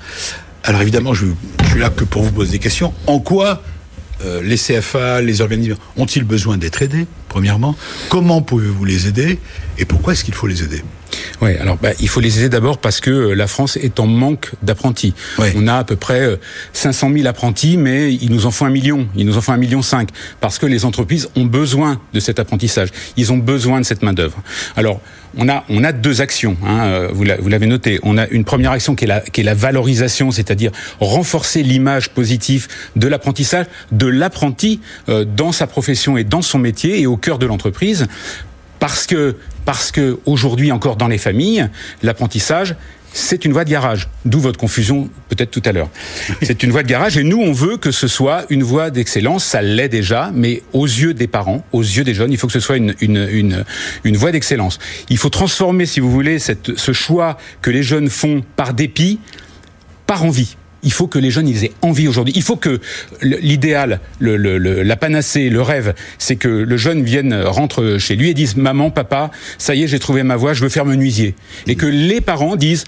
Alors 0.64 0.82
évidemment, 0.82 1.14
je, 1.14 1.26
je 1.64 1.70
suis 1.70 1.80
là 1.80 1.90
que 1.90 2.04
pour 2.04 2.24
vous 2.24 2.32
poser 2.32 2.52
des 2.54 2.60
questions. 2.60 2.94
En 3.08 3.20
quoi 3.20 3.62
euh, 4.26 4.42
les 4.42 4.58
CFA, 4.58 5.22
les 5.22 5.42
organismes 5.42 5.78
ont-ils 5.98 6.24
besoin 6.24 6.58
d'être 6.58 6.82
aidés, 6.82 7.08
premièrement? 7.28 7.76
Comment 8.10 8.42
pouvez-vous 8.42 8.86
les 8.86 9.08
aider? 9.08 9.40
Et 9.78 9.86
pourquoi 9.86 10.14
est-ce 10.14 10.24
qu'il 10.24 10.34
faut 10.34 10.48
les 10.48 10.64
aider? 10.64 10.84
Oui, 11.42 11.56
alors 11.58 11.78
bah, 11.78 11.92
il 12.00 12.08
faut 12.08 12.20
les 12.20 12.40
aider 12.40 12.50
d'abord 12.50 12.78
parce 12.78 13.00
que 13.00 13.10
euh, 13.10 13.34
la 13.34 13.48
France 13.48 13.78
est 13.78 14.00
en 14.00 14.08
manque 14.08 14.52
d'apprentis. 14.62 15.14
On 15.56 15.68
a 15.68 15.76
à 15.76 15.84
peu 15.84 15.96
près 15.96 16.38
500 16.74 17.12
000 17.14 17.28
apprentis, 17.28 17.78
mais 17.78 18.14
il 18.14 18.32
nous 18.32 18.46
en 18.46 18.52
faut 18.52 18.66
un 18.66 18.70
million, 18.70 19.08
il 19.16 19.26
nous 19.26 19.38
en 19.38 19.42
faut 19.42 19.52
un 19.52 19.58
million 19.58 19.82
cinq, 19.82 20.10
parce 20.42 20.60
que 20.60 20.66
les 20.66 20.86
entreprises 20.86 21.30
ont 21.36 21.46
besoin 21.46 22.02
de 22.14 22.20
cet 22.20 22.40
apprentissage, 22.40 22.90
ils 23.18 23.32
ont 23.32 23.38
besoin 23.38 23.80
de 23.80 23.86
cette 23.86 24.04
main 24.04 24.14
d'œuvre. 24.14 24.38
Alors 24.76 25.02
on 25.38 25.48
a 25.48 25.64
on 25.70 25.84
a 25.84 25.92
deux 25.92 26.22
actions, 26.22 26.58
hein, 26.66 27.08
vous 27.12 27.24
l'avez 27.24 27.68
noté. 27.68 28.00
On 28.04 28.18
a 28.18 28.28
une 28.28 28.44
première 28.44 28.72
action 28.72 28.96
qui 28.96 29.06
est 29.06 29.08
la 29.08 29.22
qui 29.22 29.42
est 29.42 29.44
la 29.44 29.54
valorisation, 29.54 30.32
c'est-à-dire 30.32 30.72
renforcer 31.00 31.64
l'image 31.64 32.10
positive 32.10 32.68
de 32.96 33.08
l'apprentissage, 33.08 33.66
de 33.92 34.08
l'apprenti 34.08 34.82
euh, 35.08 35.26
dans 35.26 35.52
sa 35.52 35.68
profession 35.68 36.18
et 36.18 36.24
dans 36.24 36.42
son 36.42 36.60
métier 36.60 37.00
et 37.00 37.08
au 37.08 37.18
cœur 37.18 37.40
de 37.40 37.46
l'entreprise, 37.46 38.08
parce 38.80 39.06
que 39.06 39.36
parce 39.70 39.92
que 39.92 40.18
aujourd'hui 40.26 40.72
encore 40.72 40.96
dans 40.96 41.08
les 41.08 41.20
familles, 41.20 41.70
l'apprentissage 42.02 42.76
c'est 43.14 43.46
une 43.46 43.54
voie 43.54 43.66
de 43.66 43.70
garage, 43.70 44.10
d'où 44.26 44.40
votre 44.40 44.58
confusion 44.58 45.12
peut-être 45.30 45.52
tout 45.52 45.62
à 45.64 45.72
l'heure. 45.72 45.90
C'est 46.44 46.62
une 46.62 46.70
voie 46.70 46.84
de 46.84 46.88
garage 46.88 47.18
et 47.18 47.24
nous 47.24 47.40
on 47.40 47.52
veut 47.52 47.78
que 47.78 47.92
ce 47.92 48.08
soit 48.08 48.46
une 48.50 48.62
voie 48.62 48.92
d'excellence, 48.92 49.44
ça 49.44 49.64
l'est 49.64 49.90
déjà, 49.90 50.32
mais 50.34 50.62
aux 50.74 50.86
yeux 50.86 51.16
des 51.16 51.28
parents, 51.28 51.66
aux 51.72 51.82
yeux 51.82 52.04
des 52.04 52.14
jeunes, 52.14 52.32
il 52.32 52.38
faut 52.38 52.46
que 52.46 52.54
ce 52.54 52.60
soit 52.60 52.78
une, 52.78 52.94
une, 53.00 53.28
une, 53.32 53.66
une 54.04 54.18
voie 54.18 54.32
d'excellence. 54.32 54.78
Il 55.10 55.18
faut 55.18 55.30
transformer, 55.30 55.88
si 55.88 56.00
vous 56.00 56.12
voulez, 56.12 56.38
cette, 56.38 56.78
ce 56.78 56.92
choix 56.92 57.38
que 57.64 57.72
les 57.72 57.82
jeunes 57.82 58.10
font 58.10 58.44
par 58.56 58.76
dépit, 58.76 59.20
par 60.06 60.24
envie 60.24 60.56
il 60.84 60.92
faut 60.92 61.08
que 61.08 61.20
les 61.20 61.32
jeunes 61.32 61.48
aient 61.48 61.72
envie 61.82 62.08
aujourd'hui. 62.08 62.34
Il 62.36 62.44
faut 62.44 62.56
que 62.56 62.80
l'idéal, 63.22 64.00
la 64.20 64.96
panacée, 64.96 65.50
le 65.50 65.62
rêve, 65.62 65.94
c'est 66.18 66.36
que 66.36 66.48
le 66.48 66.78
jeune 66.78 67.04
vienne 67.04 67.34
rentre 67.34 67.98
chez 68.00 68.16
lui 68.16 68.30
et 68.30 68.34
dise 68.34 68.56
maman, 68.56 68.92
papa, 68.92 69.32
ça 69.58 69.76
y 69.76 69.84
est, 69.84 69.88
j'ai 69.88 70.00
trouvé 70.00 70.24
ma 70.24 70.36
voie, 70.36 70.54
je 70.54 70.62
veux 70.62 70.70
faire 70.70 70.86
menuisier. 70.86 71.36
Et 71.68 71.76
que 71.76 71.86
les 71.86 72.22
parents 72.22 72.56
disent 72.56 72.86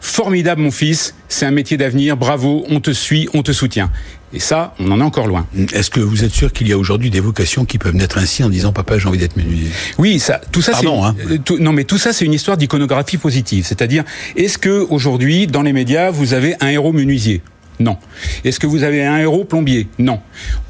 formidable 0.00 0.60
mon 0.60 0.70
fils, 0.70 1.14
c'est 1.28 1.46
un 1.46 1.50
métier 1.50 1.76
d'avenir, 1.76 2.16
bravo, 2.16 2.64
on 2.68 2.80
te 2.80 2.90
suit, 2.90 3.28
on 3.34 3.42
te 3.42 3.52
soutient. 3.52 3.90
Et 4.34 4.40
ça, 4.40 4.74
on 4.78 4.90
en 4.90 5.00
est 5.00 5.04
encore 5.04 5.26
loin. 5.26 5.46
Est-ce 5.72 5.90
que 5.90 6.00
vous 6.00 6.24
êtes 6.24 6.32
sûr 6.32 6.52
qu'il 6.52 6.68
y 6.68 6.72
a 6.72 6.78
aujourd'hui 6.78 7.10
des 7.10 7.20
vocations 7.20 7.64
qui 7.64 7.78
peuvent 7.78 7.94
naître 7.94 8.18
ainsi 8.18 8.42
en 8.42 8.48
disant 8.48 8.72
papa 8.72 8.98
j'ai 8.98 9.08
envie 9.08 9.18
d'être 9.18 9.36
menuisier? 9.36 9.70
Oui, 9.98 10.18
ça, 10.18 10.40
tout 10.50 10.62
ça, 10.62 10.72
c'est 10.74 10.86
hein. 10.86 11.14
euh, 11.30 11.58
non 11.58 11.72
mais 11.72 11.84
tout 11.84 11.98
ça 11.98 12.12
c'est 12.12 12.24
une 12.24 12.32
histoire 12.32 12.56
d'iconographie 12.56 13.18
positive. 13.18 13.66
C'est-à-dire, 13.66 14.04
est-ce 14.36 14.58
que 14.58 14.86
aujourd'hui 14.88 15.46
dans 15.46 15.62
les 15.62 15.72
médias 15.72 16.10
vous 16.10 16.34
avez 16.34 16.54
un 16.60 16.68
héros 16.68 16.92
menuisier? 16.92 17.42
Non. 17.82 17.96
Est-ce 18.44 18.60
que 18.60 18.66
vous 18.66 18.82
avez 18.82 19.04
un 19.04 19.18
héros 19.18 19.44
plombier? 19.44 19.88
Non. 19.98 20.20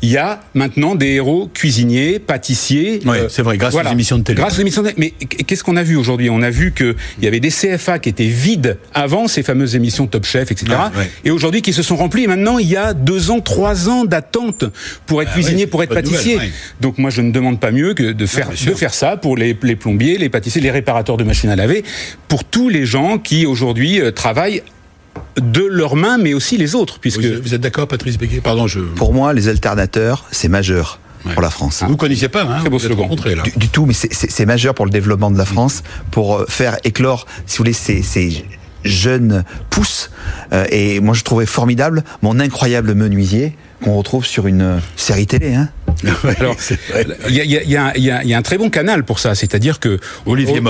Il 0.00 0.08
y 0.08 0.16
a 0.16 0.40
maintenant 0.54 0.94
des 0.94 1.08
héros 1.08 1.48
cuisiniers, 1.52 2.18
pâtissiers. 2.18 3.00
Oui, 3.04 3.18
euh, 3.18 3.28
c'est 3.28 3.42
vrai, 3.42 3.56
grâce 3.56 3.74
aux 3.74 3.82
émissions 3.82 4.18
de 4.18 4.24
télé. 4.24 4.36
Grâce 4.36 4.58
aux 4.58 4.62
émissions 4.62 4.82
de 4.82 4.88
télé. 4.88 5.14
Mais 5.18 5.26
qu'est-ce 5.26 5.62
qu'on 5.62 5.76
a 5.76 5.82
vu 5.82 5.96
aujourd'hui? 5.96 6.30
On 6.30 6.42
a 6.42 6.50
vu 6.50 6.72
qu'il 6.72 6.94
y 7.20 7.26
avait 7.26 7.40
des 7.40 7.50
CFA 7.50 7.98
qui 7.98 8.08
étaient 8.08 8.24
vides 8.24 8.78
avant 8.94 9.28
ces 9.28 9.42
fameuses 9.42 9.76
émissions 9.76 10.06
Top 10.06 10.24
Chef, 10.24 10.50
etc. 10.50 10.76
Et 11.24 11.30
aujourd'hui 11.30 11.62
qui 11.62 11.72
se 11.72 11.82
sont 11.82 11.96
remplis. 11.96 12.24
Et 12.24 12.26
maintenant, 12.26 12.58
il 12.58 12.68
y 12.68 12.76
a 12.76 12.94
deux 12.94 13.30
ans, 13.30 13.40
trois 13.40 13.88
ans 13.88 14.04
d'attente 14.04 14.64
pour 15.06 15.22
être 15.22 15.30
ah 15.32 15.34
cuisinier, 15.34 15.66
pour 15.66 15.82
être 15.82 15.94
pâtissier. 15.94 16.38
Donc 16.80 16.98
moi, 16.98 17.10
je 17.10 17.20
ne 17.20 17.30
demande 17.30 17.60
pas 17.60 17.70
mieux 17.70 17.94
que 17.94 18.12
de 18.12 18.26
faire, 18.26 18.50
de 18.50 18.74
faire 18.74 18.94
ça 18.94 19.16
pour 19.16 19.36
les, 19.36 19.56
les 19.62 19.76
plombiers, 19.76 20.18
les 20.18 20.28
pâtissiers, 20.28 20.60
les 20.60 20.70
réparateurs 20.70 21.16
de 21.16 21.24
machines 21.24 21.50
à 21.50 21.56
laver, 21.56 21.84
pour 22.28 22.44
tous 22.44 22.68
les 22.68 22.86
gens 22.86 23.18
qui 23.18 23.46
aujourd'hui 23.46 24.00
euh, 24.00 24.10
travaillent 24.10 24.62
de 25.40 25.62
leurs 25.62 25.96
mains, 25.96 26.18
mais 26.18 26.34
aussi 26.34 26.56
les 26.56 26.74
autres. 26.74 26.98
Puisque... 26.98 27.24
Vous, 27.24 27.54
êtes 27.54 27.60
d'accord, 27.60 27.88
Patrice 27.88 28.18
Béguet 28.18 28.40
Pardon, 28.40 28.66
je... 28.66 28.80
Pour 28.80 29.12
moi, 29.14 29.32
les 29.32 29.48
alternateurs, 29.48 30.24
c'est 30.30 30.48
majeur. 30.48 30.98
pour 31.32 31.42
la 31.42 31.50
France. 31.50 31.84
Vous 31.86 31.96
connaissiez 31.96 32.28
pas, 32.28 32.42
hein, 32.42 32.64
beau 32.68 32.78
slogan. 32.78 33.08
là. 33.36 33.42
Du, 33.56 33.68
tout, 33.68 33.86
mais 33.86 33.94
c'est 33.94 34.46
majeur 34.46 34.74
pour 34.74 34.84
le 34.84 34.90
développement 34.90 35.30
de 35.30 35.38
la 35.38 35.44
France, 35.44 35.82
pour 36.10 36.36
euh, 36.36 36.46
faire 36.48 36.78
éclore, 36.84 37.26
si 37.46 37.58
vous 37.58 37.62
voulez, 37.62 37.72
ces, 37.72 38.02
ces 38.02 38.44
jeunes 38.84 39.44
pousses. 39.70 40.10
Euh, 40.52 40.66
et 40.70 41.00
moi, 41.00 41.14
je 41.14 41.22
trouvais 41.22 41.46
formidable 41.46 42.02
mon 42.22 42.40
incroyable 42.40 42.94
menuisier 42.94 43.56
qu'on 43.82 43.94
retrouve 43.96 44.24
sur 44.24 44.46
une 44.46 44.80
série 44.96 45.26
télé. 45.26 45.54
Hein 45.54 45.68
Alors, 46.38 46.56
il 47.28 47.34
y 47.34 47.40
a, 47.40 47.44
y, 47.44 47.56
a, 47.56 47.96
y, 47.96 48.10
a, 48.10 48.24
y 48.24 48.34
a, 48.34 48.38
un 48.38 48.42
très 48.42 48.58
bon 48.58 48.70
canal 48.70 49.04
pour 49.04 49.18
ça, 49.18 49.34
c'est-à-dire 49.34 49.80
que 49.80 49.98
Olivier 50.26 50.60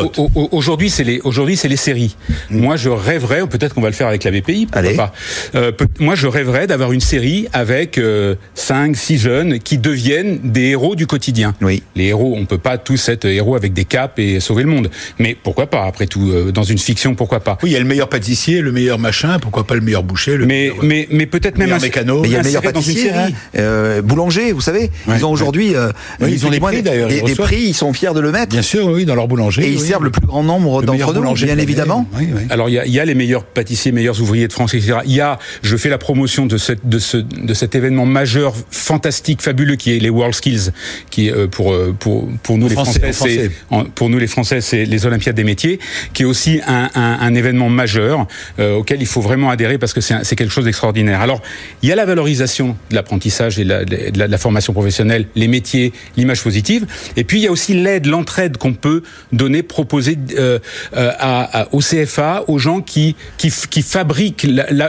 Aujourd'hui, 0.53 0.91
c'est 0.91 1.05
les 1.05 1.21
aujourd'hui 1.21 1.57
c'est 1.57 1.69
les 1.69 1.77
séries. 1.77 2.17
Mm. 2.51 2.59
Moi, 2.59 2.77
je 2.77 2.89
rêverais, 2.89 3.47
peut-être 3.47 3.75
qu'on 3.75 3.81
va 3.81 3.89
le 3.89 3.95
faire 3.95 4.09
avec 4.09 4.25
la 4.25 4.31
BPI, 4.31 4.67
pourquoi 4.67 4.95
pas. 4.95 5.13
Euh, 5.55 5.73
moi, 5.99 6.15
je 6.15 6.27
rêverais 6.27 6.67
d'avoir 6.67 6.93
une 6.93 7.01
série 7.01 7.49
avec 7.53 7.99
euh, 7.99 8.35
5 8.55 8.97
6 8.97 9.19
jeunes 9.19 9.59
qui 9.59 9.79
deviennent 9.79 10.39
des 10.45 10.71
héros 10.71 10.95
du 10.95 11.07
quotidien. 11.07 11.55
Oui. 11.61 11.83
Les 11.97 12.07
héros, 12.07 12.35
on 12.37 12.47
peut 12.47 12.59
pas 12.59 12.79
tous 12.79 13.09
être 13.09 13.25
héros 13.27 13.57
avec 13.57 13.73
des 13.73 13.85
capes 13.85 14.19
et 14.19 14.41
sauver 14.41 14.63
le 14.63 14.71
monde. 14.71 14.91
Mais 15.19 15.37
pourquoi 15.41 15.67
pas 15.67 15.85
après 15.85 16.07
tout 16.07 16.31
euh, 16.31 16.53
dans 16.53 16.63
une 16.63 16.79
fiction, 16.79 17.15
pourquoi 17.15 17.41
pas 17.41 17.59
Oui, 17.63 17.71
il 17.71 17.73
y 17.73 17.77
a 17.77 17.81
le 17.81 17.87
meilleur 17.87 18.09
pâtissier, 18.09 18.61
le 18.61 18.73
meilleur 18.73 18.99
machin, 18.99 19.39
pourquoi 19.41 19.67
pas 19.67 19.75
le 19.75 19.81
meilleur 19.81 20.03
boucher, 20.03 20.37
le 20.37 20.47
mais 20.47 20.73
mais 20.83 21.09
mais 21.11 21.27
peut-être 21.27 21.59
même 21.59 21.73
un 21.73 21.79
mécano. 21.79 22.21
Mais 22.21 22.29
il 22.29 22.33
y 22.33 22.37
a 22.37 22.39
le 22.39 22.45
meilleur 22.45 22.63
pâtissier, 22.63 23.11
hein. 23.11 24.01
boulanger, 24.03 24.53
vous 24.53 24.61
savez. 24.61 24.91
Ils 25.16 25.25
ont 25.25 25.31
aujourd'hui, 25.31 25.75
euh, 25.75 25.90
ils, 26.20 26.46
ont 26.46 26.51
des 26.51 26.61
prix 26.61 26.83
d'ailleurs. 26.83 27.09
Des, 27.09 27.22
des, 27.22 27.35
prix, 27.35 27.62
ils 27.62 27.75
sont 27.75 27.92
fiers 27.92 28.14
de 28.14 28.20
le 28.20 28.33
mettre. 28.33 28.48
Bien 28.48 28.62
sûr, 28.62 28.87
oui, 28.87 29.05
dans 29.05 29.14
leur 29.14 29.29
boulanger. 29.29 29.62
Et 29.62 29.70
ils 29.70 29.81
servent 29.81 30.05
le 30.05 30.11
plus 30.11 30.27
grand 30.27 30.42
nombre 30.42 30.83
d'entre 30.83 31.14
nous, 31.14 31.35
bien 31.35 31.59
évidemment. 31.59 32.07
Alors 32.51 32.68
il 32.68 32.75
y 32.75 32.79
a, 32.79 32.87
y 32.87 33.01
a, 33.01 33.05
les 33.05 33.14
meilleurs 33.14 33.44
pâtissiers, 33.44 33.92
meilleurs 33.92 34.20
ouvriers 34.20 34.48
de 34.48 34.53
France, 34.53 34.75
etc. 34.75 34.98
Il 35.07 35.12
y 35.12 35.20
a, 35.20 35.38
je 35.62 35.77
fais 35.77 35.88
la 35.88 35.98
promotion 35.98 36.46
de, 36.46 36.57
cette, 36.57 36.88
de, 36.88 36.98
ce, 36.98 37.16
de 37.16 37.55
cet 37.55 37.75
événement 37.75 38.07
majeur, 38.07 38.55
fantastique, 38.70 39.42
fabuleux, 39.42 39.77
qui 39.77 39.94
est 39.94 39.98
les 39.98 40.11
World 40.11 40.35
Skills, 40.35 40.70
qui 41.11 41.31
euh, 41.31 41.46
pour 41.46 41.75
pour 41.98 42.29
pour 42.42 42.59
nous 42.59 42.68
les 42.68 42.75
Français, 42.75 43.12
c'est 43.12 43.51
pour 43.94 44.09
nous 44.11 44.18
les 44.18 44.27
Français, 44.27 44.61
c'est 44.61 44.85
les 44.85 45.07
Olympiades 45.07 45.37
des 45.37 45.44
métiers, 45.44 45.79
qui 46.12 46.22
est 46.22 46.27
aussi 46.27 46.61
un, 46.66 46.90
un, 46.94 47.18
un 47.20 47.35
événement 47.35 47.68
majeur 47.68 48.27
euh, 48.59 48.77
auquel 48.77 49.01
il 49.01 49.07
faut 49.07 49.20
vraiment 49.20 49.51
adhérer 49.51 49.79
parce 49.79 49.92
que 49.92 50.01
c'est 50.01 50.37
quelque 50.37 50.53
chose 50.53 50.64
d'extraordinaire. 50.64 51.20
Alors 51.20 51.42
il 51.83 51.88
y 51.88 51.92
a 51.92 51.96
la 51.96 52.05
valorisation 52.05 52.77
de 52.90 52.94
l'apprentissage 52.94 53.59
et 53.59 53.64
la, 53.64 53.85
de 53.85 54.18
la, 54.18 54.27
de 54.27 54.33
la 54.33 54.38
formation 54.38 54.72
professionnelle, 54.72 55.02
les 55.05 55.49
métiers, 55.49 55.93
l'image 56.17 56.43
positive. 56.43 56.87
Et 57.17 57.25
puis 57.25 57.38
il 57.38 57.45
y 57.45 57.47
a 57.47 57.53
aussi 57.53 57.75
l'aide, 57.75 58.07
l'entraide 58.07 58.57
qu'on 58.57 58.75
peut 58.75 59.03
donner, 59.33 59.62
proposer 59.62 60.19
euh, 60.37 60.59
euh 60.97 61.11
à, 61.19 61.62
à, 61.62 61.69
au 61.73 61.81
CFA, 61.81 62.45
aux 62.49 62.59
gens 62.59 62.81
qui 62.81 63.17
qui, 63.38 63.53
qui 63.71 63.83
fabriquent 63.83 64.47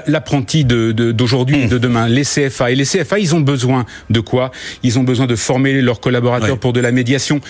l'apprenti 0.08 0.66
d'aujourd'hui 0.66 1.58
de, 1.58 1.64
et 1.64 1.68
de 1.68 1.78
demain, 1.78 2.08
les 2.08 2.24
CFA. 2.24 2.72
Et 2.72 2.76
les 2.76 2.86
CFA, 2.86 3.20
ils 3.20 3.36
ont 3.36 3.42
besoin 3.42 3.86
de 4.10 4.20
quoi? 4.20 4.52
Ils 4.84 5.00
ont 5.00 5.04
besoin 5.04 5.28
de 5.28 5.36
former 5.36 5.82
leurs 5.82 6.00
collaborateurs 6.00 6.58
pour 6.58 6.74
de 6.74 6.80
la 6.80 6.92
médiation. 6.92 7.42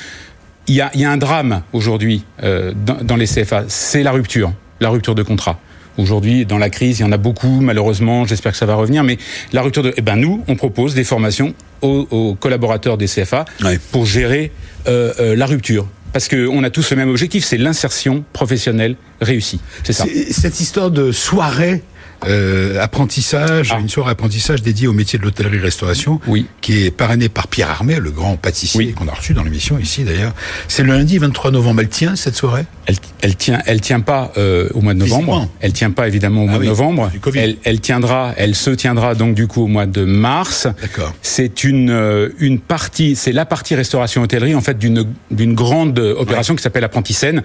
Il 0.67 0.75
y 0.75 0.81
a, 0.81 0.91
il 0.93 1.01
y 1.01 1.05
a 1.05 1.11
un 1.11 1.17
drame 1.17 1.61
aujourd'hui 1.73 2.23
euh, 2.43 2.71
dans, 2.85 2.97
dans 3.03 3.15
les 3.17 3.25
CFA, 3.25 3.65
c'est 3.67 4.01
la 4.01 4.11
rupture, 4.11 4.53
la 4.79 4.89
rupture 4.89 5.15
de 5.15 5.23
contrat. 5.23 5.59
Aujourd'hui, 5.97 6.45
dans 6.45 6.57
la 6.57 6.69
crise, 6.69 6.99
il 6.99 7.03
y 7.03 7.05
en 7.05 7.11
a 7.11 7.17
beaucoup, 7.17 7.59
malheureusement, 7.61 8.25
j'espère 8.25 8.53
que 8.53 8.57
ça 8.57 8.65
va 8.65 8.75
revenir, 8.75 9.03
mais 9.03 9.17
la 9.51 9.61
rupture 9.61 9.83
de... 9.83 9.93
Eh 9.95 10.01
ben 10.01 10.15
nous, 10.15 10.43
on 10.47 10.55
propose 10.55 10.95
des 10.95 11.03
formations 11.03 11.53
aux, 11.81 12.07
aux 12.09 12.35
collaborateurs 12.35 12.97
des 12.97 13.05
CFA 13.05 13.45
ouais. 13.63 13.79
pour 13.91 14.05
gérer 14.05 14.51
euh, 14.87 15.13
euh, 15.19 15.35
la 15.35 15.45
rupture. 15.45 15.87
Parce 16.11 16.27
qu'on 16.27 16.63
a 16.63 16.69
tous 16.69 16.91
le 16.91 16.97
même 16.97 17.09
objectif, 17.09 17.43
c'est 17.43 17.57
l'insertion 17.57 18.23
professionnelle 18.33 18.95
réussie. 19.19 19.59
C'est 19.83 19.93
ça. 19.93 20.05
Cette 20.29 20.59
histoire 20.59 20.91
de 20.91 21.11
soirée 21.11 21.81
euh, 22.27 22.81
apprentissage, 22.81 23.73
ah. 23.75 23.79
une 23.79 23.89
soirée 23.89 24.11
apprentissage 24.11 24.61
dédiée 24.61 24.87
au 24.87 24.93
métier 24.93 25.19
de 25.19 25.23
l'hôtellerie-restauration, 25.23 26.19
oui. 26.27 26.47
qui 26.61 26.85
est 26.85 26.91
parrainé 26.91 27.29
par 27.29 27.47
Pierre 27.47 27.69
Armé, 27.69 27.99
le 27.99 28.11
grand 28.11 28.37
pâtissier 28.37 28.87
oui. 28.87 28.93
qu'on 28.93 29.07
a 29.07 29.13
reçu 29.13 29.33
dans 29.33 29.43
l'émission 29.43 29.77
ici 29.77 30.03
d'ailleurs. 30.03 30.33
C'est 30.67 30.83
le 30.83 30.93
lundi 30.93 31.17
23 31.17 31.51
novembre. 31.51 31.81
Elle 31.81 31.89
tient 31.89 32.15
cette 32.15 32.35
soirée? 32.35 32.65
Elle, 32.85 32.95
elle 33.21 33.35
tient, 33.35 33.59
elle 33.65 33.81
tient 33.81 33.99
pas 33.99 34.31
euh, 34.37 34.69
au 34.73 34.81
mois 34.81 34.93
de 34.93 34.99
novembre. 34.99 35.47
Elle 35.59 35.73
tient 35.73 35.91
pas 35.91 36.07
évidemment 36.07 36.43
au 36.43 36.47
mois 36.47 36.55
ah 36.55 36.59
oui, 36.59 36.65
de 36.65 36.71
novembre. 36.71 37.11
Elle, 37.35 37.57
elle 37.63 37.79
tiendra, 37.79 38.33
elle 38.37 38.55
se 38.55 38.69
tiendra 38.69 39.15
donc 39.15 39.35
du 39.35 39.47
coup 39.47 39.63
au 39.63 39.67
mois 39.67 39.85
de 39.85 40.03
mars. 40.03 40.67
D'accord. 40.81 41.13
C'est 41.21 41.63
une 41.63 41.89
euh, 41.89 42.29
une 42.39 42.59
partie, 42.59 43.15
c'est 43.15 43.31
la 43.31 43.45
partie 43.45 43.75
restauration 43.75 44.21
hôtellerie 44.21 44.55
en 44.55 44.61
fait 44.61 44.77
d'une 44.77 45.05
d'une 45.31 45.53
grande 45.53 45.99
opération 45.99 46.53
ouais. 46.53 46.57
qui 46.57 46.63
s'appelle 46.63 46.83
Apprenti 46.83 47.13
Scène 47.13 47.43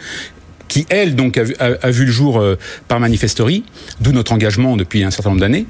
qui 0.69 0.87
elle 0.91 1.17
donc 1.17 1.39
a, 1.39 1.45
a, 1.59 1.87
a 1.87 1.91
vu 1.91 2.05
le 2.05 2.13
jour 2.13 2.39
euh, 2.39 2.57
par 2.87 3.01
Manifestory, 3.01 3.65
d'où 4.01 4.13
notre 4.13 4.33
engagement 4.33 4.77
depuis 4.77 5.03
un 5.03 5.11
certain 5.11 5.31
nombre 5.31 5.41
d'années. 5.41 5.67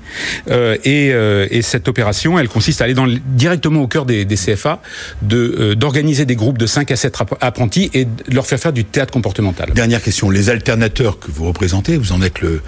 Euh, 0.50 0.76
et, 0.84 1.12
euh, 1.12 1.46
et, 1.50 1.62
cette 1.62 1.88
opération, 1.88 2.38
elle 2.38 2.48
consiste 2.48 2.80
à 2.80 2.84
aller 2.84 2.94
dans, 2.94 3.06
directement 3.06 3.82
au 3.82 3.86
cœur 3.86 4.04
des, 4.04 4.24
des 4.24 4.36
CFA, 4.36 4.80
de 5.22 5.74
d'organiser 5.74 6.24
des 6.24 6.36
groupes 6.36 6.58
de 6.58 6.66
5 6.66 6.90
à 6.90 6.96
7 6.96 7.16
apprentis 7.40 7.90
et 7.94 8.04
de 8.04 8.10
leur 8.30 8.46
faire 8.46 8.58
faire 8.58 8.72
du 8.72 8.84
théâtre 8.84 9.12
comportemental. 9.12 9.70
Dernière 9.72 10.02
question, 10.02 10.30
les 10.30 10.50
alternateurs 10.50 11.18
que 11.18 11.30
vous 11.30 11.46
représentez, 11.46 11.96
vous 11.96 12.12
en 12.12 12.22
êtes 12.22 12.40
le 12.40 12.60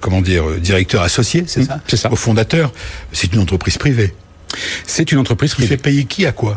comment 0.00 0.20
dire 0.20 0.44
directeur 0.60 1.02
associé, 1.02 1.44
c'est 1.46 1.60
mmh, 1.60 1.66
ça 1.66 1.80
C'est 1.86 1.96
ça. 1.96 2.12
Au 2.12 2.16
fondateur, 2.16 2.72
c'est 3.12 3.32
une 3.32 3.40
entreprise 3.40 3.78
privée. 3.78 4.14
C'est 4.86 5.12
une 5.12 5.18
entreprise 5.18 5.54
qui 5.54 5.66
fait 5.66 5.76
payer 5.76 6.04
qui 6.04 6.26
à 6.26 6.32
quoi? 6.32 6.56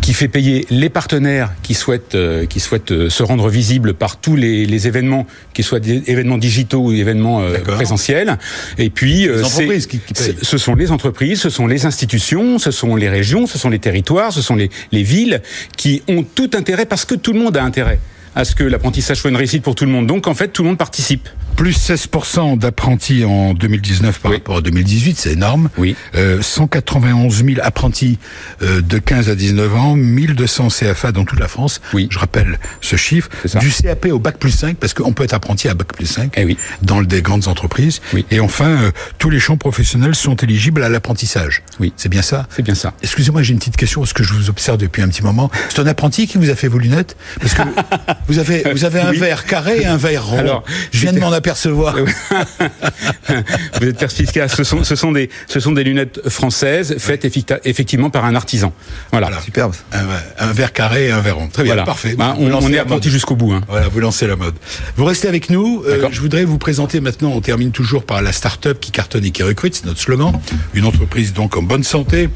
Qui 0.00 0.14
fait 0.14 0.28
payer 0.28 0.66
les 0.70 0.88
partenaires 0.88 1.52
qui 1.62 1.74
souhaitent 1.74 2.14
euh, 2.14 2.46
qui 2.46 2.60
souhaitent 2.60 2.92
euh, 2.92 3.10
se 3.10 3.22
rendre 3.22 3.48
visibles 3.48 3.94
par 3.94 4.20
tous 4.20 4.36
les, 4.36 4.66
les 4.66 4.86
événements, 4.86 5.26
qu'ils 5.54 5.64
soient 5.64 5.80
des 5.80 6.02
événements 6.06 6.38
digitaux 6.38 6.80
ou 6.80 6.92
événements 6.92 7.40
euh, 7.40 7.58
présentiels. 7.58 8.38
Et 8.78 8.90
puis 8.90 9.26
les 9.26 9.42
entreprises 9.42 9.86
qui, 9.86 9.98
qui 9.98 10.14
payent. 10.14 10.36
ce 10.40 10.58
sont 10.58 10.74
les 10.74 10.90
entreprises, 10.90 11.40
ce 11.40 11.50
sont 11.50 11.66
les 11.66 11.86
institutions, 11.86 12.58
ce 12.58 12.70
sont 12.70 12.96
les 12.96 13.08
régions, 13.08 13.46
ce 13.46 13.58
sont 13.58 13.70
les 13.70 13.78
territoires, 13.78 14.32
ce 14.32 14.42
sont 14.42 14.56
les, 14.56 14.70
les 14.92 15.02
villes 15.02 15.42
qui 15.76 16.02
ont 16.08 16.22
tout 16.22 16.50
intérêt 16.54 16.86
parce 16.86 17.04
que 17.04 17.14
tout 17.14 17.32
le 17.32 17.40
monde 17.40 17.56
a 17.56 17.64
intérêt 17.64 17.98
à 18.38 18.44
ce 18.44 18.54
que 18.54 18.62
l'apprentissage 18.62 19.16
soit 19.16 19.30
une 19.30 19.36
réussite 19.36 19.64
pour 19.64 19.74
tout 19.74 19.84
le 19.84 19.90
monde. 19.90 20.06
Donc 20.06 20.28
en 20.28 20.34
fait, 20.34 20.48
tout 20.48 20.62
le 20.62 20.68
monde 20.68 20.78
participe. 20.78 21.28
Plus 21.56 21.76
16% 21.76 22.56
d'apprentis 22.56 23.24
en 23.24 23.52
2019 23.52 24.20
par 24.20 24.30
rapport 24.30 24.58
à 24.58 24.60
2018, 24.60 25.18
c'est 25.18 25.32
énorme. 25.32 25.70
Oui. 25.76 25.96
Euh, 26.14 26.40
191 26.40 27.44
000 27.44 27.58
apprentis 27.60 28.20
euh, 28.62 28.80
de 28.80 28.98
15 28.98 29.28
à 29.28 29.34
19 29.34 29.74
ans, 29.74 29.96
1200 29.96 30.68
CFA 30.68 31.10
dans 31.10 31.24
toute 31.24 31.40
la 31.40 31.48
France. 31.48 31.80
Oui. 31.92 32.06
Je 32.12 32.18
rappelle 32.20 32.60
ce 32.80 32.94
chiffre. 32.94 33.28
Du 33.58 33.72
CAP 33.72 34.06
au 34.12 34.20
bac 34.20 34.38
plus 34.38 34.52
5, 34.52 34.76
parce 34.76 34.94
qu'on 34.94 35.12
peut 35.12 35.24
être 35.24 35.34
apprenti 35.34 35.68
à 35.68 35.74
bac 35.74 35.92
plus 35.92 36.06
5 36.06 36.34
eh 36.36 36.44
oui. 36.44 36.56
dans 36.82 37.02
des 37.02 37.22
grandes 37.22 37.48
entreprises. 37.48 38.00
Oui. 38.14 38.24
Et 38.30 38.38
enfin, 38.38 38.68
euh, 38.68 38.90
tous 39.18 39.30
les 39.30 39.40
champs 39.40 39.56
professionnels 39.56 40.14
sont 40.14 40.36
éligibles 40.36 40.84
à 40.84 40.88
l'apprentissage. 40.88 41.64
Oui. 41.80 41.92
C'est 41.96 42.08
bien 42.08 42.22
ça 42.22 42.46
C'est 42.54 42.62
bien 42.62 42.76
ça. 42.76 42.92
Excusez-moi, 43.02 43.42
j'ai 43.42 43.54
une 43.54 43.58
petite 43.58 43.76
question, 43.76 44.02
parce 44.02 44.12
que 44.12 44.22
je 44.22 44.32
vous 44.32 44.48
observe 44.48 44.78
depuis 44.78 45.02
un 45.02 45.08
petit 45.08 45.24
moment. 45.24 45.50
C'est 45.70 45.80
un 45.80 45.88
apprenti 45.88 46.28
qui 46.28 46.38
vous 46.38 46.50
a 46.50 46.54
fait 46.54 46.68
vos 46.68 46.78
lunettes? 46.78 47.16
Parce 47.40 47.54
que 47.54 47.62
vous 48.28 48.38
avez, 48.38 48.62
vous 48.72 48.84
avez 48.84 49.00
un 49.00 49.10
Oui. 49.10 49.18
verre 49.18 49.44
carré 49.46 49.80
et 49.80 49.86
un 49.86 49.96
verre 49.96 50.24
rond. 50.26 50.38
Alors, 50.38 50.64
je 50.92 51.00
viens 51.00 51.12
de 51.12 51.18
m'en 51.20 51.32
apercevoir. 51.32 51.96
Vous 53.80 53.86
êtes 53.88 53.98
perspicace. 53.98 54.54
Ce 54.56 54.64
sont, 54.64 54.84
ce 54.84 54.96
sont 54.96 55.12
des, 55.12 55.30
ce 55.46 55.60
sont 55.60 55.72
des 55.72 55.84
lunettes 55.84 56.28
françaises 56.28 56.96
faites 56.98 57.24
effecti- 57.24 57.58
effectivement 57.64 58.10
par 58.10 58.24
un 58.24 58.34
artisan. 58.34 58.72
Voilà. 59.10 59.28
Voilà. 59.28 59.42
Superbe. 59.42 59.74
Un, 59.92 60.06
un 60.48 60.52
verre 60.52 60.72
carré 60.72 61.06
et 61.08 61.10
un 61.10 61.20
verre 61.20 61.36
rond. 61.36 61.48
Très 61.48 61.62
bien, 61.62 61.72
Voilà. 61.74 61.84
parfait. 61.84 62.14
Bah, 62.16 62.34
on, 62.38 62.72
est 62.72 62.78
apprenti 62.78 63.10
jusqu'au 63.10 63.36
bout. 63.36 63.52
Hein. 63.52 63.62
Voilà, 63.68 63.88
vous 63.88 64.00
lancez 64.00 64.26
la 64.26 64.36
mode. 64.36 64.54
Vous 64.96 65.04
restez 65.04 65.28
avec 65.28 65.50
nous. 65.50 65.84
Euh, 65.86 66.08
je 66.10 66.20
voudrais 66.20 66.44
vous 66.44 66.58
présenter 66.58 67.00
maintenant, 67.00 67.30
on 67.32 67.40
termine 67.40 67.70
toujours 67.72 68.04
par 68.04 68.22
la 68.22 68.32
start-up 68.32 68.78
qui 68.80 68.90
cartonne 68.90 69.24
et 69.24 69.30
qui 69.30 69.42
recrute, 69.42 69.74
c'est 69.74 69.86
notre 69.86 70.00
slogan. 70.00 70.32
Une 70.74 70.84
entreprise 70.84 71.32
donc 71.32 71.56
en 71.56 71.62
bonne 71.62 71.84
santé. 71.84 72.28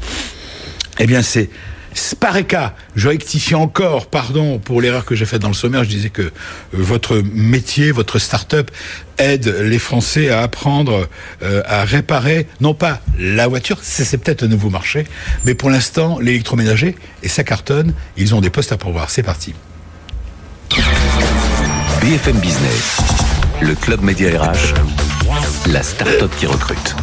Eh 0.99 1.07
bien, 1.07 1.21
c'est 1.21 1.49
Spareka. 1.93 2.75
Je 2.95 3.07
rectifie 3.07 3.55
encore, 3.55 4.07
pardon 4.07 4.59
pour 4.59 4.81
l'erreur 4.81 5.05
que 5.05 5.15
j'ai 5.15 5.25
faite 5.25 5.41
dans 5.41 5.47
le 5.47 5.53
sommaire. 5.53 5.83
Je 5.83 5.89
disais 5.89 6.09
que 6.09 6.21
euh, 6.21 6.31
votre 6.73 7.21
métier, 7.33 7.91
votre 7.91 8.19
start-up 8.19 8.71
aide 9.17 9.47
les 9.47 9.79
Français 9.79 10.29
à 10.29 10.41
apprendre 10.41 11.07
euh, 11.41 11.61
à 11.65 11.83
réparer, 11.83 12.47
non 12.61 12.73
pas 12.73 13.01
la 13.19 13.47
voiture, 13.47 13.79
c'est 13.81 14.03
c'est 14.03 14.17
peut-être 14.17 14.43
un 14.43 14.47
nouveau 14.47 14.69
marché, 14.69 15.05
mais 15.45 15.53
pour 15.53 15.69
l'instant, 15.69 16.19
l'électroménager, 16.19 16.95
et 17.21 17.27
ça 17.27 17.43
cartonne, 17.43 17.93
ils 18.17 18.35
ont 18.35 18.41
des 18.41 18.49
postes 18.49 18.71
à 18.71 18.77
pourvoir. 18.77 19.09
C'est 19.09 19.23
parti. 19.23 19.53
BFM 22.01 22.37
Business, 22.39 22.97
le 23.61 23.75
club 23.75 24.01
média 24.01 24.29
RH, 24.39 24.73
la 25.67 25.83
start-up 25.83 26.31
qui 26.37 26.45
recrute. 26.45 26.95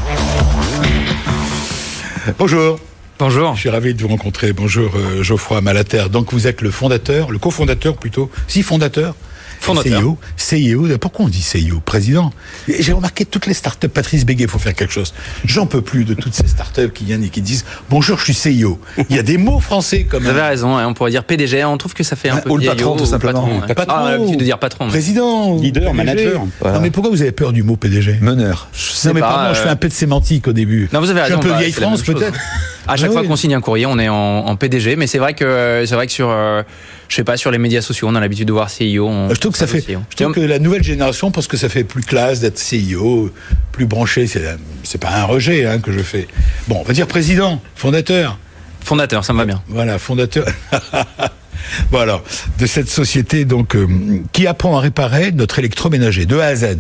Bonjour. 2.38 2.78
Bonjour. 3.20 3.54
Je 3.54 3.60
suis 3.60 3.68
ravi 3.68 3.92
de 3.92 4.00
vous 4.00 4.08
rencontrer. 4.08 4.54
Bonjour 4.54 4.90
euh, 4.96 5.22
Geoffroy 5.22 5.60
Malater. 5.60 6.04
Donc 6.10 6.32
vous 6.32 6.46
êtes 6.46 6.62
le 6.62 6.70
fondateur, 6.70 7.30
le 7.30 7.38
cofondateur 7.38 7.98
plutôt, 7.98 8.30
si 8.48 8.62
fondateur? 8.62 9.14
Fondateur. 9.60 10.00
CIO, 10.38 10.86
CIO, 10.86 10.98
pourquoi 10.98 11.26
on 11.26 11.28
dit 11.28 11.42
CIO 11.42 11.80
Président. 11.84 12.32
J'ai 12.66 12.94
remarqué 12.94 13.26
toutes 13.26 13.44
les 13.44 13.52
startups, 13.52 13.88
Patrice 13.88 14.24
Béguet, 14.24 14.44
il 14.44 14.48
faut 14.48 14.58
faire 14.58 14.72
quelque 14.72 14.94
chose. 14.94 15.12
J'en 15.44 15.66
peux 15.66 15.82
plus 15.82 16.06
de 16.06 16.14
toutes 16.14 16.32
ces 16.32 16.46
startups 16.46 16.88
qui 16.94 17.04
viennent 17.04 17.22
et 17.22 17.28
qui 17.28 17.42
disent 17.42 17.66
Bonjour, 17.90 18.18
je 18.18 18.24
suis 18.24 18.32
CIO. 18.32 18.80
Il 19.10 19.16
y 19.16 19.18
a 19.18 19.22
des 19.22 19.36
mots 19.36 19.60
français 19.60 20.04
comme 20.04 20.22
Vous 20.22 20.30
avez 20.30 20.40
raison, 20.40 20.78
hein, 20.78 20.86
on 20.88 20.94
pourrait 20.94 21.10
dire 21.10 21.24
PDG, 21.24 21.62
on 21.66 21.76
trouve 21.76 21.92
que 21.92 22.02
ça 22.02 22.16
fait 22.16 22.30
un 22.30 22.36
Ah, 22.38 22.40
peu 22.40 22.48
ou 22.48 22.56
le 22.56 22.64
patron, 22.64 22.96
tout 22.96 23.02
ou 23.02 23.06
simplement. 23.06 23.42
patron, 23.42 23.60
ouais. 23.60 23.74
Patron. 23.74 23.94
Ah, 23.98 24.02
on 24.02 24.06
a 24.06 24.10
l'habitude 24.12 24.38
de 24.38 24.44
dire 24.44 24.58
patron. 24.58 24.88
président, 24.88 25.56
Leader, 25.58 25.92
PDG. 25.92 25.96
manager. 26.04 26.42
Voilà. 26.60 26.76
Non 26.78 26.82
mais 26.82 26.90
pourquoi 26.90 27.10
vous 27.10 27.20
avez 27.20 27.32
peur 27.32 27.52
du 27.52 27.62
mot 27.62 27.76
PDG 27.76 28.16
Meneur. 28.22 28.70
Non 29.04 29.12
mais 29.12 29.20
pas, 29.20 29.28
pardon, 29.28 29.54
je 29.54 29.60
euh, 29.60 29.62
fais 29.64 29.68
un 29.68 29.76
peu 29.76 29.88
de 29.88 29.92
sémantique 29.92 30.48
au 30.48 30.54
début. 30.54 30.88
Non, 30.90 31.00
vous 31.00 31.10
avez 31.10 31.20
Je 31.20 31.24
suis 31.26 31.34
raison. 31.34 31.40
un 31.40 31.42
peu 31.42 31.50
bah, 31.50 31.58
vieille 31.58 31.72
France 31.72 32.00
peut-être. 32.00 32.38
À 32.89 32.97
chaque 32.97 33.12
fois 33.12 33.22
qu'on 33.24 33.37
signe 33.37 33.55
un 33.55 33.61
courrier, 33.61 33.87
on 33.87 33.99
est 33.99 34.09
en, 34.09 34.14
en 34.47 34.57
PDG, 34.57 34.97
mais 34.97 35.07
c'est 35.07 35.18
vrai 35.18 35.35
que 35.35 35.85
c'est 35.87 35.95
vrai 35.95 36.07
que 36.07 36.12
sur, 36.12 36.28
euh, 36.31 36.62
je 37.09 37.16
sais 37.16 37.24
pas, 37.24 37.37
sur 37.37 37.51
les 37.51 37.59
médias 37.59 37.83
sociaux, 37.83 38.09
on 38.11 38.14
a 38.14 38.20
l'habitude 38.20 38.49
de 38.49 38.53
voir 38.53 38.68
CIO. 38.70 39.07
on- 39.09 39.28
Je 39.33 39.35
trouve 39.41 39.53
que 39.53 39.59
ça 39.59 39.66
fait. 39.66 39.85
Je 39.87 40.16
trouve 40.16 40.35
que 40.35 40.41
la 40.41 40.59
nouvelle 40.59 40.83
génération 40.83 41.31
pense 41.31 41.47
que 41.47 41.57
ça 41.57 41.68
fait 41.68 41.85
plus 41.85 42.03
classe 42.03 42.41
d'être 42.41 42.59
CIO, 42.59 43.31
plus 43.72 43.87
branché. 43.87 44.26
C'est 44.26 44.43
c'est 44.83 44.99
pas 45.01 45.11
un 45.11 45.24
rejet 45.24 45.66
hein, 45.66 45.78
que 45.78 45.93
je 45.93 46.01
fais. 46.01 46.26
Bon, 46.68 46.78
on 46.81 46.83
va 46.85 46.93
dire 46.93 47.07
président, 47.07 47.61
fondateur. 47.76 48.39
Fondateur, 48.83 49.24
ça 49.24 49.33
me 49.35 49.39
va 49.39 49.45
bien. 49.45 49.62
Voilà, 49.68 49.99
fondateur. 49.99 50.47
bon 51.93 51.99
alors, 51.99 52.24
de 52.59 52.66
cette 52.66 52.89
société 52.89 53.45
donc 53.45 53.76
euh, 53.76 53.87
qui 54.33 54.47
apprend 54.47 54.76
à 54.76 54.81
réparer 54.81 55.33
notre 55.33 55.59
électroménager 55.59 56.24
de 56.26 56.39
A 56.39 56.47
à 56.47 56.55
Z. 56.57 56.78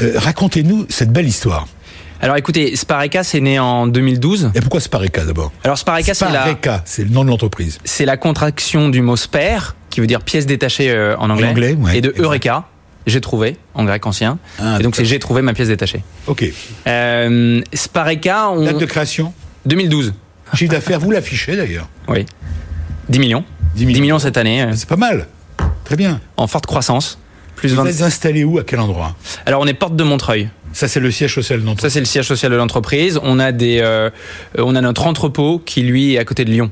Euh, 0.00 0.12
Racontez-nous 0.16 0.86
cette 0.88 1.12
belle 1.12 1.28
histoire. 1.28 1.68
Alors 2.20 2.36
écoutez, 2.36 2.74
Spareka, 2.76 3.22
c'est 3.24 3.40
né 3.40 3.58
en 3.58 3.86
2012. 3.86 4.52
Et 4.54 4.60
pourquoi 4.60 4.80
Spareka 4.80 5.24
d'abord 5.24 5.52
Alors 5.64 5.76
Spareka, 5.78 6.14
c'est 6.14 6.24
la, 6.24 6.30
Spareka, 6.42 6.82
c'est 6.84 7.04
le 7.04 7.10
nom 7.10 7.24
de 7.24 7.30
l'entreprise. 7.30 7.78
c'est 7.84 8.04
la 8.06 8.16
contraction 8.16 8.88
du 8.88 9.02
mot 9.02 9.16
spare, 9.16 9.76
qui 9.90 10.00
veut 10.00 10.06
dire 10.06 10.22
pièce 10.22 10.46
détachée 10.46 10.90
euh, 10.90 11.16
en 11.18 11.28
anglais, 11.30 11.48
En 11.48 11.50
anglais, 11.50 11.74
ouais, 11.74 11.98
et 11.98 12.00
de. 12.00 12.14
Eureka, 12.18 12.64
j'ai 13.06 13.20
trouvé, 13.20 13.56
en 13.74 13.84
grec 13.84 14.06
ancien. 14.06 14.38
Ah, 14.58 14.78
et 14.80 14.82
donc 14.82 14.96
c'est 14.96 15.04
j'ai 15.04 15.18
trouvé 15.18 15.42
ma 15.42 15.52
pièce 15.52 15.68
détachée. 15.68 16.02
Ok. 16.26 16.44
Euh, 16.86 17.60
Spareka, 17.74 18.50
on... 18.50 18.64
Date 18.64 18.78
de 18.78 18.86
création, 18.86 19.32
2012. 19.66 20.14
chiffre 20.54 20.72
d'affaires, 20.72 20.98
vous 21.00 21.10
l'affichez 21.10 21.54
d'ailleurs. 21.56 21.88
Oui. 22.08 22.24
10 23.10 23.18
millions. 23.18 23.44
10 23.76 23.84
10 23.86 24.00
millions 24.00 24.18
cette 24.18 24.38
année, 24.38 24.62
euh, 24.62 24.72
C'est 24.74 24.88
pas 24.88 24.96
mal. 24.96 25.26
Très 25.84 25.96
bien. 25.96 26.20
en 26.36 26.46
forte 26.46 26.66
croissance. 26.66 27.18
Plus 27.56 27.70
Vous 27.70 27.76
20... 27.82 27.86
êtes 27.86 28.02
installé 28.02 28.44
où 28.44 28.58
À 28.58 28.62
quel 28.64 28.78
endroit? 28.80 29.16
Alors 29.46 29.60
on 29.60 29.66
est 29.66 29.74
porte 29.74 29.96
de 29.96 30.04
Montreuil. 30.04 30.48
Ça, 30.72 30.88
c'est 30.88 31.00
le 31.00 31.10
siège 31.10 31.34
social 31.34 31.60
Ça 31.60 31.64
d'entreprise. 31.64 31.92
c'est 31.94 32.00
le 32.00 32.06
siège 32.06 32.26
social 32.26 32.52
de 32.52 32.56
l'entreprise. 32.56 33.18
On 33.22 33.38
a 33.38 33.50
des, 33.50 33.78
euh, 33.80 34.10
on 34.58 34.74
a 34.74 34.80
notre 34.82 35.06
entrepôt 35.06 35.58
qui 35.64 35.82
lui 35.82 36.14
est 36.14 36.18
à 36.18 36.24
côté 36.26 36.44
de 36.44 36.50
Lyon. 36.50 36.70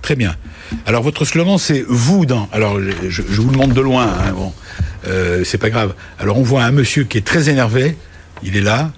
Très 0.00 0.16
bien. 0.16 0.34
Alors, 0.86 1.02
votre 1.02 1.24
slogan, 1.26 1.58
c'est 1.58 1.84
vous 1.86 2.24
dans. 2.24 2.48
Alors, 2.52 2.78
je, 2.80 3.22
je 3.28 3.40
vous 3.42 3.50
le 3.50 3.58
montre 3.58 3.74
de 3.74 3.80
loin. 3.82 4.06
Hein, 4.06 4.32
bon, 4.34 4.52
euh, 5.06 5.42
c'est 5.44 5.58
pas 5.58 5.68
grave. 5.68 5.94
Alors, 6.18 6.38
on 6.38 6.42
voit 6.42 6.62
un 6.64 6.70
monsieur 6.70 7.04
qui 7.04 7.18
est 7.18 7.26
très 7.26 7.50
énervé. 7.50 7.96
Il 8.42 8.56
est 8.56 8.60
là. 8.62 8.90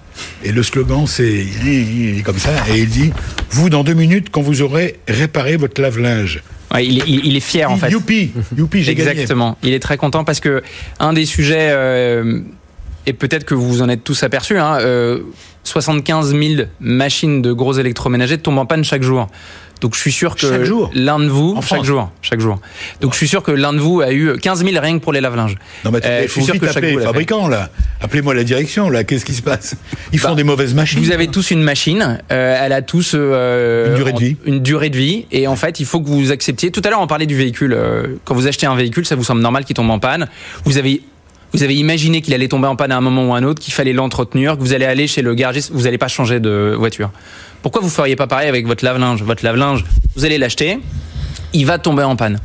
Et 0.43 0.51
le 0.53 0.63
slogan, 0.63 1.05
c'est. 1.05 1.27
Il 1.29 1.67
est, 1.67 1.81
il 1.81 2.19
est 2.19 2.21
comme 2.21 2.39
ça. 2.39 2.51
Et 2.69 2.79
il 2.79 2.89
dit 2.89 3.11
Vous, 3.49 3.69
dans 3.69 3.83
deux 3.83 3.93
minutes, 3.93 4.29
quand 4.31 4.41
vous 4.41 4.61
aurez 4.61 4.99
réparé 5.07 5.57
votre 5.57 5.81
lave-linge. 5.81 6.41
Ouais, 6.73 6.85
il, 6.85 6.99
est, 6.99 7.03
il- 7.07 7.25
il 7.25 7.35
est 7.35 7.39
fier 7.39 7.69
en 7.71 7.77
fait. 7.77 7.89
Youpi 7.89 8.31
Youpi, 8.55 8.83
j'ai 8.83 8.95
gagné. 8.95 9.09
Exactement. 9.11 9.57
Il 9.63 9.73
est 9.73 9.79
très 9.79 9.97
content 9.97 10.23
parce 10.23 10.39
que 10.39 10.61
un 10.99 11.13
des 11.13 11.25
sujets, 11.25 11.69
euh, 11.71 12.41
et 13.05 13.13
peut-être 13.13 13.43
que 13.45 13.55
vous 13.55 13.67
vous 13.67 13.81
en 13.81 13.89
êtes 13.89 14.03
tous 14.03 14.21
aperçus, 14.23 14.57
hein, 14.57 14.77
euh, 14.81 15.19
75 15.63 16.31
000 16.35 16.63
machines 16.79 17.41
de 17.41 17.51
gros 17.53 17.73
électroménagers 17.73 18.37
tombent 18.37 18.59
en 18.59 18.65
panne 18.65 18.83
chaque 18.83 19.03
jour. 19.03 19.27
Donc 19.81 19.95
je 19.95 19.99
suis 19.99 20.11
sûr 20.11 20.35
que 20.35 20.45
l'un 20.93 21.19
de 21.19 21.27
vous, 21.27 21.53
En 21.55 21.61
chaque 21.61 21.83
jour, 21.83 22.11
chaque 22.21 22.39
jour. 22.41 22.59
Donc 23.01 23.13
je 23.13 23.17
suis 23.17 23.27
sûr 23.27 23.41
que 23.43 23.51
l'un 23.51 23.71
de 23.73 23.79
vous 23.79 24.01
a 24.01 24.11
eu 24.11 24.37
15 24.37 24.65
000 24.65 24.75
rien 24.81 24.99
que 24.99 25.03
pour 25.03 25.13
les 25.13 25.21
lave-linges. 25.21 25.55
Non, 25.85 25.91
mais 25.91 25.99
Euh, 26.05 26.23
je 26.27 26.31
suis 26.31 26.43
sûr 26.43 26.59
que 26.59 26.69
chaque 26.71 26.83
vous 26.83 26.99
fabricants, 26.99 27.47
là. 27.47 27.69
Appelez-moi 28.01 28.33
la 28.33 28.43
direction, 28.43 28.89
là. 28.89 29.03
Qu'est-ce 29.03 29.25
qui 29.25 29.33
se 29.33 29.41
passe 29.41 29.75
Ils 30.11 30.19
font 30.19 30.29
Bah, 30.29 30.35
des 30.35 30.43
mauvaises 30.43 30.73
machines. 30.73 30.99
Vous 30.99 31.11
avez 31.11 31.27
tous 31.27 31.51
une 31.51 31.61
machine, 31.63 32.19
euh, 32.31 32.57
elle 32.61 32.73
a 32.73 32.81
tous 32.81 33.11
euh, 33.15 33.89
Une 33.91 33.95
durée 33.95 34.11
de 34.11 34.15
en- 34.17 34.19
vie. 34.19 34.37
une 34.45 34.59
durée 34.61 34.89
de 34.89 34.97
vie, 34.97 35.25
et 35.31 35.47
en 35.47 35.55
fait, 35.55 35.79
il 35.79 35.85
faut 35.85 36.01
que 36.01 36.07
vous 36.09 36.31
acceptiez. 36.31 36.71
Tout 36.71 36.81
à 36.83 36.89
l'heure, 36.89 37.01
on 37.01 37.07
parlait 37.07 37.25
du 37.25 37.35
véhicule. 37.35 37.73
euh, 37.73 38.07
quand 38.25 38.35
vous 38.35 38.47
achetez 38.47 38.65
un 38.67 38.75
véhicule, 38.75 39.05
ça 39.05 39.15
vous 39.15 39.23
semble 39.23 39.41
normal 39.41 39.63
qu'il 39.65 39.75
tombe 39.75 39.89
en 39.89 39.99
panne. 39.99 40.27
Vous 40.65 40.77
avez 40.77 41.01
vous 41.51 41.63
avez 41.63 41.73
imaginé 41.75 42.21
qu'il 42.21 42.33
allait 42.35 42.47
tomber 42.47 42.67
en 42.67 42.75
panne 42.75 42.91
à 42.91 42.97
un 42.97 43.01
moment 43.01 43.27
ou 43.29 43.33
à 43.33 43.37
un 43.39 43.43
autre, 43.43 43.59
qu'il 43.59 43.73
fallait 43.73 43.91
l'entretenir, 43.93 44.55
que 44.55 44.61
vous 44.61 44.73
allez 44.73 44.85
aller 44.85 45.07
chez 45.07 45.23
le 45.23 45.33
garagiste, 45.33 45.71
vous 45.73 45.81
n'allez 45.83 45.97
pas 45.97 46.07
changer 46.07 46.39
de 46.39 46.75
voiture. 46.77 47.09
Pourquoi 47.61 47.81
vous 47.81 47.89
feriez 47.89 48.15
pas 48.15 48.27
pareil 48.27 48.47
avec 48.47 48.65
votre 48.67 48.85
lave-linge? 48.85 49.21
Votre 49.23 49.43
lave-linge, 49.43 49.83
vous 50.15 50.25
allez 50.25 50.37
l'acheter, 50.37 50.79
il 51.53 51.65
va 51.65 51.77
tomber 51.77 52.03
en 52.03 52.15
panne. 52.15 52.39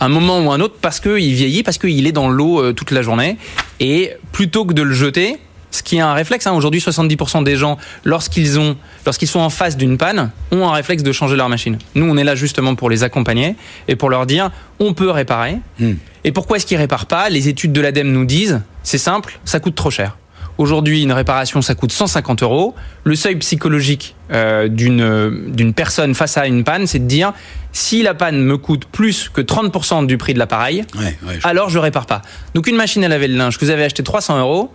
Un 0.00 0.08
moment 0.08 0.40
ou 0.40 0.50
un 0.50 0.60
autre 0.60 0.76
parce 0.80 1.00
qu'il 1.00 1.34
vieillit, 1.34 1.62
parce 1.62 1.78
qu'il 1.78 2.06
est 2.06 2.12
dans 2.12 2.28
l'eau 2.28 2.62
euh, 2.62 2.72
toute 2.72 2.90
la 2.90 3.02
journée. 3.02 3.36
Et 3.80 4.12
plutôt 4.32 4.64
que 4.64 4.72
de 4.72 4.82
le 4.82 4.94
jeter, 4.94 5.38
ce 5.70 5.82
qui 5.82 5.96
est 5.96 6.00
un 6.00 6.14
réflexe, 6.14 6.46
hein, 6.46 6.52
aujourd'hui 6.52 6.80
70% 6.80 7.44
des 7.44 7.56
gens, 7.56 7.78
lorsqu'ils 8.04 8.58
ont, 8.58 8.76
lorsqu'ils 9.04 9.28
sont 9.28 9.40
en 9.40 9.50
face 9.50 9.76
d'une 9.76 9.98
panne, 9.98 10.30
ont 10.50 10.66
un 10.66 10.72
réflexe 10.72 11.02
de 11.02 11.12
changer 11.12 11.36
leur 11.36 11.48
machine. 11.48 11.78
Nous, 11.94 12.08
on 12.08 12.16
est 12.16 12.24
là 12.24 12.34
justement 12.34 12.74
pour 12.74 12.90
les 12.90 13.02
accompagner 13.02 13.56
et 13.88 13.96
pour 13.96 14.08
leur 14.08 14.24
dire, 14.24 14.50
on 14.78 14.94
peut 14.94 15.10
réparer. 15.10 15.58
Hmm. 15.78 15.94
Et 16.24 16.32
pourquoi 16.32 16.56
est-ce 16.56 16.66
qu'ils 16.66 16.78
réparent 16.78 17.06
pas? 17.06 17.28
Les 17.28 17.48
études 17.48 17.72
de 17.72 17.80
l'ADEME 17.80 18.10
nous 18.10 18.24
disent, 18.24 18.62
c'est 18.82 18.98
simple, 18.98 19.38
ça 19.44 19.60
coûte 19.60 19.74
trop 19.74 19.90
cher. 19.90 20.16
Aujourd'hui, 20.56 21.02
une 21.02 21.12
réparation, 21.12 21.62
ça 21.62 21.74
coûte 21.74 21.90
150 21.92 22.42
euros. 22.44 22.74
Le 23.02 23.16
seuil 23.16 23.34
psychologique 23.36 24.14
euh, 24.30 24.68
d'une 24.68 25.72
personne 25.74 26.14
face 26.14 26.36
à 26.36 26.46
une 26.46 26.62
panne, 26.62 26.86
c'est 26.86 27.00
de 27.00 27.06
dire 27.06 27.32
si 27.72 28.02
la 28.02 28.14
panne 28.14 28.40
me 28.40 28.56
coûte 28.56 28.84
plus 28.84 29.28
que 29.28 29.40
30% 29.40 30.06
du 30.06 30.16
prix 30.16 30.32
de 30.32 30.38
l'appareil, 30.38 30.84
Ouais, 30.96 31.18
ouais, 31.26 31.38
je- 31.42 31.48
alors 31.48 31.70
je 31.70 31.78
répare 31.80 32.06
pas. 32.06 32.22
Donc 32.54 32.68
une 32.68 32.76
machine 32.76 33.02
à 33.04 33.08
laver 33.08 33.26
le 33.26 33.36
linge 33.36 33.58
que 33.58 33.64
vous 33.64 33.70
avez 33.72 33.82
acheté 33.84 34.02
300 34.04 34.38
euros, 34.38 34.70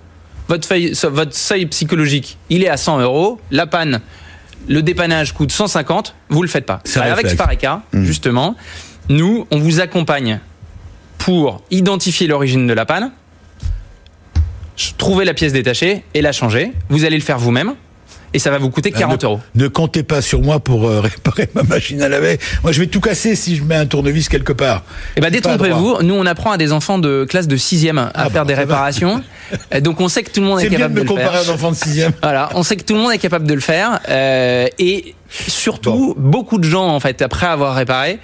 votre, 0.49 0.67
feuille- 0.67 0.93
votre 1.03 1.33
seuil 1.33 1.65
psychologique, 1.67 2.37
il 2.49 2.63
est 2.63 2.69
à 2.69 2.75
100 2.77 2.99
euros. 2.99 3.39
La 3.49 3.65
panne, 3.65 4.01
le 4.67 4.81
dépannage 4.81 5.33
coûte 5.33 5.51
150, 5.53 6.13
vous 6.29 6.41
le 6.41 6.49
faites 6.49 6.65
pas. 6.65 6.81
avec 7.13 7.25
Spareka, 7.35 7.83
mmh. 7.93 8.03
justement, 8.03 8.55
nous, 9.07 9.47
on 9.49 9.59
vous 9.59 9.79
accompagne 9.79 10.41
pour 11.19 11.61
identifier 11.71 12.27
l'origine 12.27 12.67
de 12.67 12.73
la 12.73 12.85
panne, 12.85 13.11
trouver 14.97 15.25
la 15.25 15.33
pièce 15.33 15.53
détachée 15.53 16.03
et 16.13 16.21
la 16.21 16.31
changer. 16.31 16.71
Vous 16.89 17.05
allez 17.05 17.17
le 17.17 17.23
faire 17.23 17.39
vous-même 17.39 17.75
et 18.33 18.39
ça 18.39 18.51
va 18.51 18.59
vous 18.59 18.69
coûter 18.69 18.91
40 18.91 19.23
euh, 19.23 19.27
euros. 19.27 19.39
Ne 19.55 19.67
comptez 19.67 20.03
pas 20.03 20.21
sur 20.21 20.41
moi 20.41 20.59
pour 20.59 20.87
euh, 20.87 20.99
réparer 21.01 21.49
ma 21.55 21.63
machine 21.63 22.01
à 22.01 22.09
laver. 22.09 22.39
Moi, 22.63 22.71
je 22.71 22.79
vais 22.79 22.87
tout 22.87 23.01
casser 23.01 23.35
si 23.35 23.55
je 23.55 23.63
mets 23.63 23.75
un 23.75 23.85
tournevis 23.85 24.29
quelque 24.29 24.53
part. 24.53 24.83
Eh 25.15 25.21
ben, 25.21 25.31
détrompez-vous. 25.31 26.03
Nous, 26.03 26.13
on 26.13 26.25
apprend 26.25 26.51
à 26.51 26.57
des 26.57 26.71
enfants 26.71 26.99
de 26.99 27.25
classe 27.27 27.47
de 27.47 27.57
6 27.57 27.89
à 27.89 28.11
ah 28.13 28.29
faire 28.29 28.45
des 28.45 28.53
réparations. 28.53 29.23
Donc, 29.81 30.01
on 30.01 30.07
sait 30.07 30.23
que 30.23 30.31
tout 30.31 30.41
le 30.41 30.47
monde 30.47 30.59
est, 30.61 30.69
capable 30.69 30.95
de, 30.95 31.01
le 31.01 31.07
faire. 31.07 31.15
C'est 31.15 31.21
bien 31.21 31.23
de 31.23 31.23
me 31.23 31.25
comparer 31.25 31.47
à 31.47 31.51
un 31.51 31.53
enfant 31.53 31.71
de 31.71 31.75
6 31.75 32.05
Voilà, 32.21 32.49
on 32.55 32.63
sait 32.63 32.75
que 32.75 32.83
tout 32.83 32.95
le 32.95 33.01
monde 33.01 33.11
est 33.11 33.17
capable 33.17 33.47
de 33.47 33.53
le 33.53 33.59
faire. 33.59 33.99
Euh, 34.09 34.67
et 34.77 35.15
surtout, 35.29 36.15
beaucoup 36.17 36.57
de 36.57 36.63
gens, 36.63 36.87
en 36.87 36.99
fait, 36.99 37.21
après 37.21 37.47
avoir 37.47 37.75
réparé, 37.75 38.19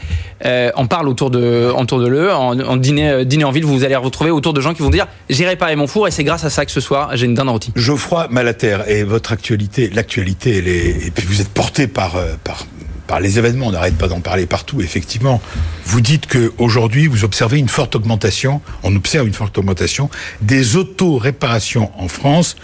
euh, 0.46 0.72
en 0.76 0.86
parlent 0.86 1.08
autour 1.08 1.30
de, 1.30 1.72
autour 1.76 2.00
de 2.00 2.08
l'eux. 2.08 2.32
En, 2.34 2.60
en 2.60 2.78
dîner, 2.78 3.10
euh, 3.10 3.24
dîner 3.24 3.46
en 3.46 3.52
ville, 3.52 3.66
vous 3.66 3.84
allez 3.84 3.96
retrouver 3.96 4.32
autour 4.32 4.54
de 4.54 4.62
gens 4.62 4.74
qui 4.74 4.82
vont 4.82 4.90
dire 4.90 5.08
j'ai 5.30 5.46
réparé 5.46 5.76
mon 5.76 5.88
four 5.88 6.08
et 6.08 6.12
c'est 6.12 6.24
grâce 6.24 6.44
à 6.44 6.50
ça 6.50 6.66
que 6.66 6.72
ce 6.72 6.82
soir 6.82 7.16
j'ai 7.16 7.26
une 7.26 7.34
dinde 7.34 7.50
rôtie. 7.50 7.72
Geoffroy 7.76 8.28
Malater 8.30 8.80
et 8.88 9.04
votre 9.04 9.32
actualité, 9.32 9.90
l'actualité, 9.90 10.58
elle 10.58 10.68
est, 10.68 11.08
et 11.08 11.12
puis 11.12 11.26
vous 11.26 11.42
êtes 11.42 11.50
porté 11.50 11.88
par, 11.88 12.18
euh, 12.18 12.34
par 12.44 12.66
par 13.08 13.20
les 13.20 13.38
événements, 13.38 13.68
on 13.68 13.72
n'arrête 13.72 13.98
pas 13.98 14.08
d'en 14.08 14.22
parler 14.22 14.46
partout, 14.46 14.82
effectivement. 14.82 15.42
Vous 15.86 16.02
dites 16.02 16.28
qu'aujourd'hui, 16.28 17.08
vous 17.08 17.24
observez 17.24 17.60
une 17.60 17.70
forte 17.70 17.96
augmentation, 17.96 18.62
on 18.84 18.96
observe 18.96 19.28
une 19.28 19.34
forte 19.34 19.58
augmentation 19.58 20.10
des 20.42 20.76
auto-réparations 20.76 21.92
en 22.00 22.08
France, 22.08 22.56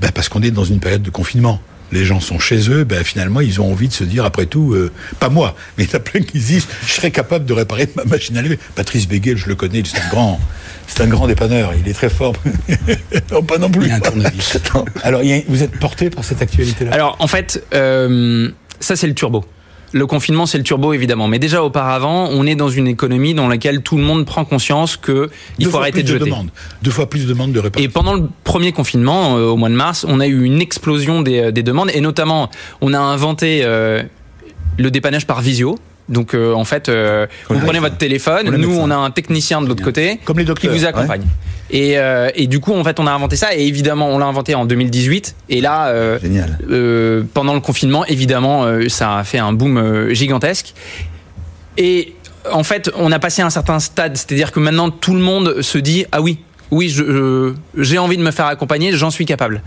ben 0.00 0.10
parce 0.12 0.28
qu'on 0.28 0.42
est 0.42 0.50
dans 0.50 0.64
une 0.64 0.80
période 0.80 1.02
de 1.02 1.10
confinement 1.10 1.60
les 1.92 2.04
gens 2.04 2.20
sont 2.20 2.38
chez 2.38 2.70
eux, 2.70 2.84
ben 2.84 3.04
finalement 3.04 3.40
ils 3.40 3.60
ont 3.60 3.70
envie 3.70 3.88
de 3.88 3.92
se 3.92 4.04
dire 4.04 4.24
après 4.24 4.46
tout, 4.46 4.72
euh, 4.72 4.90
pas 5.20 5.28
moi, 5.28 5.54
mais 5.76 5.84
il 5.84 5.90
y 5.90 5.96
a 5.96 6.00
plein 6.00 6.20
qui 6.20 6.38
disent 6.38 6.66
je 6.86 6.92
serais 6.92 7.10
capable 7.10 7.44
de 7.44 7.52
réparer 7.52 7.88
ma 7.94 8.04
machine 8.04 8.36
à 8.36 8.42
laver. 8.42 8.58
Patrice 8.74 9.06
Béguet, 9.06 9.36
je 9.36 9.46
le 9.46 9.54
connais, 9.54 9.82
c'est 9.84 10.00
un 10.00 10.08
grand, 10.08 10.40
c'est 10.86 11.02
un 11.02 11.06
grand 11.06 11.28
dépanneur, 11.28 11.72
il 11.78 11.88
est 11.88 11.94
très 11.94 12.08
fort. 12.08 12.34
non, 13.30 13.42
pas 13.42 13.58
non 13.58 13.70
plus. 13.70 13.82
Il 13.82 13.88
y 13.88 13.92
a 13.92 13.96
un 13.96 14.84
Alors 15.02 15.20
vous 15.48 15.62
êtes 15.62 15.78
porté 15.78 16.10
par 16.10 16.24
cette 16.24 16.42
actualité-là? 16.42 16.92
Alors 16.92 17.16
en 17.18 17.26
fait, 17.26 17.62
euh, 17.74 18.50
ça 18.80 18.96
c'est 18.96 19.06
le 19.06 19.14
turbo. 19.14 19.44
Le 19.92 20.06
confinement, 20.06 20.46
c'est 20.46 20.58
le 20.58 20.64
turbo 20.64 20.94
évidemment, 20.94 21.28
mais 21.28 21.38
déjà 21.38 21.62
auparavant, 21.62 22.28
on 22.30 22.46
est 22.46 22.54
dans 22.54 22.70
une 22.70 22.88
économie 22.88 23.34
dans 23.34 23.48
laquelle 23.48 23.82
tout 23.82 23.96
le 23.96 24.02
monde 24.02 24.24
prend 24.24 24.44
conscience 24.44 24.96
que 24.96 25.30
il 25.58 25.66
faut 25.66 25.76
arrêter 25.76 26.02
de 26.02 26.08
jeter. 26.08 26.24
Demande. 26.24 26.48
Deux 26.82 26.90
fois 26.90 27.08
plus 27.08 27.24
de 27.24 27.28
demandes 27.28 27.52
de 27.52 27.60
réparation. 27.60 27.88
Et 27.88 27.92
pendant 27.92 28.14
le 28.14 28.28
premier 28.44 28.72
confinement, 28.72 29.36
euh, 29.36 29.48
au 29.48 29.56
mois 29.56 29.68
de 29.68 29.74
mars, 29.74 30.06
on 30.08 30.18
a 30.20 30.26
eu 30.26 30.44
une 30.44 30.60
explosion 30.62 31.20
des, 31.20 31.38
euh, 31.38 31.50
des 31.50 31.62
demandes 31.62 31.90
et 31.92 32.00
notamment, 32.00 32.50
on 32.80 32.94
a 32.94 32.98
inventé 32.98 33.60
euh, 33.64 34.02
le 34.78 34.90
dépannage 34.90 35.26
par 35.26 35.42
visio. 35.42 35.78
Donc 36.08 36.34
en 36.34 36.64
fait, 36.64 36.90
vous 36.90 37.58
prenez 37.60 37.78
votre 37.78 37.96
téléphone, 37.96 38.50
nous 38.56 38.76
on 38.76 38.90
a 38.90 38.96
un 38.96 39.10
technicien 39.10 39.62
de 39.62 39.68
l'autre 39.68 39.84
côté 39.84 40.18
Comme 40.24 40.38
les 40.38 40.44
qui 40.54 40.68
vous 40.68 40.84
accompagne. 40.84 41.22
Et, 41.72 41.98
euh, 41.98 42.30
et, 42.34 42.46
du 42.46 42.60
coup, 42.60 42.74
en 42.74 42.84
fait, 42.84 43.00
on 43.00 43.06
a 43.06 43.10
inventé 43.10 43.36
ça. 43.36 43.56
Et 43.56 43.66
évidemment, 43.66 44.08
on 44.08 44.18
l'a 44.18 44.26
inventé 44.26 44.54
en 44.54 44.66
2018. 44.66 45.34
Et 45.48 45.62
là, 45.62 45.88
euh, 45.88 46.18
euh, 46.70 47.22
pendant 47.32 47.54
le 47.54 47.60
confinement, 47.60 48.04
évidemment, 48.04 48.64
euh, 48.64 48.88
ça 48.88 49.16
a 49.16 49.24
fait 49.24 49.38
un 49.38 49.54
boom 49.54 49.78
euh, 49.78 50.12
gigantesque. 50.12 50.74
Et 51.78 52.14
en 52.52 52.62
fait, 52.62 52.90
on 52.94 53.10
a 53.10 53.18
passé 53.18 53.40
un 53.40 53.48
certain 53.48 53.80
stade. 53.80 54.18
C'est-à-dire 54.18 54.52
que 54.52 54.60
maintenant, 54.60 54.90
tout 54.90 55.14
le 55.14 55.20
monde 55.20 55.62
se 55.62 55.78
dit 55.78 56.04
ah 56.12 56.20
oui, 56.20 56.40
oui, 56.70 56.94
j'ai 57.76 57.98
envie 57.98 58.16
de 58.16 58.22
me 58.22 58.30
faire 58.30 58.46
accompagner, 58.46 58.92
j'en 58.92 59.10
suis 59.10 59.26
capable. 59.26 59.62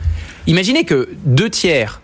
Imaginez 0.47 0.85
que 0.85 1.07
deux 1.23 1.51
tiers, 1.51 2.01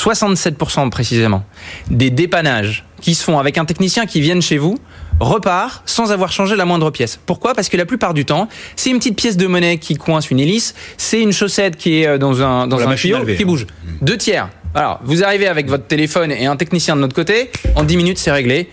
67% 0.00 0.86
hmm. 0.86 0.90
précisément, 0.90 1.44
des 1.90 2.10
dépannages 2.10 2.84
qui 3.00 3.14
se 3.14 3.22
font 3.22 3.38
avec 3.38 3.58
un 3.58 3.64
technicien 3.64 4.06
qui 4.06 4.20
viennent 4.20 4.42
chez 4.42 4.58
vous 4.58 4.78
repart 5.20 5.82
sans 5.84 6.12
avoir 6.12 6.32
changé 6.32 6.56
la 6.56 6.64
moindre 6.64 6.90
pièce. 6.90 7.20
Pourquoi? 7.26 7.54
Parce 7.54 7.68
que 7.68 7.76
la 7.76 7.84
plupart 7.84 8.14
du 8.14 8.24
temps, 8.24 8.48
c'est 8.76 8.90
une 8.90 8.96
petite 8.96 9.16
pièce 9.16 9.36
de 9.36 9.46
monnaie 9.46 9.76
qui 9.78 9.96
coince 9.96 10.30
une 10.30 10.40
hélice, 10.40 10.74
c'est 10.96 11.20
une 11.20 11.32
chaussette 11.32 11.76
qui 11.76 12.00
est 12.00 12.06
euh, 12.06 12.18
dans 12.18 12.42
un, 12.42 12.66
dans 12.66 12.80
un 12.80 12.94
tuyau 12.94 13.18
qui 13.36 13.44
bouge. 13.44 13.66
Mmh. 13.66 13.88
Deux 14.04 14.16
tiers. 14.16 14.48
Alors, 14.74 15.00
vous 15.04 15.22
arrivez 15.22 15.46
avec 15.46 15.68
votre 15.68 15.86
téléphone 15.86 16.32
et 16.32 16.46
un 16.46 16.56
technicien 16.56 16.96
de 16.96 17.00
notre 17.00 17.14
côté, 17.14 17.50
en 17.74 17.82
10 17.82 17.96
minutes, 17.96 18.18
c'est 18.18 18.32
réglé. 18.32 18.70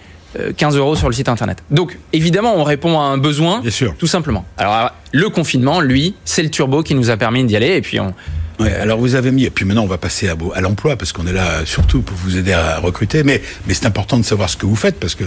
15 0.57 0.75
euh, 0.75 0.79
euros 0.79 0.95
sur 0.95 1.07
le 1.07 1.15
site 1.15 1.29
internet. 1.29 1.63
Donc, 1.71 1.97
évidemment, 2.13 2.53
on 2.55 2.63
répond 2.63 2.99
à 2.99 3.03
un 3.03 3.17
besoin, 3.17 3.61
Bien 3.61 3.71
sûr. 3.71 3.95
tout 3.97 4.07
simplement. 4.07 4.45
Alors, 4.57 4.91
le 5.11 5.29
confinement, 5.29 5.79
lui, 5.79 6.15
c'est 6.25 6.43
le 6.43 6.49
turbo 6.49 6.83
qui 6.83 6.95
nous 6.95 7.09
a 7.09 7.17
permis 7.17 7.43
d'y 7.45 7.55
aller, 7.55 7.75
et 7.75 7.81
puis 7.81 7.99
on, 7.99 8.13
Ouais, 8.59 8.73
alors 8.73 8.99
vous 8.99 9.15
avez 9.15 9.31
mis, 9.31 9.43
et 9.43 9.49
puis 9.51 9.65
maintenant 9.65 9.83
on 9.83 9.87
va 9.87 9.99
passer 9.99 10.29
à, 10.29 10.35
à 10.55 10.61
l'emploi 10.61 10.95
parce 10.95 11.11
qu'on 11.11 11.27
est 11.27 11.33
là 11.33 11.65
surtout 11.65 12.01
pour 12.01 12.17
vous 12.17 12.37
aider 12.37 12.53
à 12.53 12.79
recruter, 12.79 13.23
mais, 13.23 13.41
mais 13.67 13.73
c'est 13.73 13.85
important 13.85 14.17
de 14.17 14.25
savoir 14.25 14.49
ce 14.49 14.57
que 14.57 14.65
vous 14.65 14.75
faites 14.75 14.99
parce 14.99 15.13
que 15.13 15.25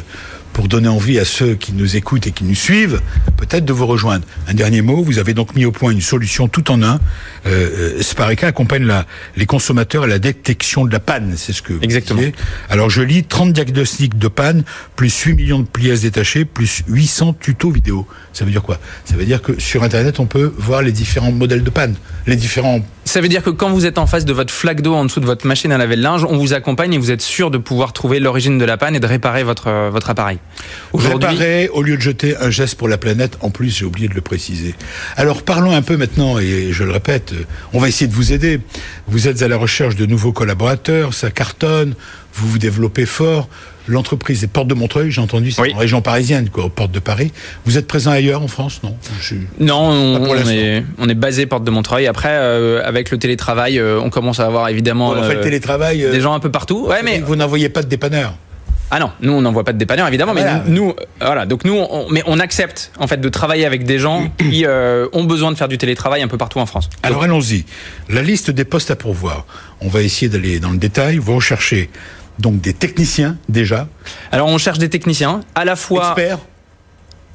pour 0.52 0.68
donner 0.68 0.88
envie 0.88 1.18
à 1.18 1.24
ceux 1.24 1.54
qui 1.54 1.72
nous 1.72 1.96
écoutent 1.96 2.26
et 2.26 2.32
qui 2.32 2.44
nous 2.44 2.54
suivent, 2.54 3.00
peut-être 3.36 3.64
de 3.64 3.72
vous 3.72 3.86
rejoindre. 3.86 4.26
Un 4.48 4.54
dernier 4.54 4.82
mot, 4.82 5.02
vous 5.02 5.18
avez 5.18 5.34
donc 5.34 5.54
mis 5.54 5.64
au 5.64 5.72
point 5.72 5.92
une 5.92 6.00
solution 6.00 6.48
tout 6.48 6.70
en 6.70 6.82
un. 6.82 7.00
Euh, 7.46 7.96
euh 7.98 8.02
Spareka 8.02 8.48
accompagne 8.48 8.84
la, 8.84 9.06
les 9.36 9.46
consommateurs 9.46 10.04
à 10.04 10.06
la 10.06 10.18
détection 10.18 10.84
de 10.84 10.92
la 10.92 11.00
panne, 11.00 11.34
c'est 11.36 11.52
ce 11.52 11.62
que 11.62 11.72
vous 11.72 11.80
Exactement. 11.82 12.20
Alors 12.68 12.90
je 12.90 13.02
lis 13.02 13.24
30 13.24 13.52
diagnostics 13.52 14.18
de 14.18 14.28
panne, 14.28 14.64
plus 14.96 15.16
8 15.16 15.34
millions 15.34 15.60
de 15.60 15.66
pièces 15.66 16.02
détachées, 16.02 16.44
plus 16.44 16.82
800 16.88 17.34
tutos 17.34 17.70
vidéo. 17.70 18.06
Ça 18.32 18.44
veut 18.44 18.50
dire 18.50 18.62
quoi? 18.62 18.78
Ça 19.04 19.16
veut 19.16 19.24
dire 19.24 19.42
que 19.42 19.58
sur 19.60 19.82
Internet, 19.82 20.20
on 20.20 20.26
peut 20.26 20.52
voir 20.58 20.82
les 20.82 20.92
différents 20.92 21.32
modèles 21.32 21.62
de 21.62 21.70
panne, 21.70 21.94
les 22.26 22.36
différents... 22.36 22.80
Ça 23.10 23.20
veut 23.20 23.26
dire 23.26 23.42
que 23.42 23.50
quand 23.50 23.70
vous 23.70 23.86
êtes 23.86 23.98
en 23.98 24.06
face 24.06 24.24
de 24.24 24.32
votre 24.32 24.54
flaque 24.54 24.82
d'eau 24.82 24.94
en 24.94 25.04
dessous 25.04 25.18
de 25.18 25.26
votre 25.26 25.44
machine 25.44 25.72
à 25.72 25.78
laver 25.78 25.96
le 25.96 26.02
linge, 26.02 26.24
on 26.24 26.38
vous 26.38 26.52
accompagne 26.52 26.94
et 26.94 26.98
vous 26.98 27.10
êtes 27.10 27.22
sûr 27.22 27.50
de 27.50 27.58
pouvoir 27.58 27.92
trouver 27.92 28.20
l'origine 28.20 28.56
de 28.56 28.64
la 28.64 28.76
panne 28.76 28.94
et 28.94 29.00
de 29.00 29.06
réparer 29.08 29.42
votre, 29.42 29.66
euh, 29.66 29.90
votre 29.90 30.10
appareil. 30.10 30.38
Réparer 30.94 31.68
au 31.70 31.82
lieu 31.82 31.96
de 31.96 32.02
jeter 32.02 32.36
un 32.36 32.50
geste 32.50 32.76
pour 32.76 32.86
la 32.86 32.98
planète. 32.98 33.36
En 33.40 33.50
plus, 33.50 33.76
j'ai 33.76 33.84
oublié 33.84 34.06
de 34.06 34.14
le 34.14 34.20
préciser. 34.20 34.76
Alors 35.16 35.42
parlons 35.42 35.72
un 35.72 35.82
peu 35.82 35.96
maintenant, 35.96 36.38
et 36.38 36.68
je 36.70 36.84
le 36.84 36.92
répète, 36.92 37.34
on 37.72 37.80
va 37.80 37.88
essayer 37.88 38.06
de 38.06 38.14
vous 38.14 38.32
aider. 38.32 38.60
Vous 39.08 39.26
êtes 39.26 39.42
à 39.42 39.48
la 39.48 39.56
recherche 39.56 39.96
de 39.96 40.06
nouveaux 40.06 40.30
collaborateurs, 40.30 41.12
ça 41.12 41.32
cartonne, 41.32 41.94
vous 42.34 42.48
vous 42.48 42.58
développez 42.58 43.06
fort. 43.06 43.48
L'entreprise 43.90 44.44
est 44.44 44.46
Porte 44.46 44.68
de 44.68 44.74
Montreuil, 44.74 45.10
j'ai 45.10 45.20
entendu, 45.20 45.50
c'est 45.50 45.74
en 45.74 45.76
région 45.76 46.00
parisienne, 46.00 46.48
quoi, 46.48 46.64
aux 46.64 46.68
portes 46.68 46.92
de 46.92 47.00
Paris. 47.00 47.32
Vous 47.64 47.76
êtes 47.76 47.88
présent 47.88 48.12
ailleurs 48.12 48.40
en 48.40 48.46
France, 48.46 48.80
non? 48.84 48.96
Non, 49.58 49.80
on, 49.80 50.36
est, 50.48 50.84
on, 50.98 51.08
est, 51.08 51.14
basé 51.14 51.46
Porte 51.46 51.64
de 51.64 51.72
Montreuil. 51.72 52.06
Après, 52.06 52.30
euh, 52.30 52.82
avec 52.84 53.10
le 53.10 53.18
télétravail, 53.18 53.80
euh, 53.80 54.00
on 54.00 54.08
commence 54.08 54.38
à 54.38 54.46
avoir 54.46 54.68
évidemment 54.68 55.10
on 55.10 55.22
fait 55.24 55.34
le 55.34 55.40
euh, 55.40 55.42
télétravail, 55.42 56.06
des 56.10 56.20
gens 56.20 56.34
un 56.34 56.40
peu 56.40 56.52
partout. 56.52 56.86
Ouais, 56.86 57.02
mais 57.02 57.18
vous 57.18 57.34
n'envoyez 57.34 57.68
pas 57.68 57.82
de 57.82 57.88
dépanneurs. 57.88 58.34
Ah 58.92 58.98
non, 58.98 59.12
nous 59.20 59.32
on 59.32 59.40
n'envoie 59.40 59.62
pas 59.62 59.72
de 59.72 59.78
dépanneurs 59.78 60.08
évidemment, 60.08 60.34
mais 60.34 60.44
nous, 60.66 60.94
voilà, 61.20 61.46
donc 61.46 61.64
nous, 61.64 61.74
on, 61.74 62.10
mais 62.10 62.24
on 62.26 62.40
accepte 62.40 62.90
en 62.98 63.06
fait 63.06 63.20
de 63.20 63.28
travailler 63.28 63.64
avec 63.64 63.84
des 63.84 64.00
gens 64.00 64.28
qui 64.38 64.66
euh, 64.66 65.06
ont 65.12 65.24
besoin 65.24 65.52
de 65.52 65.56
faire 65.56 65.68
du 65.68 65.78
télétravail 65.78 66.22
un 66.22 66.28
peu 66.28 66.38
partout 66.38 66.58
en 66.58 66.66
France. 66.66 66.90
Alors 67.04 67.22
allons-y. 67.22 67.64
La 68.08 68.22
liste 68.22 68.50
des 68.50 68.64
postes 68.64 68.90
à 68.90 68.96
pourvoir. 68.96 69.46
On 69.80 69.88
va 69.88 70.02
essayer 70.02 70.28
d'aller 70.28 70.58
dans 70.58 70.70
le 70.70 70.78
détail. 70.78 71.18
Vous 71.18 71.36
recherchez 71.36 71.88
donc 72.40 72.60
des 72.60 72.72
techniciens 72.72 73.36
déjà. 73.48 73.88
Alors 74.32 74.48
on 74.48 74.58
cherche 74.58 74.78
des 74.78 74.88
techniciens, 74.88 75.40
à 75.54 75.64
la 75.64 75.76
fois 75.76 76.14
experts 76.16 76.38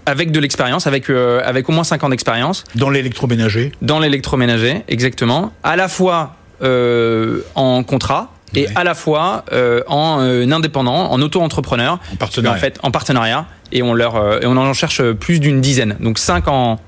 avec 0.06 0.32
de 0.32 0.40
l'expérience, 0.40 0.88
avec 0.88 1.10
euh, 1.10 1.42
avec 1.44 1.68
au 1.70 1.72
moins 1.72 1.84
5 1.84 2.04
ans 2.04 2.10
d'expérience. 2.10 2.64
Dans 2.76 2.90
l'électroménager. 2.90 3.72
Dans 3.82 4.00
l'électroménager, 4.00 4.84
exactement. 4.88 5.52
À 5.64 5.76
la 5.76 5.88
fois 5.88 6.36
euh, 6.62 7.42
en 7.56 7.84
contrat, 7.84 8.32
et 8.54 8.68
à 8.76 8.84
la 8.84 8.94
fois 8.94 9.44
euh, 9.52 9.82
en 9.88 10.20
indépendant, 10.52 11.12
en 11.12 11.22
auto-entrepreneur, 11.22 12.00
en 12.14 12.16
partenariat. 12.18 12.58
En 12.58 12.60
fait, 12.60 12.80
en 12.84 12.92
partenariat, 12.92 13.48
et 13.72 13.82
on 13.82 13.94
leur 13.94 14.44
et 14.44 14.46
on 14.46 14.56
en 14.56 14.74
cherche 14.74 15.02
plus 15.14 15.40
d'une 15.40 15.60
dizaine, 15.60 15.98
donc 16.00 16.20
cinq 16.20 16.48
en 16.48 16.80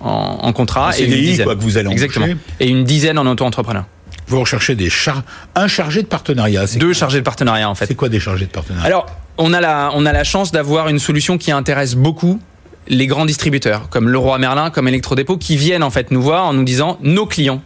en, 0.00 0.52
contrat 0.52 0.98
et 0.98 1.04
une 1.04 1.12
dizaine. 1.12 1.44
Quoi, 1.44 1.54
que 1.54 1.60
vous 1.60 1.78
allez 1.78 1.90
exactement, 1.90 2.26
et 2.58 2.68
une 2.68 2.84
dizaine 2.84 3.18
en 3.18 3.26
auto-entrepreneur. 3.26 3.84
Vous 4.32 4.40
recherchez 4.40 4.74
des 4.74 4.88
char 4.88 5.24
un 5.54 5.68
chargé 5.68 6.00
de 6.00 6.06
partenariat. 6.06 6.64
Deux 6.76 6.94
chargés 6.94 7.18
de 7.18 7.22
partenariat 7.22 7.68
en 7.68 7.74
fait. 7.74 7.84
C'est 7.84 7.94
quoi 7.94 8.08
des 8.08 8.18
chargés 8.18 8.46
de 8.46 8.50
partenariat? 8.50 8.86
Alors 8.86 9.04
on 9.36 9.52
a 9.52 9.60
la 9.60 9.90
on 9.94 10.06
a 10.06 10.12
la 10.12 10.24
chance 10.24 10.52
d'avoir 10.52 10.88
une 10.88 10.98
solution 10.98 11.36
qui 11.36 11.52
intéresse 11.52 11.94
beaucoup 11.94 12.40
les 12.88 13.06
grands 13.06 13.26
distributeurs 13.26 13.90
comme 13.90 14.08
Leroy 14.08 14.38
Merlin, 14.38 14.70
comme 14.70 14.88
Electrodépôt, 14.88 15.36
qui 15.36 15.58
viennent 15.58 15.82
en 15.82 15.90
fait 15.90 16.10
nous 16.10 16.22
voir 16.22 16.46
en 16.46 16.54
nous 16.54 16.64
disant 16.64 16.96
nos 17.02 17.26
clients 17.26 17.62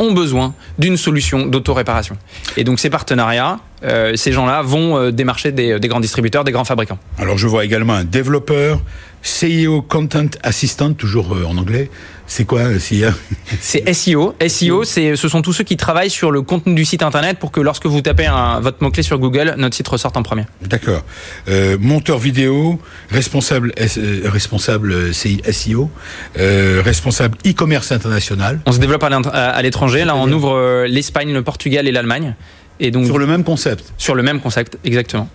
ont 0.00 0.12
besoin 0.12 0.52
d'une 0.80 0.96
solution 0.96 1.46
d'autoréparation. 1.46 2.16
Et 2.56 2.64
donc 2.64 2.80
ces 2.80 2.90
partenariats, 2.90 3.60
euh, 3.84 4.16
ces 4.16 4.32
gens-là 4.32 4.62
vont 4.62 4.98
euh, 4.98 5.12
démarcher 5.12 5.52
des, 5.52 5.78
des, 5.78 5.86
grands 5.86 6.00
distributeurs, 6.00 6.42
des 6.42 6.50
grands 6.50 6.64
fabricants. 6.64 6.98
Alors 7.18 7.38
je 7.38 7.46
vois 7.46 7.64
également 7.64 7.92
un 7.92 8.02
développeur, 8.02 8.80
CIO 9.24 9.82
Content 9.82 10.28
Assistant, 10.42 10.92
toujours 10.92 11.34
euh, 11.34 11.44
en 11.44 11.56
anglais. 11.56 11.90
C'est 12.26 12.44
quoi 12.44 12.60
euh, 12.60 12.78
SEO 12.78 13.10
C'est 13.60 13.92
SEO. 13.92 14.34
SEO, 14.46 14.84
c'est, 14.84 15.16
ce 15.16 15.28
sont 15.28 15.42
tous 15.42 15.52
ceux 15.52 15.64
qui 15.64 15.76
travaillent 15.76 16.10
sur 16.10 16.30
le 16.30 16.42
contenu 16.42 16.74
du 16.74 16.84
site 16.84 17.02
internet 17.02 17.38
pour 17.38 17.50
que 17.50 17.60
lorsque 17.60 17.86
vous 17.86 18.00
tapez 18.02 18.26
un, 18.26 18.60
votre 18.60 18.82
mot-clé 18.82 19.02
sur 19.02 19.18
Google, 19.18 19.54
notre 19.56 19.74
site 19.74 19.88
ressorte 19.88 20.16
en 20.16 20.22
premier. 20.22 20.44
D'accord. 20.62 21.02
Euh, 21.48 21.76
monteur 21.80 22.18
vidéo, 22.18 22.78
responsable, 23.10 23.72
euh, 23.78 24.20
responsable 24.24 25.14
SEO, 25.14 25.90
euh, 26.38 26.82
responsable 26.84 27.38
e-commerce 27.46 27.92
international. 27.92 28.60
On 28.66 28.72
se 28.72 28.78
développe 28.78 29.04
à 29.04 29.62
l'étranger. 29.62 30.04
Là, 30.04 30.16
on 30.16 30.30
ouvre 30.30 30.84
l'Espagne, 30.86 31.32
le 31.32 31.42
Portugal 31.42 31.88
et 31.88 31.92
l'Allemagne. 31.92 32.34
Et 32.80 32.90
donc, 32.90 33.06
sur 33.06 33.18
le 33.18 33.26
même 33.26 33.44
concept 33.44 33.92
Sur 33.98 34.14
le 34.16 34.22
même 34.22 34.40
concept, 34.40 34.78
exactement. 34.84 35.28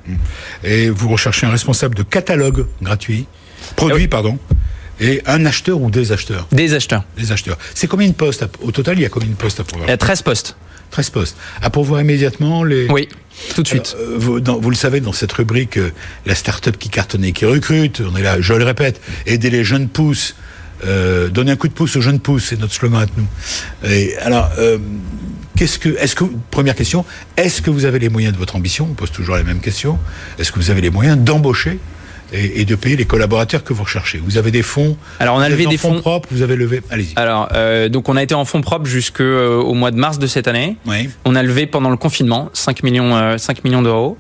Et 0.64 0.90
vous 0.90 1.10
recherchez 1.10 1.48
un 1.48 1.52
responsable 1.52 1.96
de 1.96 2.04
catalogue 2.04 2.66
gratuit 2.82 3.28
Produit, 3.76 4.06
ah 4.06 4.08
pardon. 4.10 4.40
Et 5.00 5.22
un 5.26 5.46
acheteur 5.46 5.80
ou 5.82 5.90
des 5.90 6.12
acheteurs? 6.12 6.48
Des 6.52 6.74
acheteurs. 6.74 7.04
Des 7.18 7.32
acheteurs. 7.32 7.58
C'est 7.74 7.88
combien 7.88 8.08
de 8.08 8.14
postes 8.14 8.46
Au 8.62 8.72
total, 8.72 9.00
il 9.00 9.04
y 9.04 9.06
a 9.06 9.10
combien 9.10 9.30
de 9.30 9.36
postes 9.36 9.60
à 9.60 9.64
pourvoir 9.64 9.88
Il 9.88 9.92
y 9.92 9.94
a 9.94 9.98
13 9.98 10.22
postes. 10.24 10.56
13 10.92 11.10
postes. 11.12 11.38
À 11.62 11.70
pourvoir 11.70 12.02
immédiatement 12.02 12.64
les. 12.64 12.90
Oui, 12.90 13.08
tout 13.56 13.64
de 13.64 13.68
suite. 13.68 13.96
Euh, 14.00 14.16
vous, 14.18 14.40
vous, 14.44 14.70
le 14.70 14.76
savez, 14.76 15.00
dans 15.00 15.14
cette 15.14 15.32
rubrique, 15.32 15.78
euh, 15.78 15.92
la 16.26 16.36
start-up 16.36 16.78
qui 16.78 16.90
cartonnait, 16.90 17.32
qui 17.32 17.46
recrute, 17.46 18.02
on 18.02 18.16
est 18.18 18.24
là, 18.24 18.42
je 18.42 18.54
le 18.54 18.64
répète, 18.64 19.00
aider 19.26 19.50
les 19.50 19.64
jeunes 19.64 19.88
pousses, 19.88 20.36
euh, 20.86 21.30
donner 21.30 21.52
un 21.52 21.56
coup 21.56 21.68
de 21.68 21.74
pouce 21.74 21.96
aux 21.96 22.02
jeunes 22.02 22.20
pousses, 22.20 22.46
c'est 22.46 22.60
notre 22.60 22.74
slogan 22.74 23.04
à 23.04 23.06
nous. 23.18 23.90
Et 23.90 24.18
alors, 24.18 24.50
qu'est-ce 25.56 25.78
que, 25.78 25.90
est-ce 26.00 26.16
que, 26.16 26.26
première 26.50 26.76
question, 26.76 27.06
est-ce 27.38 27.62
que 27.62 27.70
vous 27.70 27.86
avez 27.86 28.00
les 28.00 28.10
moyens 28.10 28.34
de 28.34 28.40
votre 28.40 28.56
ambition? 28.56 28.88
On 28.90 28.96
pose 28.96 29.12
toujours 29.12 29.36
la 29.36 29.44
même 29.44 29.60
question. 29.60 30.00
Est-ce 30.40 30.52
que 30.52 30.60
vous 30.60 30.72
avez 30.72 30.82
les 30.82 30.90
moyens 30.90 31.18
d'embaucher 31.18 31.80
et, 32.34 32.66
de 32.66 32.76
payer 32.76 32.96
les 32.96 33.06
collaborateurs 33.06 33.64
que 33.64 33.74
vous 33.74 33.84
recherchez. 33.84 34.20
Vous 34.24 34.38
avez 34.38 34.52
des 34.52 34.62
fonds. 34.62 34.98
Alors 35.20 35.36
on 35.36 35.40
a 35.40 35.50
levé 35.50 35.66
des 35.66 35.78
fonds, 35.78 36.00
propres. 36.00 36.28
Vous 36.32 36.42
avez 36.42 36.56
levé. 36.56 36.82
Allez-y. 36.90 37.14
Alors 37.16 37.50
euh, 37.54 37.90
donc 37.90 38.10
on 38.10 38.16
a 38.16 38.24
été 38.24 38.36
en 38.36 38.46
fonds 38.46 38.62
propres 38.62 38.86
jusqu'au 38.86 39.24
euh, 39.24 39.74
mois 39.74 39.92
de 39.92 39.98
mars 39.98 40.20
de 40.20 40.28
cette 40.28 40.48
année. 40.48 40.78
Oui. 40.86 41.10
On 41.26 41.36
a 41.36 41.44
levé 41.44 41.66
pendant 41.66 41.90
le 41.90 41.98
confinement 41.98 42.50
5 42.54 42.84
millions 42.84 43.38
5 43.38 43.58
euh, 43.58 43.62
millions 43.64 43.82
d'euros. 43.82 44.18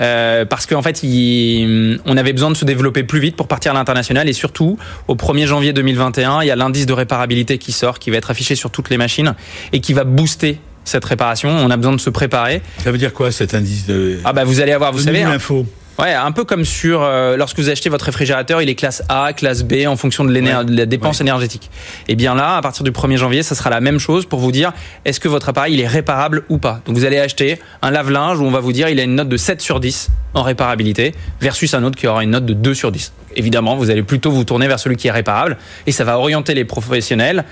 Euh, 0.00 0.44
parce 0.44 0.66
qu'en 0.66 0.82
fait, 0.82 1.02
il, 1.02 2.00
on 2.06 2.16
avait 2.16 2.32
besoin 2.32 2.50
de 2.50 2.56
se 2.56 2.64
développer 2.64 3.02
plus 3.02 3.20
vite 3.20 3.36
pour 3.36 3.48
partir 3.48 3.72
à 3.72 3.74
l'international 3.74 4.28
et 4.28 4.32
surtout, 4.32 4.78
au 5.08 5.14
1er 5.14 5.46
janvier 5.46 5.72
2021, 5.72 6.42
il 6.42 6.46
y 6.46 6.50
a 6.50 6.56
l'indice 6.56 6.86
de 6.86 6.92
réparabilité 6.92 7.58
qui 7.58 7.72
sort, 7.72 7.98
qui 7.98 8.10
va 8.10 8.16
être 8.16 8.30
affiché 8.30 8.54
sur 8.54 8.70
toutes 8.70 8.90
les 8.90 8.96
machines 8.96 9.34
et 9.72 9.80
qui 9.80 9.92
va 9.92 10.04
booster 10.04 10.58
cette 10.84 11.04
réparation. 11.04 11.50
On 11.50 11.70
a 11.70 11.76
besoin 11.76 11.92
de 11.92 12.00
se 12.00 12.10
préparer. 12.10 12.62
Ça 12.82 12.90
veut 12.90 12.98
dire 12.98 13.12
quoi 13.12 13.30
cet 13.30 13.54
indice 13.54 13.86
de 13.86 14.18
Ah 14.24 14.32
bah 14.32 14.44
vous 14.44 14.60
allez 14.60 14.72
avoir, 14.72 14.92
vous 14.92 15.00
savez, 15.00 15.22
l'info. 15.22 15.66
Ouais, 15.98 16.14
un 16.14 16.32
peu 16.32 16.44
comme 16.44 16.64
sur 16.64 17.02
euh, 17.02 17.36
lorsque 17.36 17.58
vous 17.58 17.68
achetez 17.68 17.90
votre 17.90 18.06
réfrigérateur, 18.06 18.62
il 18.62 18.68
est 18.70 18.74
classe 18.74 19.02
A, 19.10 19.34
classe 19.34 19.62
B 19.62 19.86
en 19.86 19.96
fonction 19.96 20.24
de, 20.24 20.32
de 20.32 20.76
la 20.76 20.86
dépense 20.86 21.20
énergétique. 21.20 21.70
Et 22.08 22.12
eh 22.12 22.14
bien 22.16 22.34
là, 22.34 22.56
à 22.56 22.62
partir 22.62 22.82
du 22.82 22.92
1er 22.92 23.16
janvier, 23.16 23.42
ça 23.42 23.54
sera 23.54 23.68
la 23.68 23.80
même 23.80 23.98
chose 23.98 24.24
pour 24.24 24.40
vous 24.40 24.52
dire 24.52 24.72
est-ce 25.04 25.20
que 25.20 25.28
votre 25.28 25.50
appareil 25.50 25.74
il 25.74 25.80
est 25.80 25.86
réparable 25.86 26.44
ou 26.48 26.56
pas? 26.56 26.80
Donc 26.86 26.96
vous 26.96 27.04
allez 27.04 27.18
acheter 27.18 27.58
un 27.82 27.90
lave-linge 27.90 28.40
où 28.40 28.44
on 28.44 28.50
va 28.50 28.60
vous 28.60 28.72
dire 28.72 28.88
il 28.88 28.98
a 29.00 29.02
une 29.02 29.16
note 29.16 29.28
de 29.28 29.36
7 29.36 29.60
sur 29.60 29.80
10 29.80 30.08
en 30.32 30.42
réparabilité 30.42 31.14
versus 31.42 31.74
un 31.74 31.84
autre 31.84 31.98
qui 31.98 32.06
aura 32.06 32.24
une 32.24 32.30
note 32.30 32.46
de 32.46 32.54
2 32.54 32.72
sur 32.72 32.90
10. 32.90 33.12
Évidemment, 33.36 33.76
vous 33.76 33.90
allez 33.90 34.02
plutôt 34.02 34.30
vous 34.30 34.44
tourner 34.44 34.68
vers 34.68 34.80
celui 34.80 34.96
qui 34.96 35.08
est 35.08 35.12
réparable 35.12 35.58
et 35.86 35.92
ça 35.92 36.04
va 36.04 36.18
orienter 36.18 36.54
les 36.54 36.64
professionnels 36.64 37.44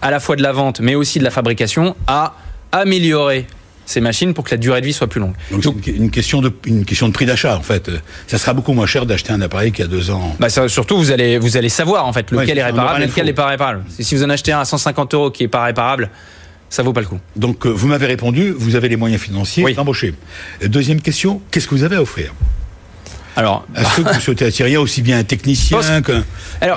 à 0.00 0.12
la 0.12 0.20
fois 0.20 0.36
de 0.36 0.42
la 0.42 0.52
vente 0.52 0.78
mais 0.78 0.94
aussi 0.94 1.18
de 1.18 1.24
la 1.24 1.30
fabrication 1.30 1.96
à 2.06 2.36
améliorer 2.70 3.46
ces 3.92 4.00
machines 4.00 4.34
pour 4.34 4.44
que 4.44 4.50
la 4.50 4.56
durée 4.56 4.80
de 4.80 4.86
vie 4.86 4.92
soit 4.92 5.06
plus 5.06 5.20
longue. 5.20 5.34
Donc, 5.50 5.76
c'est 5.84 5.90
une 5.90 6.10
question 6.10 6.40
de 6.40 6.52
une 6.66 6.84
question 6.84 7.08
de 7.08 7.12
prix 7.12 7.26
d'achat 7.26 7.56
en 7.56 7.62
fait. 7.62 7.90
Ça 8.26 8.38
sera 8.38 8.54
beaucoup 8.54 8.72
moins 8.72 8.86
cher 8.86 9.06
d'acheter 9.06 9.32
un 9.32 9.40
appareil 9.40 9.72
qui 9.72 9.82
a 9.82 9.86
deux 9.86 10.10
ans. 10.10 10.34
Bah 10.40 10.48
surtout 10.48 10.96
vous 10.96 11.10
allez 11.12 11.38
vous 11.38 11.56
allez 11.56 11.68
savoir 11.68 12.06
en 12.06 12.12
fait 12.12 12.30
lequel 12.30 12.58
est 12.58 12.64
réparable 12.64 13.02
et 13.02 13.06
lequel 13.06 13.26
n'est 13.26 13.32
pas 13.32 13.46
réparable. 13.46 13.84
Si 13.98 14.14
vous 14.14 14.24
en 14.24 14.30
achetez 14.30 14.52
un 14.52 14.60
à 14.60 14.64
150 14.64 15.14
euros 15.14 15.30
qui 15.30 15.44
est 15.44 15.48
pas 15.48 15.64
réparable, 15.64 16.10
ça 16.70 16.82
vaut 16.82 16.92
pas 16.92 17.00
le 17.00 17.06
coup. 17.06 17.20
Donc 17.36 17.66
euh, 17.66 17.70
vous 17.70 17.86
m'avez 17.86 18.06
répondu, 18.06 18.50
vous 18.50 18.76
avez 18.76 18.88
les 18.88 18.96
moyens 18.96 19.20
financiers 19.20 19.74
d'embaucher. 19.74 20.14
Deuxième 20.64 21.00
question, 21.00 21.40
qu'est-ce 21.50 21.68
que 21.68 21.74
vous 21.74 21.84
avez 21.84 21.96
à 21.96 22.02
offrir? 22.02 22.32
Alors, 23.34 23.66
est-ce 23.74 24.02
que 24.02 24.12
vous 24.12 24.20
souhaitez 24.20 24.44
attirer 24.44 24.76
aussi 24.76 25.00
bien 25.00 25.18
un 25.18 25.24
technicien 25.24 26.02
qu'un 26.02 26.22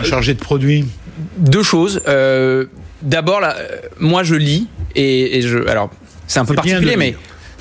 chargé 0.04 0.34
de 0.34 0.40
produit 0.40 0.86
Deux 1.38 1.64
choses. 1.64 2.02
Euh, 2.08 2.66
D'abord, 3.02 3.42
euh, 3.44 3.52
moi, 4.00 4.24
je 4.24 4.36
lis 4.36 4.68
et, 4.96 5.38
et 5.38 5.42
je. 5.42 5.68
Alors, 5.68 5.92
c'est 6.28 6.40
un 6.40 6.46
peu 6.46 6.56
particulier, 6.56 6.96
mais 6.98 7.16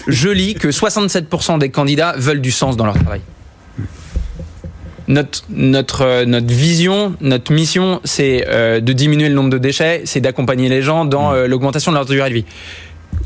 je 0.07 0.29
lis 0.29 0.55
que 0.55 0.69
67% 0.69 1.59
des 1.59 1.71
candidats 1.71 2.15
veulent 2.17 2.41
du 2.41 2.51
sens 2.51 2.77
dans 2.77 2.87
leur 2.87 2.95
travail. 2.95 3.21
Notre, 5.07 5.45
notre, 5.51 6.03
euh, 6.03 6.25
notre 6.25 6.47
vision, 6.47 7.15
notre 7.21 7.53
mission, 7.53 8.01
c'est 8.05 8.47
euh, 8.49 8.81
de 8.81 8.93
diminuer 8.95 9.29
le 9.29 9.35
nombre 9.35 9.51
de 9.51 9.59
déchets, 9.59 10.03
c'est 10.07 10.21
d'accompagner 10.21 10.71
les 10.71 10.81
gens 10.81 11.05
dans 11.05 11.31
mmh. 11.31 11.35
euh, 11.35 11.47
l'augmentation 11.47 11.93
de 11.93 11.97
leur 11.97 12.07
durée 12.07 12.31
de 12.31 12.35
vie. 12.35 12.45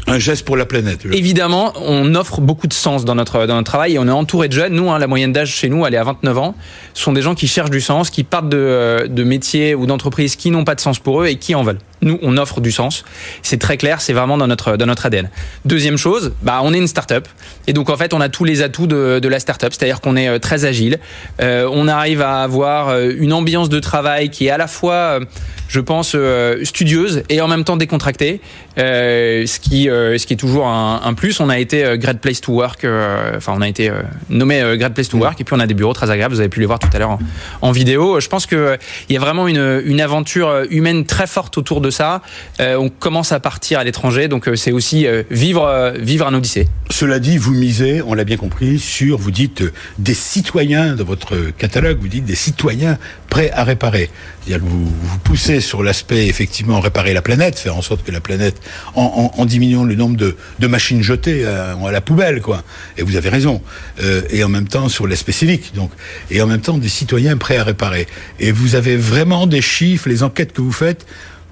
Un 0.08 0.18
geste 0.18 0.44
pour 0.44 0.56
la 0.56 0.66
planète. 0.66 1.06
Évidemment, 1.12 1.72
on 1.76 2.14
offre 2.14 2.40
beaucoup 2.40 2.66
de 2.66 2.72
sens 2.72 3.04
dans 3.04 3.14
notre, 3.14 3.46
dans 3.46 3.54
notre 3.54 3.70
travail 3.70 3.94
et 3.94 3.98
on 3.98 4.08
est 4.08 4.10
entouré 4.10 4.48
de 4.48 4.54
jeunes. 4.54 4.74
Nous, 4.74 4.90
hein, 4.90 4.98
la 4.98 5.06
moyenne 5.06 5.32
d'âge 5.32 5.50
chez 5.50 5.68
nous, 5.68 5.86
elle 5.86 5.94
est 5.94 5.98
à 5.98 6.04
29 6.04 6.38
ans. 6.38 6.54
Ce 6.94 7.02
sont 7.04 7.12
des 7.12 7.22
gens 7.22 7.34
qui 7.34 7.46
cherchent 7.46 7.70
du 7.70 7.80
sens, 7.80 8.10
qui 8.10 8.24
partent 8.24 8.48
de, 8.48 9.06
de 9.08 9.22
métiers 9.22 9.74
ou 9.74 9.86
d'entreprises 9.86 10.34
qui 10.34 10.50
n'ont 10.50 10.64
pas 10.64 10.74
de 10.74 10.80
sens 10.80 10.98
pour 10.98 11.22
eux 11.22 11.26
et 11.26 11.36
qui 11.36 11.54
en 11.54 11.62
veulent. 11.62 11.78
Nous, 12.00 12.18
on 12.22 12.36
offre 12.36 12.60
du 12.60 12.70
sens. 12.70 13.04
C'est 13.42 13.58
très 13.58 13.76
clair, 13.76 14.00
c'est 14.00 14.12
vraiment 14.12 14.38
dans 14.38 14.46
notre, 14.46 14.76
dans 14.76 14.86
notre 14.86 15.06
ADN. 15.06 15.28
Deuxième 15.64 15.96
chose, 15.96 16.32
bah, 16.42 16.60
on 16.62 16.72
est 16.72 16.78
une 16.78 16.86
start-up. 16.86 17.26
Et 17.66 17.72
donc, 17.72 17.90
en 17.90 17.96
fait, 17.96 18.14
on 18.14 18.20
a 18.20 18.28
tous 18.28 18.44
les 18.44 18.62
atouts 18.62 18.86
de, 18.86 19.18
de 19.18 19.28
la 19.28 19.40
start-up. 19.40 19.72
C'est-à-dire 19.72 20.00
qu'on 20.00 20.16
est 20.16 20.28
euh, 20.28 20.38
très 20.38 20.64
agile. 20.64 20.98
Euh, 21.40 21.68
on 21.72 21.88
arrive 21.88 22.22
à 22.22 22.42
avoir 22.42 22.88
euh, 22.88 23.10
une 23.18 23.32
ambiance 23.32 23.68
de 23.68 23.80
travail 23.80 24.30
qui 24.30 24.46
est 24.46 24.50
à 24.50 24.58
la 24.58 24.68
fois, 24.68 25.18
je 25.68 25.80
pense, 25.80 26.16
studieuse 26.62 27.22
et 27.28 27.40
en 27.40 27.48
même 27.48 27.64
temps 27.64 27.76
décontractée. 27.76 28.40
ce, 28.76 29.58
qui, 29.58 29.84
ce 29.84 30.26
qui 30.26 30.32
est 30.32 30.36
toujours 30.36 30.66
un, 30.66 31.00
un, 31.04 31.14
plus. 31.14 31.40
On 31.40 31.48
a 31.48 31.58
été 31.58 31.98
Great 31.98 32.20
Place 32.20 32.40
to 32.40 32.52
Work. 32.52 32.86
Enfin, 33.36 33.54
on 33.56 33.60
a 33.60 33.68
été 33.68 33.90
nommé 34.30 34.62
Great 34.76 34.94
Place 34.94 35.08
to 35.08 35.18
Work. 35.18 35.40
Et 35.40 35.44
puis, 35.44 35.54
on 35.54 35.60
a 35.60 35.66
des 35.66 35.74
bureaux 35.74 35.92
très 35.92 36.10
agréables. 36.10 36.34
Vous 36.34 36.40
avez 36.40 36.48
pu 36.48 36.60
les 36.60 36.66
voir 36.66 36.78
tout 36.78 36.88
à 36.92 36.98
l'heure 36.98 37.10
en, 37.10 37.18
en, 37.60 37.72
vidéo. 37.72 38.20
Je 38.20 38.28
pense 38.28 38.46
qu'il 38.46 38.78
y 39.10 39.16
a 39.16 39.20
vraiment 39.20 39.48
une, 39.48 39.82
une 39.84 40.00
aventure 40.00 40.64
humaine 40.70 41.04
très 41.04 41.26
forte 41.26 41.58
autour 41.58 41.80
de 41.80 41.87
ça. 41.90 42.22
Euh, 42.60 42.76
on 42.76 42.88
commence 42.88 43.32
à 43.32 43.40
partir 43.40 43.78
à 43.78 43.84
l'étranger, 43.84 44.28
donc 44.28 44.48
euh, 44.48 44.56
c'est 44.56 44.72
aussi 44.72 45.06
euh, 45.06 45.22
vivre, 45.30 45.92
vivre 45.98 46.26
un 46.26 46.34
odyssée. 46.34 46.68
Cela 46.90 47.18
dit, 47.18 47.36
vous 47.36 47.52
misez, 47.52 48.02
on 48.02 48.14
l'a 48.14 48.24
bien 48.24 48.36
compris, 48.36 48.78
sur, 48.78 49.18
vous 49.18 49.30
dites, 49.30 49.62
des 49.98 50.14
citoyens 50.14 50.94
dans 50.94 51.04
votre 51.04 51.36
catalogue, 51.56 51.98
vous 52.00 52.08
dites 52.08 52.24
des 52.24 52.34
citoyens 52.34 52.98
prêts 53.28 53.50
à 53.52 53.64
réparer. 53.64 54.10
Vous, 54.48 54.86
vous 54.86 55.18
poussez 55.18 55.60
sur 55.60 55.82
l'aspect, 55.82 56.26
effectivement, 56.26 56.80
réparer 56.80 57.12
la 57.12 57.20
planète, 57.20 57.58
faire 57.58 57.76
en 57.76 57.82
sorte 57.82 58.02
que 58.02 58.10
la 58.10 58.22
planète, 58.22 58.56
en, 58.94 59.44
diminuant 59.44 59.84
le 59.84 59.94
nombre 59.94 60.16
de, 60.16 60.66
machines 60.66 61.02
jetées 61.02 61.44
à, 61.44 61.76
la 61.92 62.00
poubelle, 62.00 62.40
quoi. 62.40 62.64
Et 62.96 63.02
vous 63.02 63.16
avez 63.16 63.28
raison. 63.28 63.60
et 64.30 64.42
en 64.42 64.48
même 64.48 64.66
temps, 64.66 64.88
sur 64.88 65.06
l'aspect 65.06 65.32
civique, 65.32 65.74
donc. 65.74 65.90
Et 66.30 66.40
en 66.40 66.46
même 66.46 66.62
temps, 66.62 66.78
des 66.78 66.88
citoyens 66.88 67.36
prêts 67.36 67.58
à 67.58 67.64
réparer. 67.64 68.06
Et 68.40 68.50
vous 68.50 68.74
avez 68.74 68.96
vraiment 68.96 69.46
des 69.46 69.60
chiffres, 69.60 70.08
les 70.08 70.22
enquêtes 70.22 70.52
que 70.52 70.62
vous 70.62 70.72
faites, 70.72 71.06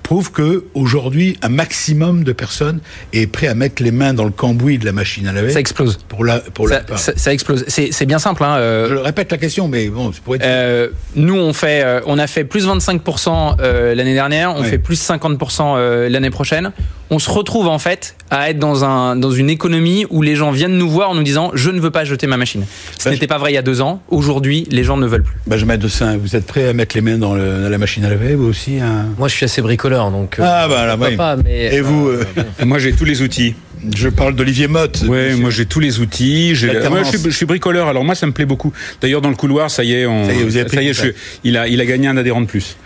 prouve 0.06 0.30
que 0.30 0.62
aujourd'hui 0.74 1.36
un 1.42 1.48
maximum 1.48 2.22
de 2.22 2.30
personnes 2.32 2.78
est 3.12 3.26
prêt 3.26 3.48
à 3.48 3.56
mettre 3.56 3.82
les 3.82 3.90
mains 3.90 4.14
dans 4.14 4.22
le 4.22 4.30
cambouis 4.30 4.78
de 4.78 4.84
la 4.84 4.92
machine 4.92 5.26
à 5.26 5.32
laver. 5.32 5.50
Ça 5.50 5.58
explose. 5.58 5.98
Pour 6.06 6.24
la, 6.24 6.38
pour 6.38 6.68
ça, 6.68 6.82
la... 6.88 6.96
ça, 6.96 7.32
explose. 7.32 7.64
C'est 7.66 8.06
bien 8.06 8.20
simple. 8.20 8.44
Hein, 8.44 8.54
euh... 8.58 8.88
Je 8.88 8.94
répète 8.94 9.32
la 9.32 9.36
question, 9.36 9.66
mais 9.66 9.88
bon, 9.88 10.12
c'est 10.12 10.22
pour 10.22 10.36
être. 10.36 10.44
Euh, 10.44 10.90
nous, 11.16 11.34
on 11.34 11.52
fait, 11.52 11.82
euh, 11.82 12.00
on 12.06 12.20
a 12.20 12.28
fait 12.28 12.44
plus 12.44 12.68
25% 12.68 13.56
euh, 13.58 13.96
l'année 13.96 14.14
dernière, 14.14 14.54
on 14.54 14.62
fait 14.62 14.78
plus 14.78 15.04
50% 15.04 16.06
l'année 16.06 16.30
prochaine 16.30 16.70
on 17.10 17.18
se 17.18 17.30
retrouve 17.30 17.68
en 17.68 17.78
fait 17.78 18.16
à 18.30 18.50
être 18.50 18.58
dans, 18.58 18.84
un, 18.84 19.16
dans 19.16 19.30
une 19.30 19.48
économie 19.48 20.06
où 20.10 20.22
les 20.22 20.34
gens 20.34 20.50
viennent 20.50 20.76
nous 20.76 20.88
voir 20.88 21.10
en 21.10 21.14
nous 21.14 21.22
disant 21.22 21.52
je 21.54 21.70
ne 21.70 21.78
veux 21.78 21.90
pas 21.90 22.04
jeter 22.04 22.26
ma 22.26 22.36
machine. 22.36 22.64
Ce 22.98 23.08
n'était 23.08 23.26
pas 23.26 23.38
vrai 23.38 23.52
il 23.52 23.54
y 23.54 23.58
a 23.58 23.62
deux 23.62 23.80
ans. 23.80 24.02
Aujourd'hui, 24.08 24.66
les 24.70 24.84
gens 24.84 24.96
ne 24.96 25.06
veulent 25.06 25.22
plus. 25.22 25.36
Benjamin 25.46 25.76
Dessin, 25.76 26.16
vous 26.16 26.34
êtes 26.34 26.46
prêt 26.46 26.68
à 26.68 26.72
mettre 26.72 26.96
les 26.96 27.02
mains 27.02 27.18
dans, 27.18 27.34
la 27.34 27.78
machine 27.78 28.04
à 28.04 28.10
laver 28.10 28.34
vous 28.34 28.46
aussi 28.46 28.80
hein? 28.80 29.06
Moi, 29.18 29.28
je 29.28 29.34
suis 29.34 29.44
assez 29.44 29.62
bricoleur, 29.62 30.10
donc. 30.10 30.38
Euh, 30.38 30.44
ah 30.44 30.66
bah 30.68 30.86
là, 30.86 30.96
oui. 31.00 31.16
pas, 31.16 31.36
mais, 31.36 31.74
Et 31.74 31.80
vous 31.80 32.08
euh, 32.08 32.24
Moi, 32.64 32.78
j'ai 32.78 32.92
tous 32.92 33.04
les 33.04 33.22
outils. 33.22 33.54
Je 33.94 34.08
parle 34.08 34.34
d'Olivier 34.34 34.68
Motte. 34.68 35.04
Oui, 35.06 35.34
moi 35.34 35.50
j'ai 35.50 35.66
tous 35.66 35.80
les 35.80 36.00
outils. 36.00 36.54
Moi, 36.88 37.02
je, 37.04 37.30
suis, 37.30 37.46
bricoleur. 37.46 37.88
Alors 37.88 38.04
moi, 38.04 38.14
ça 38.14 38.26
me 38.26 38.32
plaît 38.32 38.46
beaucoup. 38.46 38.72
D'ailleurs, 39.00 39.20
dans 39.20 39.28
le 39.28 39.36
couloir, 39.36 39.70
ça 39.70 39.84
y 39.84 39.92
est, 39.92 40.06
on... 40.06 40.26
ça 40.26 40.32
y 40.32 40.40
est, 40.40 40.44
vous 40.44 40.56
avez 40.56 40.68
ça 40.68 40.82
y 40.82 40.88
est 40.88 41.14
il 41.44 41.56
a, 41.56 41.68
il 41.68 41.80
a 41.80 41.84
gagné 41.84 42.08
un 42.08 42.16
adhérent 42.16 42.40
de 42.40 42.46
plus. 42.46 42.76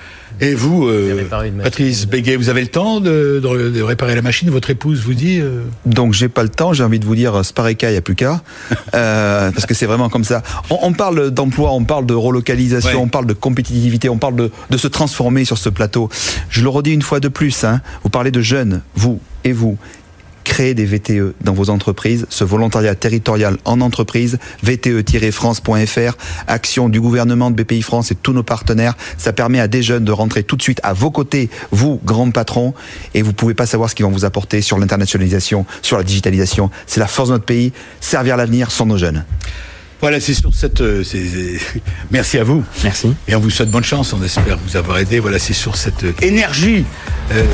Et 0.41 0.55
vous, 0.55 0.89
euh, 0.89 1.27
Patrice 1.63 2.07
Béguet, 2.07 2.37
vous 2.37 2.49
avez 2.49 2.63
le 2.63 2.69
temps 2.69 3.01
de, 3.01 3.41
de, 3.43 3.83
réparer 3.83 4.15
la 4.15 4.23
machine 4.23 4.51
Votre 4.51 4.71
épouse 4.71 5.01
vous 5.01 5.15
dit 5.15 5.39
euh... 5.41 5.63
Donc 5.87 6.15
j'ai 6.15 6.29
pas 6.29 6.43
le 6.43 6.49
temps. 6.49 6.73
J'ai 6.73 6.85
envie 6.85 6.99
de 6.99 7.05
vous 7.05 7.15
dire, 7.15 7.45
Spareka, 7.45 7.89
il 7.89 7.93
n'y 7.93 7.99
a 7.99 8.03
plus 8.03 8.15
qu'à, 8.15 8.43
euh, 8.95 9.51
parce 9.51 9.67
que 9.67 9.75
c'est 9.75 9.87
vraiment 9.87 10.09
comme 10.09 10.25
ça. 10.25 10.43
On, 10.71 10.79
on 10.83 10.93
parle 10.93 11.31
d'emploi, 11.31 11.73
on 11.73 11.85
parle 11.85 12.07
de 12.07 12.15
relocalisation, 12.15 13.03
on 13.03 13.09
parle 13.09 13.27
de 13.27 13.35
compétitivité, 13.35 14.09
on 14.09 14.19
parle 14.19 14.37
de, 14.37 14.51
de 14.71 14.77
se 14.77 14.89
transformer 14.89 15.45
sur 15.45 15.59
ce 15.59 15.69
plateau. 15.69 16.09
Je 16.49 16.63
le 16.63 16.69
redis 16.69 16.93
une 16.93 17.03
fois 17.03 17.21
de 17.21 17.29
plus. 17.29 17.65
Hein, 17.65 17.81
vous 18.03 18.11
parlez 18.11 18.31
de 18.31 18.41
jeunes, 18.41 18.83
vous 18.95 19.21
et 19.45 19.53
vous 19.53 19.79
créer 20.51 20.75
des 20.75 20.85
VTE 20.85 21.33
dans 21.43 21.53
vos 21.53 21.71
entreprises, 21.71 22.27
ce 22.29 22.43
volontariat 22.43 22.97
territorial 22.97 23.57
en 23.65 23.81
entreprise, 23.81 24.39
VTE-France.fr, 24.65 26.17
action 26.49 26.89
du 26.89 27.01
gouvernement 27.01 27.53
de 27.53 27.63
BPI 27.63 27.83
France 27.83 28.11
et 28.11 28.17
tous 28.17 28.33
nos 28.33 28.43
partenaires. 28.43 28.97
Ça 29.17 29.33
permet 29.33 29.61
à 29.61 29.69
des 29.69 29.81
jeunes 29.85 30.05
de 30.05 30.11
rentrer 30.11 30.43
tout 30.43 30.57
de 30.57 30.63
suite 30.63 30.81
à 30.83 30.93
vos 30.93 31.13
côtés, 31.13 31.51
vous, 31.71 32.01
grands 32.05 32.33
patrons, 32.33 32.75
et 33.15 33.23
vous 33.23 33.33
pouvez 33.33 33.55
pas 33.55 33.65
savoir 33.65 33.91
ce 33.91 33.95
qu'ils 33.95 34.05
vont 34.05 34.11
vous 34.11 34.25
apporter 34.25 34.61
sur 34.61 34.77
l'internationalisation, 34.77 35.67
sur 35.83 35.97
la 35.97 36.03
digitalisation. 36.03 36.69
C'est 36.89 36.99
la 36.99 37.07
force 37.07 37.29
de 37.29 37.35
notre 37.35 37.45
pays, 37.45 37.73
servir 38.01 38.37
l'avenir 38.37 38.73
sans 38.73 38.87
nos 38.87 38.99
jeunes. 38.99 39.25
Voilà, 40.01 40.19
c'est 40.19 40.35
sur 40.35 40.55
cette. 40.55 40.81
Euh, 40.81 41.05
merci 42.11 42.39
à 42.39 42.45
vous. 42.45 42.65
Merci. 42.83 43.15
Et 43.29 43.35
on 43.35 43.41
vous 43.41 43.51
souhaite 43.51 43.71
bonne 43.71 43.85
chance. 43.85 44.13
On 44.13 44.23
espère 44.23 44.59
vous 44.67 44.77
avoir 44.77 44.99
aidé. 44.99 45.19
Voilà, 45.19 45.39
c'est 45.39 45.53
sur 45.53 45.77
cette 45.77 46.05
énergie 46.23 46.85
euh, 47.33 47.45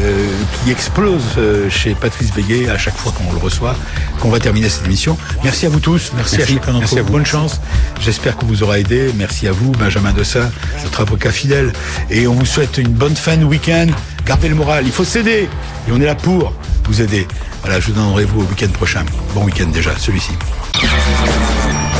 qui 0.64 0.70
explose 0.70 1.22
euh, 1.38 1.68
chez 1.68 1.94
Patrice 1.94 2.32
Béguet 2.32 2.68
à 2.68 2.78
chaque 2.78 2.96
fois 2.96 3.12
qu'on 3.12 3.32
le 3.32 3.38
reçoit 3.38 3.74
qu'on 4.20 4.30
va 4.30 4.38
terminer 4.38 4.68
cette 4.68 4.86
émission. 4.86 5.18
Merci 5.42 5.66
à 5.66 5.68
vous 5.68 5.80
tous. 5.80 6.12
Merci, 6.14 6.40
à 6.40 6.46
chacun 6.46 6.72
d'entre 6.72 6.96
vous. 6.96 7.12
Bonne 7.12 7.26
chance. 7.26 7.60
J'espère 8.00 8.36
qu'on 8.36 8.46
vous 8.46 8.62
aura 8.62 8.78
aidé. 8.78 9.10
Merci 9.16 9.48
à 9.48 9.52
vous, 9.52 9.72
Benjamin 9.72 10.12
Dessa, 10.12 10.50
notre 10.84 11.00
avocat 11.00 11.32
fidèle. 11.32 11.72
Et 12.10 12.26
on 12.28 12.34
vous 12.34 12.46
souhaite 12.46 12.78
une 12.78 12.92
bonne 12.92 13.16
fin 13.16 13.36
de 13.36 13.44
week-end. 13.44 13.88
Gardez 14.24 14.48
le 14.48 14.54
moral. 14.54 14.84
Il 14.86 14.92
faut 14.92 15.04
s'aider. 15.04 15.48
Et 15.88 15.92
on 15.92 16.00
est 16.00 16.06
là 16.06 16.14
pour 16.14 16.54
vous 16.84 17.00
aider. 17.02 17.26
Voilà, 17.62 17.80
je 17.80 17.86
vous 17.86 17.92
donne 17.92 18.04
rendez-vous 18.04 18.42
au 18.42 18.44
week-end 18.44 18.68
prochain. 18.68 19.04
Bon 19.34 19.44
week-end 19.44 19.66
déjà, 19.66 19.90
celui-ci. 19.98 20.32